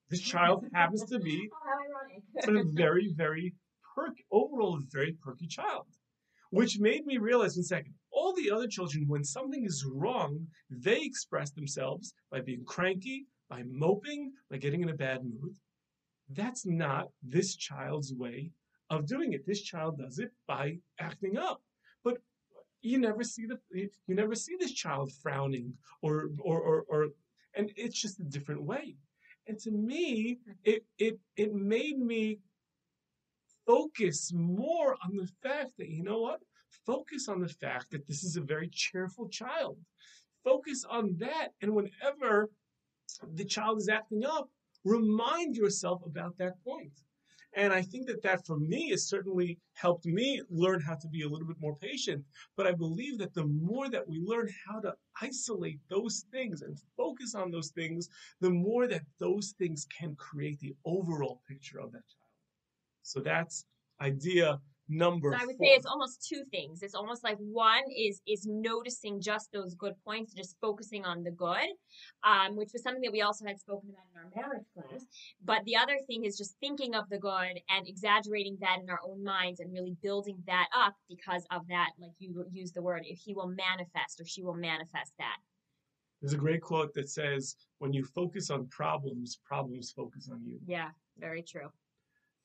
This 0.10 0.22
child 0.22 0.66
happens 0.74 1.04
to 1.06 1.20
be 1.20 1.50
a 2.48 2.64
very, 2.64 3.14
very 3.16 3.56
perky, 3.96 4.26
overall 4.32 4.80
very 4.92 5.14
perky 5.14 5.48
child, 5.48 5.88
which 6.52 6.80
made 6.80 7.06
me 7.06 7.18
realize 7.18 7.58
in 7.58 7.64
second, 7.64 7.96
all 8.12 8.34
the 8.34 8.52
other 8.52 8.68
children, 8.68 9.06
when 9.08 9.24
something 9.24 9.66
is 9.66 9.86
wrong, 9.86 10.48
they 10.70 11.02
express 11.02 11.52
themselves 11.52 12.14
by 12.32 12.42
being 12.42 12.64
cranky, 12.66 13.26
by 13.50 13.64
moping, 13.66 14.34
by 14.50 14.58
getting 14.58 14.82
in 14.82 14.90
a 14.90 14.96
bad 14.96 15.24
mood. 15.24 15.56
That's 16.30 16.66
not 16.66 17.10
this 17.22 17.56
child's 17.56 18.14
way 18.14 18.52
of 18.90 19.08
doing 19.08 19.34
it. 19.34 19.46
This 19.46 19.62
child 19.62 19.98
does 19.98 20.20
it 20.20 20.32
by 20.48 20.78
acting 21.00 21.38
up. 21.38 21.62
But 22.04 22.18
you 22.82 23.00
never 23.00 23.24
see 23.24 23.46
the 23.46 23.60
you 23.72 24.16
never 24.16 24.36
see 24.36 24.56
this 24.60 24.74
child 24.74 25.12
frowning 25.24 25.74
or 26.02 26.30
or 26.40 26.60
or, 26.62 26.86
or 26.88 27.08
and 27.56 27.72
it's 27.76 28.00
just 28.00 28.20
a 28.20 28.24
different 28.24 28.64
way. 28.64 28.96
And 29.48 29.60
to 29.60 29.72
me, 29.72 30.40
mm-hmm. 30.42 30.52
it 30.64 30.86
it 30.98 31.20
it 31.36 31.54
made 31.54 32.00
me 32.00 32.40
focus 33.66 34.32
more 34.34 34.96
on 35.04 35.16
the 35.16 35.28
fact 35.42 35.72
that, 35.78 35.90
you 35.90 36.04
know 36.04 36.20
what? 36.20 36.40
focus 36.86 37.28
on 37.28 37.42
the 37.42 37.48
fact 37.48 37.92
that 37.92 38.08
this 38.08 38.24
is 38.24 38.36
a 38.36 38.42
very 38.42 38.70
cheerful 38.72 39.28
child. 39.30 39.78
Focus 40.44 40.86
on 40.90 41.16
that. 41.20 41.50
And 41.62 41.74
whenever 41.74 42.50
the 43.34 43.46
child 43.46 43.80
is 43.80 43.90
acting 43.90 44.26
up, 44.26 44.50
remind 44.84 45.56
yourself 45.56 46.02
about 46.06 46.38
that 46.38 46.64
point. 46.64 46.92
And 47.56 47.72
I 47.72 47.82
think 47.82 48.08
that 48.08 48.22
that 48.24 48.46
for 48.46 48.60
me 48.60 48.90
has 48.90 49.08
certainly 49.08 49.58
helped 49.74 50.06
me 50.06 50.42
learn 50.50 50.82
how 50.82 50.96
to 50.96 51.08
be 51.08 51.22
a 51.22 51.30
little 51.30 51.48
bit 51.48 51.60
more 51.60 51.78
patient. 51.78 52.24
But 52.58 52.68
I 52.68 52.74
believe 52.74 53.18
that 53.20 53.34
the 53.34 53.46
more 53.46 53.90
that 53.90 54.08
we 54.08 54.20
learn 54.20 54.50
how 54.68 54.82
to 54.82 54.94
isolate 55.22 55.80
those 55.90 56.26
things 56.32 56.62
and 56.62 56.78
focus 56.98 57.34
on 57.34 57.52
those 57.52 57.70
things, 57.70 58.10
the 58.42 58.50
more 58.50 58.88
that 58.88 59.04
those 59.20 59.54
things 59.58 59.88
can 59.98 60.16
create 60.16 60.60
the 60.60 60.76
overall 60.86 61.42
picture 61.48 61.80
of 61.80 61.94
that 61.94 62.04
child. 62.10 62.34
So 63.04 63.22
that's 63.22 63.66
idea 64.02 64.60
number 64.88 65.32
So 65.32 65.42
I 65.42 65.46
would 65.46 65.58
four. 65.58 65.66
say 65.66 65.74
it's 65.74 65.86
almost 65.86 66.26
two 66.28 66.44
things. 66.52 66.84
It's 66.84 66.96
almost 66.96 67.24
like 67.24 67.38
one 67.38 67.84
is 67.96 68.22
is 68.28 68.46
noticing 68.46 69.20
just 69.20 69.52
those 69.52 69.76
good 69.76 69.94
points, 70.04 70.34
just 70.34 70.56
focusing 70.62 71.06
on 71.06 71.24
the 71.24 71.32
good, 71.32 71.70
um, 72.24 72.56
which 72.56 72.70
was 72.74 72.84
something 72.84 73.02
that 73.02 73.12
we 73.12 73.22
also 73.22 73.46
had 73.46 73.60
spoken 73.60 73.90
about 73.90 74.06
in 74.14 74.42
our 74.42 74.48
marriage 74.48 74.66
class. 74.74 75.06
But 75.44 75.64
the 75.66 75.76
other 75.76 75.98
thing 76.08 76.26
is 76.26 76.38
just 76.38 76.56
thinking 76.60 76.96
of 76.96 77.10
the 77.10 77.18
good 77.18 77.60
and 77.70 77.88
exaggerating 77.88 78.58
that 78.62 78.80
in 78.82 78.90
our 78.90 79.00
own 79.06 79.24
minds 79.24 79.60
and 79.60 79.74
really 79.74 79.96
building 80.02 80.38
that 80.48 80.68
up 80.76 80.94
because 81.10 81.46
of 81.52 81.68
that, 81.70 81.90
like 82.00 82.12
you 82.20 82.46
use 82.52 82.72
the 82.72 82.82
word, 82.82 83.04
if 83.06 83.20
he 83.20 83.34
will 83.34 83.48
manifest 83.48 84.20
or 84.20 84.26
she 84.26 84.44
will 84.44 84.56
manifest 84.56 85.14
that. 85.18 85.38
There's 86.22 86.34
a 86.34 86.38
great 86.38 86.62
quote 86.62 86.94
that 86.94 87.10
says, 87.10 87.56
when 87.80 87.94
you 87.94 88.04
focus 88.04 88.50
on 88.50 88.68
problems, 88.68 89.40
problems 89.46 89.92
focus 89.92 90.30
on 90.32 90.44
you. 90.44 90.60
Yeah, 90.66 90.90
very 91.20 91.44
true. 91.44 91.70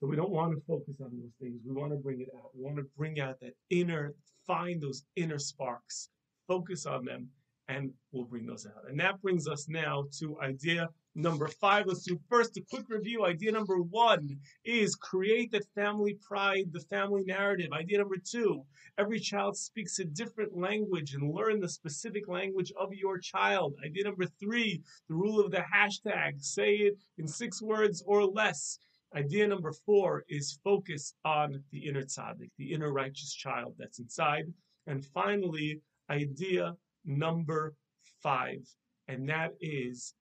So 0.01 0.07
we 0.07 0.17
don't 0.17 0.31
want 0.31 0.55
to 0.55 0.63
focus 0.67 0.97
on 1.03 1.11
those 1.13 1.35
things. 1.41 1.61
We 1.67 1.75
want 1.75 1.93
to 1.93 1.99
bring 1.99 2.23
it 2.23 2.29
out. 2.35 2.51
We 2.57 2.65
want 2.65 2.77
to 2.77 2.87
bring 2.97 3.21
out 3.21 3.39
that 3.41 3.53
inner, 3.69 4.15
find 4.47 4.81
those 4.81 5.05
inner 5.15 5.39
sparks, 5.39 6.09
focus 6.49 6.87
on 6.87 7.05
them, 7.05 7.29
and 7.69 7.93
we'll 8.11 8.25
bring 8.25 8.47
those 8.47 8.67
out. 8.67 8.89
And 8.89 8.99
that 8.99 9.21
brings 9.21 9.47
us 9.47 9.69
now 9.69 10.07
to 10.19 10.41
idea 10.41 10.89
number 11.15 11.49
five. 11.49 11.87
Let's 11.87 12.03
do 12.03 12.19
first 12.31 12.57
a 12.57 12.63
quick 12.71 12.87
review. 12.89 13.27
Idea 13.27 13.53
number 13.53 13.77
one 13.77 14.39
is 14.65 14.97
create 14.97 15.53
that 15.53 15.67
family 15.75 16.19
pride, 16.27 16.71
the 16.73 16.81
family 16.81 17.23
narrative. 17.25 17.69
Idea 17.73 17.99
number 17.99 18.17
two, 18.17 18.65
every 18.99 19.21
child 19.21 19.57
speaks 19.57 19.99
a 19.99 20.05
different 20.05 20.57
language 20.57 21.15
and 21.15 21.35
learn 21.35 21.61
the 21.61 21.69
specific 21.69 22.27
language 22.27 22.73
of 22.81 22.95
your 22.95 23.19
child. 23.19 23.75
Idea 23.85 24.05
number 24.05 24.25
three, 24.25 24.83
the 25.09 25.15
rule 25.15 25.39
of 25.39 25.51
the 25.51 25.63
hashtag, 25.75 26.43
say 26.43 26.73
it 26.75 26.95
in 27.19 27.29
six 27.29 27.61
words 27.61 28.03
or 28.07 28.25
less. 28.25 28.79
Idea 29.15 29.47
number 29.49 29.73
four 29.73 30.25
is 30.29 30.61
focus 30.63 31.15
on 31.25 31.63
the 31.73 31.89
inner 31.89 32.03
tzaddik, 32.03 32.51
the 32.59 32.73
inner 32.73 32.93
righteous 32.93 33.35
child 33.35 33.75
that's 33.77 33.99
inside. 33.99 34.45
And 34.87 35.05
finally, 35.05 35.81
idea 36.09 36.77
number 37.05 37.75
five, 38.23 38.61
and 39.09 39.29
that 39.29 39.53
is 39.61 40.15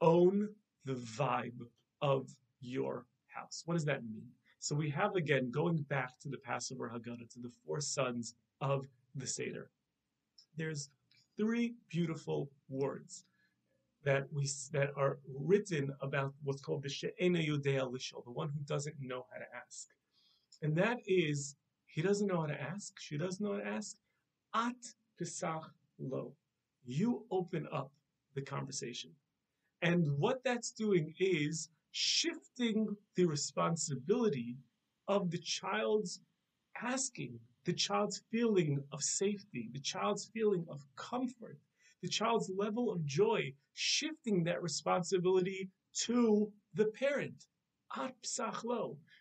own 0.00 0.48
the 0.84 0.94
vibe 0.94 1.60
of 2.00 2.28
your 2.60 3.06
house. 3.28 3.62
What 3.64 3.74
does 3.74 3.84
that 3.84 4.02
mean? 4.02 4.26
So 4.58 4.74
we 4.74 4.90
have 4.90 5.14
again 5.14 5.50
going 5.50 5.82
back 5.88 6.18
to 6.20 6.28
the 6.28 6.38
Passover 6.38 6.88
Haggadah, 6.92 7.30
to 7.30 7.40
the 7.40 7.52
four 7.64 7.80
sons 7.80 8.34
of 8.60 8.86
the 9.14 9.26
Seder. 9.26 9.70
There's 10.56 10.90
three 11.36 11.74
beautiful 11.90 12.50
words 12.68 13.24
that 14.04 14.26
we 14.32 14.48
that 14.72 14.90
are 14.96 15.18
written 15.28 15.92
about 16.00 16.32
what's 16.42 16.62
called 16.62 16.82
the 16.82 16.88
she'ena 16.88 17.38
yodea 17.38 17.90
lishol, 17.90 18.24
the 18.24 18.30
one 18.30 18.48
who 18.48 18.60
doesn't 18.64 18.96
know 19.00 19.26
how 19.30 19.38
to 19.38 19.46
ask, 19.64 19.88
and 20.62 20.76
that 20.76 20.98
is 21.06 21.56
he 21.86 22.02
doesn't 22.02 22.26
know 22.26 22.40
how 22.40 22.46
to 22.46 22.60
ask, 22.60 22.98
she 23.00 23.16
doesn't 23.16 23.44
know 23.44 23.54
how 23.54 23.60
to 23.60 23.66
ask. 23.66 23.96
At 24.54 24.76
pesach 25.18 25.70
lo, 25.98 26.32
you 26.84 27.24
open 27.30 27.68
up 27.72 27.90
the 28.34 28.42
conversation, 28.42 29.10
and 29.82 30.06
what 30.18 30.42
that's 30.44 30.72
doing 30.72 31.14
is 31.18 31.68
shifting 31.92 32.96
the 33.16 33.26
responsibility 33.26 34.56
of 35.08 35.30
the 35.30 35.38
child's 35.38 36.20
asking, 36.80 37.38
the 37.64 37.72
child's 37.72 38.22
feeling 38.30 38.82
of 38.92 39.02
safety, 39.02 39.68
the 39.72 39.80
child's 39.80 40.24
feeling 40.32 40.66
of 40.68 40.84
comfort 40.96 41.58
the 42.02 42.08
child's 42.08 42.50
level 42.56 42.90
of 42.90 43.04
joy, 43.04 43.52
shifting 43.74 44.44
that 44.44 44.62
responsibility 44.62 45.70
to 46.04 46.52
the 46.74 46.86
parent. 46.86 47.46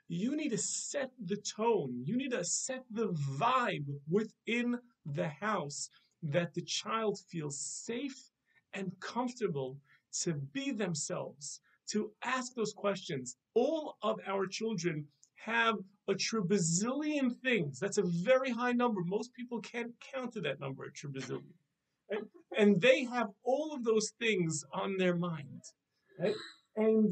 You 0.07 0.35
need 0.35 0.49
to 0.49 0.57
set 0.57 1.11
the 1.25 1.37
tone. 1.37 2.03
You 2.05 2.17
need 2.17 2.31
to 2.31 2.43
set 2.43 2.83
the 2.89 3.09
vibe 3.37 3.85
within 4.09 4.79
the 5.05 5.27
house 5.27 5.89
that 6.23 6.53
the 6.53 6.61
child 6.61 7.19
feels 7.29 7.59
safe 7.59 8.31
and 8.73 8.91
comfortable 8.99 9.77
to 10.21 10.33
be 10.33 10.71
themselves, 10.71 11.59
to 11.91 12.11
ask 12.23 12.53
those 12.55 12.73
questions. 12.73 13.35
All 13.53 13.97
of 14.01 14.19
our 14.27 14.47
children 14.47 15.07
have 15.35 15.75
a 16.07 16.13
tribazillion 16.13 17.35
things. 17.41 17.79
That's 17.79 17.97
a 17.97 18.03
very 18.03 18.51
high 18.51 18.73
number. 18.73 19.01
Most 19.03 19.33
people 19.33 19.59
can't 19.59 19.91
count 20.13 20.33
to 20.33 20.41
that 20.41 20.59
number, 20.59 20.85
a 20.85 20.91
tribazillion. 20.91 21.53
And 22.61 22.79
they 22.79 23.05
have 23.05 23.29
all 23.43 23.73
of 23.73 23.83
those 23.83 24.11
things 24.19 24.63
on 24.71 24.95
their 24.97 25.15
mind. 25.15 25.61
Right? 26.19 26.35
And 26.75 27.11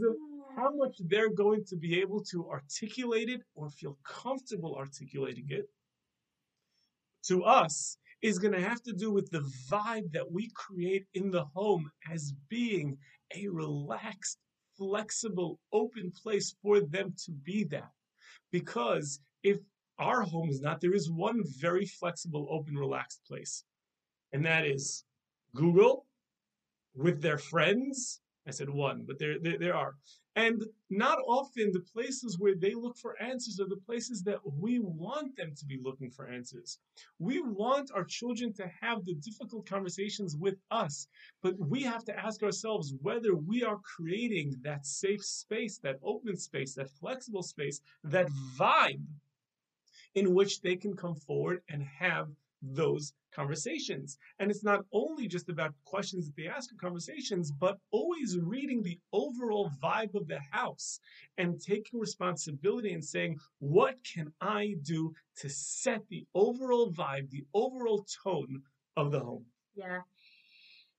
how 0.56 0.70
much 0.76 0.95
they're 1.00 1.34
going 1.34 1.64
to 1.70 1.76
be 1.76 2.00
able 2.00 2.22
to 2.26 2.47
articulate 2.47 3.30
it 3.30 3.41
or 3.56 3.72
feel 3.72 3.97
comfortable 4.04 4.76
articulating 4.76 5.47
it 5.50 5.66
to 7.30 7.43
us 7.43 7.97
is 8.22 8.38
going 8.38 8.54
to 8.54 8.62
have 8.62 8.84
to 8.84 8.93
do 8.93 9.12
with 9.12 9.32
the 9.32 9.43
vibe 9.72 10.12
that 10.12 10.32
we 10.32 10.52
create 10.54 11.06
in 11.16 11.32
the 11.32 11.45
home 11.56 11.89
as 12.14 12.34
being 12.47 12.95
a 13.36 13.47
relaxed, 13.47 14.38
flexible, 14.78 15.60
open 15.74 16.12
place 16.12 16.56
for 16.62 16.80
them 16.80 17.12
to 17.26 17.32
be 17.32 17.64
that. 17.64 17.91
Because 18.52 19.20
if 19.41 19.58
our 19.97 20.22
home 20.22 20.50
is 20.50 20.62
not, 20.62 20.80
there 20.80 20.93
is 20.93 21.10
one 21.10 21.41
very 21.60 21.88
flexible, 21.88 22.47
open, 22.52 22.76
relaxed 22.76 23.22
place, 23.26 23.64
and 24.32 24.45
that 24.45 24.64
is 24.66 25.06
Google 25.56 26.06
with 26.95 27.22
their 27.22 27.38
friends. 27.38 28.22
I 28.47 28.52
said 28.52 28.70
one, 28.70 29.04
but 29.06 29.20
there, 29.20 29.39
there, 29.39 29.60
there 29.60 29.76
are. 29.76 29.95
And 30.36 30.64
not 30.89 31.20
often 31.28 31.72
the 31.72 31.82
places 31.82 32.39
where 32.39 32.56
they 32.56 32.74
look 32.74 32.97
for 32.97 33.22
answers 33.22 33.60
are 33.60 33.68
the 33.68 33.86
places 33.86 34.24
that 34.24 34.39
we 34.58 34.80
want 34.80 35.36
them 35.36 35.54
to 35.56 35.66
be 35.66 35.78
looking 35.84 36.10
for 36.10 36.30
answers. 36.30 36.80
We 37.20 37.41
want 37.41 37.91
our 37.93 38.06
children 38.06 38.54
to 38.54 38.72
have 38.82 39.06
the 39.06 39.16
difficult 39.16 39.68
conversations 39.68 40.38
with 40.38 40.56
us, 40.72 41.08
but 41.43 41.56
we 41.60 41.84
have 41.84 42.06
to 42.06 42.18
ask 42.18 42.41
ourselves 42.41 42.93
whether 43.02 43.36
we 43.36 43.64
are 43.64 43.80
creating 43.80 44.56
that 44.64 44.86
safe 44.86 45.24
space, 45.24 45.78
that 45.80 46.00
open 46.02 46.38
space, 46.38 46.74
that 46.76 46.89
flexible 46.89 47.43
space, 47.43 47.82
that 48.04 48.30
vibe 48.58 49.06
in 50.16 50.34
which 50.34 50.62
they 50.62 50.76
can 50.76 50.95
come 50.95 51.16
forward 51.16 51.62
and 51.70 51.84
have 51.84 52.30
those 52.62 53.14
conversations. 53.34 54.18
And 54.39 54.49
it's 54.49 54.64
not 54.64 54.86
only 54.91 55.28
just 55.28 55.49
about 55.49 55.74
questions 55.86 56.26
that 56.26 56.36
they 56.36 56.47
ask 56.47 56.72
in 56.72 56.78
conversations, 56.78 57.51
but 57.51 57.78
always 57.91 58.38
reading 58.41 58.82
the 58.82 58.99
overall 59.14 59.72
vibe 59.82 60.16
of 60.16 60.28
the 60.28 60.39
house 60.51 60.99
and 61.38 61.62
taking 61.62 61.99
responsibility 61.99 62.93
and 62.93 63.03
saying, 63.03 63.38
what 63.60 63.95
can 64.14 64.32
I 64.41 64.76
do 64.82 65.14
to 65.38 65.49
set 65.49 66.01
the 66.10 66.26
overall 66.34 66.91
vibe, 66.91 67.30
the 67.30 67.45
overall 67.53 68.05
tone 68.24 68.62
of 68.97 69.12
the 69.12 69.20
home? 69.20 69.45
Yeah. 69.76 70.01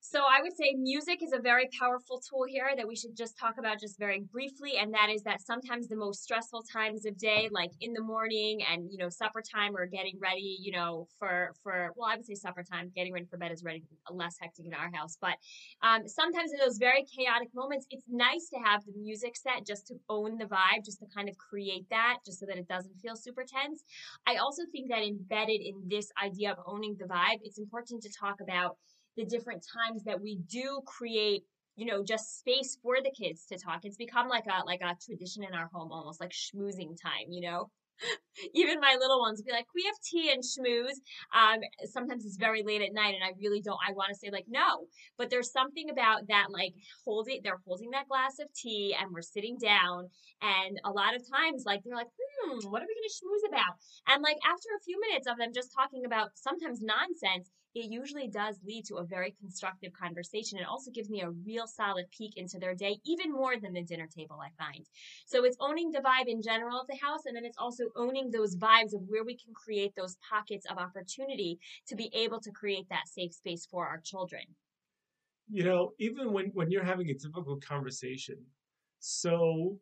So 0.02 0.20
I 0.20 0.40
would 0.40 0.56
say 0.56 0.74
music 0.78 1.22
is 1.22 1.32
a 1.32 1.38
very 1.38 1.68
powerful 1.78 2.20
tool 2.20 2.44
here 2.48 2.70
that 2.74 2.88
we 2.88 2.96
should 2.96 3.14
just 3.14 3.38
talk 3.38 3.58
about 3.58 3.78
just 3.78 3.98
very 3.98 4.20
briefly, 4.32 4.78
and 4.80 4.94
that 4.94 5.10
is 5.10 5.22
that 5.24 5.42
sometimes 5.42 5.88
the 5.88 5.96
most 5.96 6.22
stressful 6.22 6.64
times 6.72 7.04
of 7.04 7.18
day, 7.18 7.50
like 7.52 7.70
in 7.82 7.92
the 7.92 8.00
morning 8.00 8.60
and 8.72 8.90
you 8.90 8.96
know 8.96 9.10
supper 9.10 9.42
time 9.42 9.76
or 9.76 9.86
getting 9.86 10.18
ready, 10.18 10.56
you 10.60 10.72
know 10.72 11.06
for 11.18 11.52
for 11.62 11.90
well 11.96 12.08
I 12.10 12.16
would 12.16 12.24
say 12.24 12.34
supper 12.34 12.62
time, 12.64 12.90
getting 12.96 13.12
ready 13.12 13.26
for 13.26 13.36
bed 13.36 13.52
is 13.52 13.62
ready 13.62 13.84
less 14.10 14.36
hectic 14.40 14.64
in 14.66 14.72
our 14.72 14.90
house, 14.92 15.18
but 15.20 15.36
um, 15.82 16.08
sometimes 16.08 16.50
in 16.52 16.58
those 16.58 16.78
very 16.78 17.04
chaotic 17.04 17.48
moments, 17.54 17.86
it's 17.90 18.04
nice 18.08 18.48
to 18.54 18.58
have 18.64 18.82
the 18.86 18.92
music 18.96 19.36
set 19.36 19.66
just 19.66 19.86
to 19.88 19.94
own 20.08 20.38
the 20.38 20.46
vibe, 20.46 20.82
just 20.84 20.98
to 21.00 21.06
kind 21.14 21.28
of 21.28 21.36
create 21.36 21.86
that, 21.90 22.18
just 22.24 22.40
so 22.40 22.46
that 22.46 22.56
it 22.56 22.66
doesn't 22.68 22.96
feel 23.02 23.16
super 23.16 23.44
tense. 23.44 23.84
I 24.26 24.36
also 24.36 24.62
think 24.72 24.88
that 24.88 25.02
embedded 25.02 25.60
in 25.60 25.82
this 25.88 26.10
idea 26.22 26.52
of 26.52 26.58
owning 26.66 26.96
the 26.98 27.04
vibe, 27.04 27.40
it's 27.44 27.58
important 27.58 28.02
to 28.02 28.10
talk 28.18 28.40
about 28.40 28.76
the 29.16 29.24
different 29.24 29.64
times 29.74 30.04
that 30.04 30.20
we 30.20 30.36
do 30.48 30.80
create 30.86 31.44
you 31.76 31.86
know 31.86 32.02
just 32.02 32.38
space 32.38 32.76
for 32.82 32.96
the 33.02 33.10
kids 33.10 33.46
to 33.46 33.58
talk 33.58 33.80
it's 33.84 33.96
become 33.96 34.28
like 34.28 34.44
a 34.46 34.64
like 34.66 34.80
a 34.82 34.96
tradition 35.04 35.42
in 35.44 35.54
our 35.54 35.68
home 35.72 35.92
almost 35.92 36.20
like 36.20 36.30
schmoozing 36.30 36.96
time 37.00 37.26
you 37.30 37.40
know 37.40 37.70
even 38.54 38.80
my 38.80 38.96
little 38.98 39.20
ones 39.20 39.42
be 39.42 39.52
like, 39.52 39.66
"We 39.74 39.84
have 39.84 39.94
tea 40.02 40.32
and 40.32 40.42
schmooze." 40.42 40.98
Um, 41.34 41.60
sometimes 41.84 42.24
it's 42.24 42.36
very 42.36 42.62
late 42.62 42.82
at 42.82 42.92
night, 42.92 43.14
and 43.14 43.24
I 43.24 43.32
really 43.38 43.60
don't. 43.60 43.78
I 43.86 43.92
want 43.92 44.08
to 44.10 44.14
say 44.14 44.30
like 44.30 44.46
no, 44.48 44.86
but 45.18 45.30
there's 45.30 45.52
something 45.52 45.90
about 45.90 46.28
that, 46.28 46.46
like 46.50 46.74
holding. 47.04 47.40
They're 47.42 47.60
holding 47.66 47.90
that 47.90 48.08
glass 48.08 48.38
of 48.38 48.52
tea, 48.54 48.96
and 48.98 49.12
we're 49.12 49.22
sitting 49.22 49.58
down, 49.58 50.08
and 50.42 50.80
a 50.84 50.90
lot 50.90 51.14
of 51.14 51.22
times, 51.28 51.64
like 51.66 51.82
they're 51.84 51.96
like, 51.96 52.12
"Hmm, 52.16 52.58
what 52.70 52.82
are 52.82 52.86
we 52.88 52.94
gonna 52.94 53.12
schmooze 53.12 53.48
about?" 53.48 53.76
And 54.08 54.22
like 54.22 54.38
after 54.46 54.68
a 54.76 54.84
few 54.84 54.98
minutes 55.00 55.26
of 55.26 55.36
them 55.38 55.52
just 55.54 55.72
talking 55.74 56.04
about 56.04 56.30
sometimes 56.34 56.80
nonsense, 56.80 57.50
it 57.74 57.90
usually 57.90 58.28
does 58.28 58.58
lead 58.64 58.84
to 58.86 58.96
a 58.96 59.04
very 59.04 59.34
constructive 59.38 59.92
conversation. 59.92 60.58
It 60.58 60.66
also 60.66 60.90
gives 60.90 61.08
me 61.08 61.22
a 61.22 61.30
real 61.30 61.66
solid 61.66 62.06
peek 62.16 62.36
into 62.36 62.58
their 62.58 62.74
day, 62.74 62.98
even 63.04 63.32
more 63.32 63.54
than 63.60 63.72
the 63.72 63.82
dinner 63.82 64.08
table, 64.08 64.40
I 64.42 64.50
find. 64.62 64.84
So 65.26 65.44
it's 65.44 65.56
owning 65.60 65.90
the 65.92 66.00
vibe 66.00 66.26
in 66.26 66.42
general 66.42 66.80
of 66.80 66.86
the 66.88 66.96
house, 66.96 67.26
and 67.26 67.36
then 67.36 67.44
it's 67.44 67.58
also 67.58 67.84
owning 67.96 68.30
those 68.30 68.56
vibes 68.56 68.94
of 68.94 69.02
where 69.06 69.24
we 69.24 69.36
can 69.36 69.54
create 69.54 69.92
those 69.96 70.16
pockets 70.28 70.66
of 70.70 70.78
opportunity 70.78 71.58
to 71.88 71.94
be 71.94 72.10
able 72.14 72.40
to 72.40 72.50
create 72.50 72.88
that 72.90 73.06
safe 73.06 73.32
space 73.32 73.66
for 73.70 73.86
our 73.86 74.00
children. 74.00 74.42
You 75.48 75.64
know, 75.64 75.92
even 75.98 76.32
when, 76.32 76.46
when 76.54 76.70
you're 76.70 76.84
having 76.84 77.10
a 77.10 77.14
difficult 77.14 77.64
conversation, 77.64 78.36
so 78.98 79.78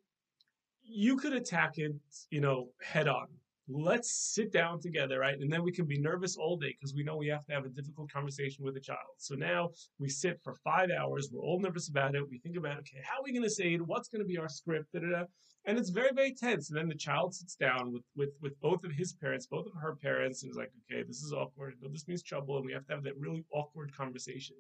you 0.82 1.16
could 1.16 1.32
attack 1.32 1.78
it, 1.78 1.92
you 2.30 2.40
know, 2.40 2.68
head 2.82 3.08
on 3.08 3.26
let's 3.68 4.10
sit 4.34 4.52
down 4.52 4.80
together, 4.80 5.18
right? 5.20 5.38
And 5.38 5.52
then 5.52 5.62
we 5.62 5.72
can 5.72 5.84
be 5.84 5.98
nervous 5.98 6.36
all 6.36 6.56
day 6.56 6.74
because 6.78 6.94
we 6.94 7.04
know 7.04 7.16
we 7.16 7.28
have 7.28 7.44
to 7.46 7.52
have 7.52 7.64
a 7.64 7.68
difficult 7.68 8.10
conversation 8.10 8.64
with 8.64 8.76
a 8.76 8.80
child. 8.80 8.98
So 9.18 9.34
now 9.34 9.70
we 9.98 10.08
sit 10.08 10.40
for 10.42 10.54
five 10.64 10.90
hours. 10.90 11.28
We're 11.32 11.42
all 11.42 11.60
nervous 11.60 11.88
about 11.88 12.14
it. 12.14 12.28
We 12.28 12.38
think 12.38 12.56
about, 12.56 12.78
okay, 12.78 13.00
how 13.04 13.20
are 13.20 13.24
we 13.24 13.32
going 13.32 13.44
to 13.44 13.50
say 13.50 13.74
it? 13.74 13.86
What's 13.86 14.08
going 14.08 14.22
to 14.22 14.26
be 14.26 14.38
our 14.38 14.48
script? 14.48 14.92
Da, 14.92 15.00
da, 15.00 15.10
da. 15.10 15.24
And 15.66 15.78
it's 15.78 15.90
very, 15.90 16.10
very 16.14 16.34
tense. 16.34 16.70
And 16.70 16.78
then 16.78 16.88
the 16.88 16.94
child 16.94 17.34
sits 17.34 17.54
down 17.54 17.92
with, 17.92 18.02
with, 18.16 18.30
with 18.40 18.58
both 18.60 18.84
of 18.84 18.92
his 18.92 19.12
parents, 19.12 19.46
both 19.46 19.66
of 19.66 19.74
her 19.74 19.96
parents, 19.96 20.42
and 20.42 20.50
is 20.50 20.56
like, 20.56 20.72
okay, 20.90 21.02
this 21.02 21.22
is 21.22 21.32
awkward. 21.32 21.74
This 21.92 22.08
means 22.08 22.22
trouble. 22.22 22.56
And 22.56 22.64
we 22.64 22.72
have 22.72 22.86
to 22.86 22.94
have 22.94 23.02
that 23.04 23.18
really 23.18 23.44
awkward 23.52 23.94
conversation. 23.94 24.56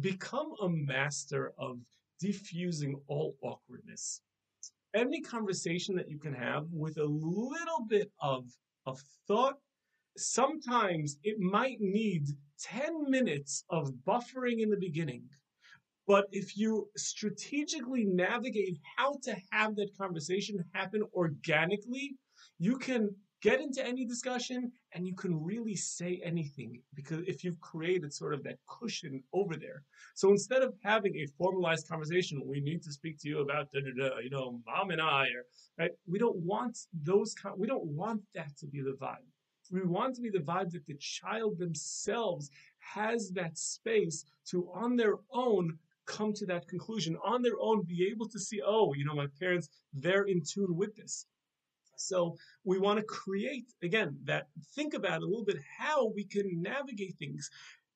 Become 0.00 0.52
a 0.62 0.68
master 0.68 1.52
of 1.58 1.78
diffusing 2.20 2.98
all 3.06 3.36
awkwardness 3.42 4.22
any 4.96 5.20
conversation 5.20 5.94
that 5.96 6.10
you 6.10 6.18
can 6.18 6.34
have 6.34 6.66
with 6.72 6.96
a 6.96 7.04
little 7.04 7.84
bit 7.86 8.10
of, 8.20 8.46
of 8.86 8.98
thought, 9.28 9.58
sometimes 10.16 11.18
it 11.22 11.38
might 11.38 11.80
need 11.80 12.26
10 12.62 13.10
minutes 13.10 13.64
of 13.68 13.92
buffering 14.06 14.60
in 14.60 14.70
the 14.70 14.78
beginning. 14.78 15.22
But 16.06 16.26
if 16.32 16.56
you 16.56 16.88
strategically 16.96 18.04
navigate 18.04 18.78
how 18.96 19.18
to 19.24 19.36
have 19.50 19.76
that 19.76 19.96
conversation 19.98 20.64
happen 20.72 21.02
organically, 21.14 22.16
you 22.58 22.78
can 22.78 23.14
get 23.46 23.60
into 23.60 23.86
any 23.86 24.04
discussion 24.04 24.72
and 24.92 25.06
you 25.06 25.14
can 25.14 25.32
really 25.50 25.76
say 25.76 26.20
anything 26.24 26.80
because 26.94 27.20
if 27.32 27.44
you've 27.44 27.60
created 27.60 28.12
sort 28.12 28.34
of 28.34 28.42
that 28.42 28.58
cushion 28.66 29.22
over 29.32 29.54
there. 29.54 29.82
So 30.14 30.30
instead 30.30 30.62
of 30.62 30.74
having 30.82 31.14
a 31.16 31.26
formalized 31.38 31.88
conversation, 31.88 32.42
we 32.44 32.60
need 32.60 32.82
to 32.82 32.92
speak 32.92 33.16
to 33.20 33.28
you 33.28 33.38
about 33.40 33.70
da, 33.72 33.80
da, 33.80 33.92
da, 33.96 34.18
you 34.18 34.30
know, 34.30 34.60
mom 34.66 34.90
and 34.90 35.00
I, 35.00 35.24
or 35.36 35.42
right, 35.78 35.92
we 36.12 36.18
don't 36.18 36.38
want 36.52 36.76
those. 37.10 37.34
kind. 37.34 37.54
We 37.56 37.68
don't 37.68 37.86
want 38.02 38.22
that 38.34 38.50
to 38.60 38.66
be 38.66 38.80
the 38.80 38.96
vibe. 39.00 39.28
We 39.70 39.82
want 39.82 40.14
to 40.16 40.22
be 40.22 40.30
the 40.30 40.46
vibe 40.52 40.70
that 40.72 40.86
the 40.86 40.96
child 40.98 41.58
themselves 41.58 42.50
has 42.94 43.30
that 43.34 43.58
space 43.58 44.24
to, 44.50 44.68
on 44.74 44.96
their 44.96 45.16
own, 45.32 45.78
come 46.06 46.32
to 46.34 46.46
that 46.46 46.68
conclusion 46.68 47.16
on 47.24 47.42
their 47.42 47.58
own, 47.60 47.82
be 47.82 48.08
able 48.10 48.28
to 48.28 48.38
see, 48.38 48.60
oh, 48.64 48.92
you 48.94 49.04
know, 49.04 49.14
my 49.14 49.26
parents, 49.40 49.68
they're 49.92 50.24
in 50.24 50.40
tune 50.52 50.76
with 50.76 50.94
this. 50.96 51.26
So 51.96 52.36
we 52.64 52.78
want 52.78 52.98
to 52.98 53.04
create, 53.04 53.66
again, 53.82 54.16
that 54.24 54.48
think 54.74 54.94
about 54.94 55.22
a 55.22 55.26
little 55.26 55.44
bit 55.44 55.58
how 55.78 56.12
we 56.14 56.24
can 56.24 56.62
navigate 56.62 57.16
things. 57.18 57.50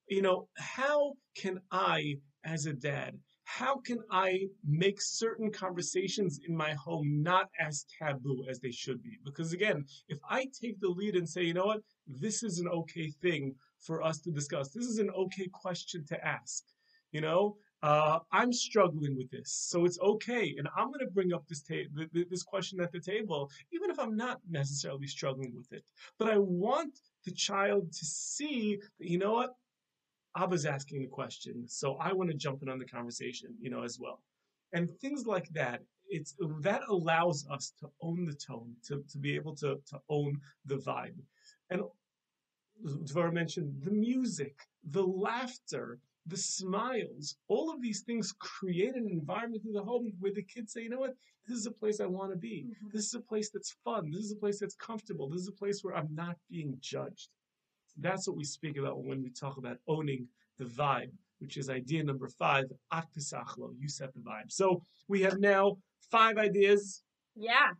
You 0.08 0.22
know, 0.22 0.48
how 0.58 1.14
can 1.36 1.60
I, 1.70 2.16
as 2.44 2.66
a 2.66 2.72
dad, 2.72 3.18
how 3.44 3.78
can 3.78 3.98
I 4.10 4.46
make 4.64 5.00
certain 5.00 5.50
conversations 5.50 6.40
in 6.46 6.56
my 6.56 6.72
home 6.74 7.22
not 7.22 7.48
as 7.58 7.84
taboo 7.98 8.44
as 8.48 8.60
they 8.60 8.70
should 8.70 9.02
be? 9.02 9.18
Because 9.24 9.52
again, 9.52 9.84
if 10.08 10.18
I 10.28 10.46
take 10.60 10.80
the 10.80 10.88
lead 10.88 11.16
and 11.16 11.28
say, 11.28 11.42
you 11.42 11.54
know 11.54 11.66
what, 11.66 11.80
this 12.06 12.42
is 12.42 12.58
an 12.58 12.68
okay 12.68 13.10
thing 13.22 13.54
for 13.80 14.02
us 14.02 14.20
to 14.20 14.30
discuss, 14.30 14.70
this 14.70 14.86
is 14.86 14.98
an 14.98 15.10
okay 15.10 15.48
question 15.52 16.04
to 16.06 16.24
ask, 16.24 16.64
you 17.12 17.20
know, 17.20 17.56
uh, 17.82 18.18
I'm 18.30 18.52
struggling 18.52 19.16
with 19.16 19.30
this, 19.30 19.52
so 19.52 19.84
it's 19.86 19.98
okay, 20.00 20.54
and 20.58 20.68
I'm 20.76 20.88
going 20.88 21.00
to 21.00 21.10
bring 21.10 21.32
up 21.32 21.46
this 21.48 21.62
ta- 21.62 21.88
this 22.12 22.42
question 22.42 22.80
at 22.80 22.92
the 22.92 23.00
table, 23.00 23.50
even 23.72 23.90
if 23.90 23.98
I'm 23.98 24.16
not 24.16 24.40
necessarily 24.50 25.06
struggling 25.06 25.54
with 25.56 25.72
it. 25.72 25.82
But 26.18 26.28
I 26.28 26.38
want 26.38 26.98
the 27.24 27.32
child 27.32 27.90
to 27.92 28.04
see 28.04 28.78
that 28.98 29.08
you 29.08 29.18
know 29.18 29.32
what, 29.32 29.54
Abba's 30.36 30.66
asking 30.66 31.00
the 31.02 31.08
question, 31.08 31.66
so 31.66 31.96
I 31.96 32.12
want 32.12 32.30
to 32.30 32.36
jump 32.36 32.62
in 32.62 32.68
on 32.68 32.78
the 32.78 32.84
conversation, 32.84 33.54
you 33.60 33.70
know, 33.70 33.82
as 33.82 33.98
well, 33.98 34.22
and 34.74 34.90
things 35.00 35.26
like 35.26 35.48
that. 35.54 35.80
It's 36.12 36.34
that 36.60 36.82
allows 36.88 37.46
us 37.50 37.72
to 37.80 37.88
own 38.02 38.26
the 38.26 38.34
tone, 38.34 38.74
to 38.88 39.02
to 39.10 39.18
be 39.18 39.36
able 39.36 39.54
to 39.56 39.80
to 39.86 40.00
own 40.10 40.38
the 40.66 40.76
vibe, 40.76 41.18
and 41.70 41.82
Dvora 42.84 43.32
mentioned 43.32 43.74
the 43.82 43.90
music, 43.90 44.54
the 44.84 45.02
laughter, 45.02 45.98
the 46.26 46.36
smiles, 46.36 47.36
all 47.48 47.72
of 47.72 47.80
these 47.80 48.02
things 48.02 48.32
create 48.38 48.94
an 48.94 49.08
environment 49.10 49.64
in 49.66 49.72
the 49.72 49.82
home 49.82 50.12
where 50.20 50.32
the 50.32 50.42
kids 50.42 50.72
say, 50.72 50.82
you 50.82 50.90
know 50.90 50.98
what, 50.98 51.14
this 51.46 51.58
is 51.58 51.66
a 51.66 51.72
place 51.72 52.00
I 52.00 52.06
want 52.06 52.30
to 52.30 52.36
be. 52.36 52.66
Mm-hmm. 52.66 52.88
This 52.92 53.06
is 53.06 53.14
a 53.14 53.20
place 53.20 53.50
that's 53.50 53.74
fun. 53.84 54.10
This 54.10 54.24
is 54.24 54.32
a 54.32 54.36
place 54.36 54.60
that's 54.60 54.74
comfortable. 54.74 55.28
This 55.28 55.42
is 55.42 55.48
a 55.48 55.52
place 55.52 55.82
where 55.82 55.96
I'm 55.96 56.14
not 56.14 56.36
being 56.50 56.76
judged. 56.80 57.28
That's 57.96 58.28
what 58.28 58.36
we 58.36 58.44
speak 58.44 58.76
about 58.76 59.02
when 59.02 59.22
we 59.22 59.30
talk 59.30 59.56
about 59.56 59.78
owning 59.88 60.28
the 60.58 60.64
vibe, 60.64 61.10
which 61.38 61.56
is 61.56 61.70
idea 61.70 62.04
number 62.04 62.28
five, 62.28 62.66
aktisachlo, 62.92 63.72
you 63.78 63.88
set 63.88 64.12
the 64.14 64.20
vibe. 64.20 64.50
So 64.50 64.82
we 65.08 65.22
have 65.22 65.38
now 65.38 65.78
five 66.10 66.36
ideas. 66.38 67.02
Yeah. 67.34 67.70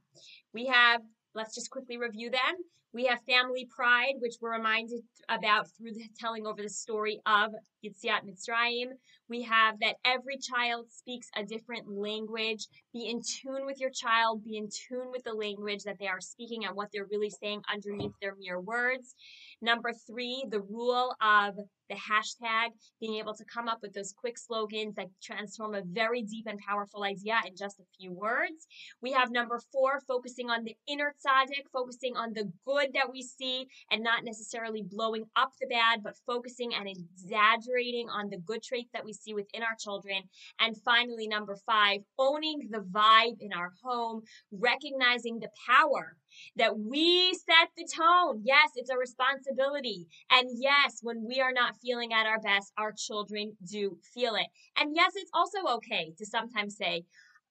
We 0.52 0.66
have, 0.66 1.02
let's 1.34 1.54
just 1.54 1.70
quickly 1.70 1.98
review 1.98 2.30
them. 2.30 2.56
We 2.92 3.04
have 3.04 3.20
family 3.22 3.68
pride, 3.70 4.14
which 4.18 4.36
we're 4.40 4.52
reminded 4.56 5.02
about 5.28 5.68
through 5.70 5.92
the 5.92 6.08
telling 6.18 6.44
over 6.44 6.60
the 6.60 6.68
story 6.68 7.20
of 7.24 7.52
Yitziat 7.84 8.24
Mitzrayim. 8.24 8.88
We 9.28 9.42
have 9.42 9.78
that 9.78 9.96
every 10.04 10.38
child 10.38 10.90
speaks 10.90 11.28
a 11.36 11.44
different 11.44 11.88
language. 11.88 12.66
Be 12.92 13.08
in 13.08 13.20
tune 13.22 13.64
with 13.64 13.78
your 13.78 13.90
child, 13.90 14.42
be 14.42 14.56
in 14.56 14.68
tune 14.68 15.12
with 15.12 15.22
the 15.22 15.34
language 15.34 15.84
that 15.84 16.00
they 16.00 16.08
are 16.08 16.20
speaking 16.20 16.64
and 16.64 16.74
what 16.74 16.88
they're 16.92 17.06
really 17.08 17.30
saying 17.30 17.62
underneath 17.72 18.14
their 18.20 18.34
mere 18.34 18.60
words. 18.60 19.14
Number 19.62 19.92
three, 19.92 20.44
the 20.50 20.60
rule 20.60 21.14
of 21.22 21.60
the 21.90 21.96
hashtag, 21.96 22.70
being 23.00 23.16
able 23.16 23.34
to 23.34 23.44
come 23.44 23.68
up 23.68 23.80
with 23.82 23.92
those 23.92 24.14
quick 24.16 24.38
slogans 24.38 24.94
that 24.94 25.08
transform 25.22 25.74
a 25.74 25.82
very 25.84 26.22
deep 26.22 26.46
and 26.46 26.58
powerful 26.66 27.04
idea 27.04 27.36
in 27.46 27.54
just 27.56 27.80
a 27.80 27.84
few 27.98 28.12
words. 28.12 28.66
We 29.02 29.12
have 29.12 29.30
number 29.30 29.60
four, 29.72 30.00
focusing 30.08 30.48
on 30.48 30.64
the 30.64 30.76
inner 30.88 31.14
tzaddik, 31.20 31.68
focusing 31.72 32.16
on 32.16 32.32
the 32.32 32.50
good 32.64 32.90
that 32.94 33.10
we 33.12 33.22
see 33.22 33.66
and 33.90 34.02
not 34.02 34.24
necessarily 34.24 34.82
blowing 34.82 35.24
up 35.36 35.50
the 35.60 35.66
bad, 35.66 36.02
but 36.02 36.16
focusing 36.26 36.72
and 36.74 36.88
exaggerating 36.88 38.08
on 38.08 38.30
the 38.30 38.38
good 38.38 38.62
traits 38.62 38.90
that 38.92 39.04
we 39.04 39.12
see 39.12 39.34
within 39.34 39.62
our 39.62 39.76
children. 39.78 40.22
And 40.60 40.76
finally, 40.84 41.26
number 41.26 41.56
five, 41.66 42.00
owning 42.18 42.68
the 42.70 42.80
vibe 42.80 43.36
in 43.40 43.52
our 43.52 43.72
home, 43.82 44.22
recognizing 44.52 45.40
the 45.40 45.50
power 45.66 46.16
that 46.56 46.78
we 46.78 47.32
set 47.34 47.68
the 47.76 47.86
tone. 47.86 48.42
Yes, 48.44 48.70
it's 48.76 48.90
a 48.90 48.96
responsibility. 48.96 50.06
And 50.30 50.48
yes, 50.58 51.00
when 51.02 51.24
we 51.26 51.40
are 51.40 51.52
not 51.52 51.76
feeling 51.82 52.12
at 52.12 52.26
our 52.26 52.40
best, 52.40 52.72
our 52.78 52.92
children 52.92 53.56
do 53.70 53.98
feel 54.14 54.34
it. 54.34 54.46
And 54.76 54.94
yes, 54.94 55.12
it's 55.16 55.30
also 55.34 55.58
okay 55.76 56.12
to 56.18 56.26
sometimes 56.26 56.76
say, 56.76 57.04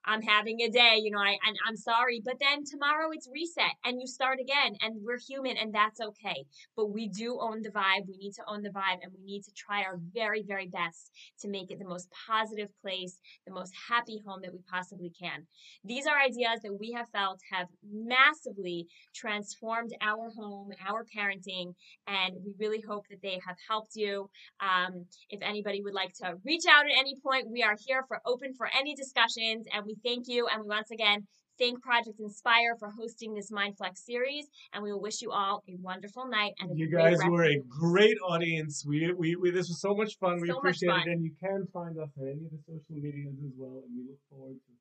I'm 0.05 0.21
having 0.21 0.61
a 0.61 0.69
day, 0.69 0.97
you 1.01 1.11
know, 1.11 1.19
I 1.19 1.37
and 1.45 1.57
I'm 1.67 1.75
sorry, 1.75 2.21
but 2.23 2.37
then 2.39 2.63
tomorrow 2.63 3.09
it's 3.11 3.29
reset 3.31 3.75
and 3.83 3.99
you 3.99 4.07
start 4.07 4.39
again 4.39 4.75
and 4.81 4.95
we're 5.03 5.19
human 5.19 5.57
and 5.57 5.73
that's 5.73 5.99
okay. 5.99 6.45
But 6.75 6.87
we 6.87 7.07
do 7.09 7.37
own 7.41 7.61
the 7.61 7.69
vibe. 7.69 8.07
We 8.07 8.17
need 8.17 8.33
to 8.33 8.43
own 8.47 8.61
the 8.61 8.69
vibe 8.69 8.99
and 9.03 9.11
we 9.13 9.23
need 9.23 9.43
to 9.43 9.51
try 9.55 9.83
our 9.83 9.99
very 10.13 10.43
very 10.47 10.67
best 10.67 11.11
to 11.41 11.49
make 11.49 11.71
it 11.71 11.79
the 11.79 11.87
most 11.87 12.07
positive 12.27 12.69
place, 12.81 13.19
the 13.45 13.53
most 13.53 13.73
happy 13.89 14.21
home 14.25 14.39
that 14.43 14.53
we 14.53 14.59
possibly 14.71 15.11
can. 15.19 15.45
These 15.83 16.07
are 16.07 16.17
ideas 16.17 16.61
that 16.63 16.77
we 16.79 16.91
have 16.93 17.09
felt 17.09 17.39
have 17.51 17.67
massively 17.83 18.87
transformed 19.13 19.91
our 20.01 20.31
home, 20.37 20.69
our 20.87 21.05
parenting, 21.15 21.73
and 22.07 22.35
we 22.45 22.53
really 22.59 22.81
hope 22.81 23.05
that 23.09 23.21
they 23.21 23.39
have 23.45 23.57
helped 23.69 23.95
you. 23.95 24.29
Um, 24.59 25.05
if 25.29 25.41
anybody 25.41 25.81
would 25.81 25.93
like 25.93 26.13
to 26.23 26.35
reach 26.45 26.63
out 26.69 26.85
at 26.85 26.97
any 26.97 27.15
point, 27.21 27.49
we 27.49 27.63
are 27.63 27.75
here 27.85 28.03
for 28.07 28.21
open 28.25 28.53
for 28.57 28.69
any 28.77 28.95
discussions 28.95 29.65
and 29.73 29.85
we 29.89 29.97
thank 30.05 30.25
you. 30.27 30.47
And 30.51 30.61
we 30.61 30.69
once 30.69 30.91
again 30.91 31.25
thank 31.57 31.81
Project 31.81 32.19
Inspire 32.19 32.75
for 32.79 32.91
hosting 32.91 33.33
this 33.33 33.51
MindFlex 33.51 33.97
series. 33.97 34.47
And 34.73 34.83
we 34.83 34.91
will 34.91 35.01
wish 35.01 35.21
you 35.21 35.31
all 35.31 35.63
a 35.67 35.75
wonderful 35.81 36.27
night. 36.27 36.53
And 36.59 36.77
you 36.77 36.89
guys 36.89 37.17
were 37.25 37.45
a 37.45 37.57
great 37.67 38.17
audience. 38.27 38.85
We, 38.87 39.11
we, 39.13 39.35
we 39.35 39.51
this 39.51 39.67
was 39.67 39.81
so 39.81 39.95
much 39.95 40.17
fun. 40.19 40.39
We 40.39 40.49
appreciate 40.49 40.89
fun. 40.89 41.01
it. 41.01 41.11
And 41.11 41.23
you 41.23 41.31
can 41.39 41.67
find 41.73 41.97
us 41.97 42.09
on 42.19 42.27
any 42.27 42.45
of 42.45 42.51
the 42.51 42.59
social 42.67 42.95
medias 42.95 43.35
as 43.43 43.51
well. 43.57 43.81
And 43.83 43.91
we 43.97 44.03
look 44.09 44.19
forward 44.29 44.55
to 44.55 44.73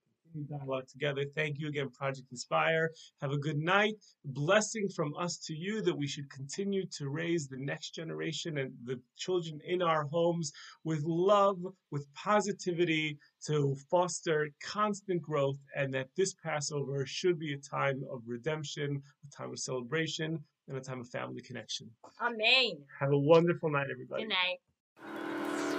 dialogue 0.45 0.87
together. 0.89 1.25
Thank 1.35 1.59
you 1.59 1.69
again, 1.69 1.91
Project 1.91 2.27
Inspire. 2.31 2.91
Have 3.21 3.33
a 3.33 3.39
good 3.39 3.59
night. 3.59 3.95
Blessing 4.25 4.89
from 4.95 5.15
us 5.17 5.39
to 5.47 5.55
you 5.55 5.83
that 5.83 5.97
we 5.97 6.07
should 6.07 6.31
continue 6.31 6.85
to 6.99 7.09
raise 7.09 7.49
the 7.49 7.59
next 7.59 7.91
generation 7.91 8.59
and 8.59 8.73
the 8.85 9.01
children 9.17 9.61
in 9.65 9.83
our 9.83 10.05
homes 10.05 10.53
with 10.85 11.03
love, 11.05 11.59
with 11.91 12.07
positivity, 12.15 13.19
to 13.47 13.77
foster 13.91 14.49
constant 14.63 15.23
growth, 15.23 15.57
and 15.77 15.95
that 15.95 16.09
this 16.17 16.35
Passover 16.35 17.07
should 17.07 17.39
be 17.39 17.55
a 17.55 17.59
time 17.59 18.03
of 18.11 18.23
redemption, 18.27 19.03
a 19.27 19.37
time 19.37 19.53
of 19.53 19.59
celebration, 19.59 20.39
and 20.69 20.77
a 20.77 20.81
time 20.81 21.01
of 21.01 21.09
family 21.09 21.43
connection. 21.43 21.91
Amen. 22.21 22.73
Have 23.01 23.13
a 23.13 23.19
wonderful 23.19 23.71
night, 23.71 23.87
everybody. 23.91 24.25
Good 24.25 24.31
night. 24.31 25.28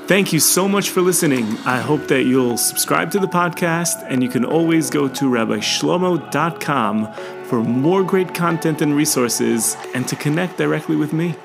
Thank 0.10 0.34
you 0.34 0.40
so 0.40 0.68
much 0.68 0.90
for 0.90 1.02
listening. 1.02 1.46
I 1.66 1.78
hope 1.78 2.08
that 2.08 2.24
you'll 2.24 2.58
subscribe 2.58 3.12
to 3.12 3.20
the 3.20 3.28
podcast, 3.28 4.04
and 4.08 4.24
you 4.24 4.28
can 4.28 4.44
always 4.44 4.90
go 4.90 5.08
to 5.08 5.26
rabbishlomo.com 5.26 7.14
for 7.44 7.64
more 7.64 8.04
great 8.04 8.34
content 8.34 8.82
and 8.82 8.96
resources 8.96 9.78
and 9.94 10.08
to 10.08 10.16
connect 10.16 10.58
directly 10.58 10.96
with 10.96 11.14
me. 11.14 11.36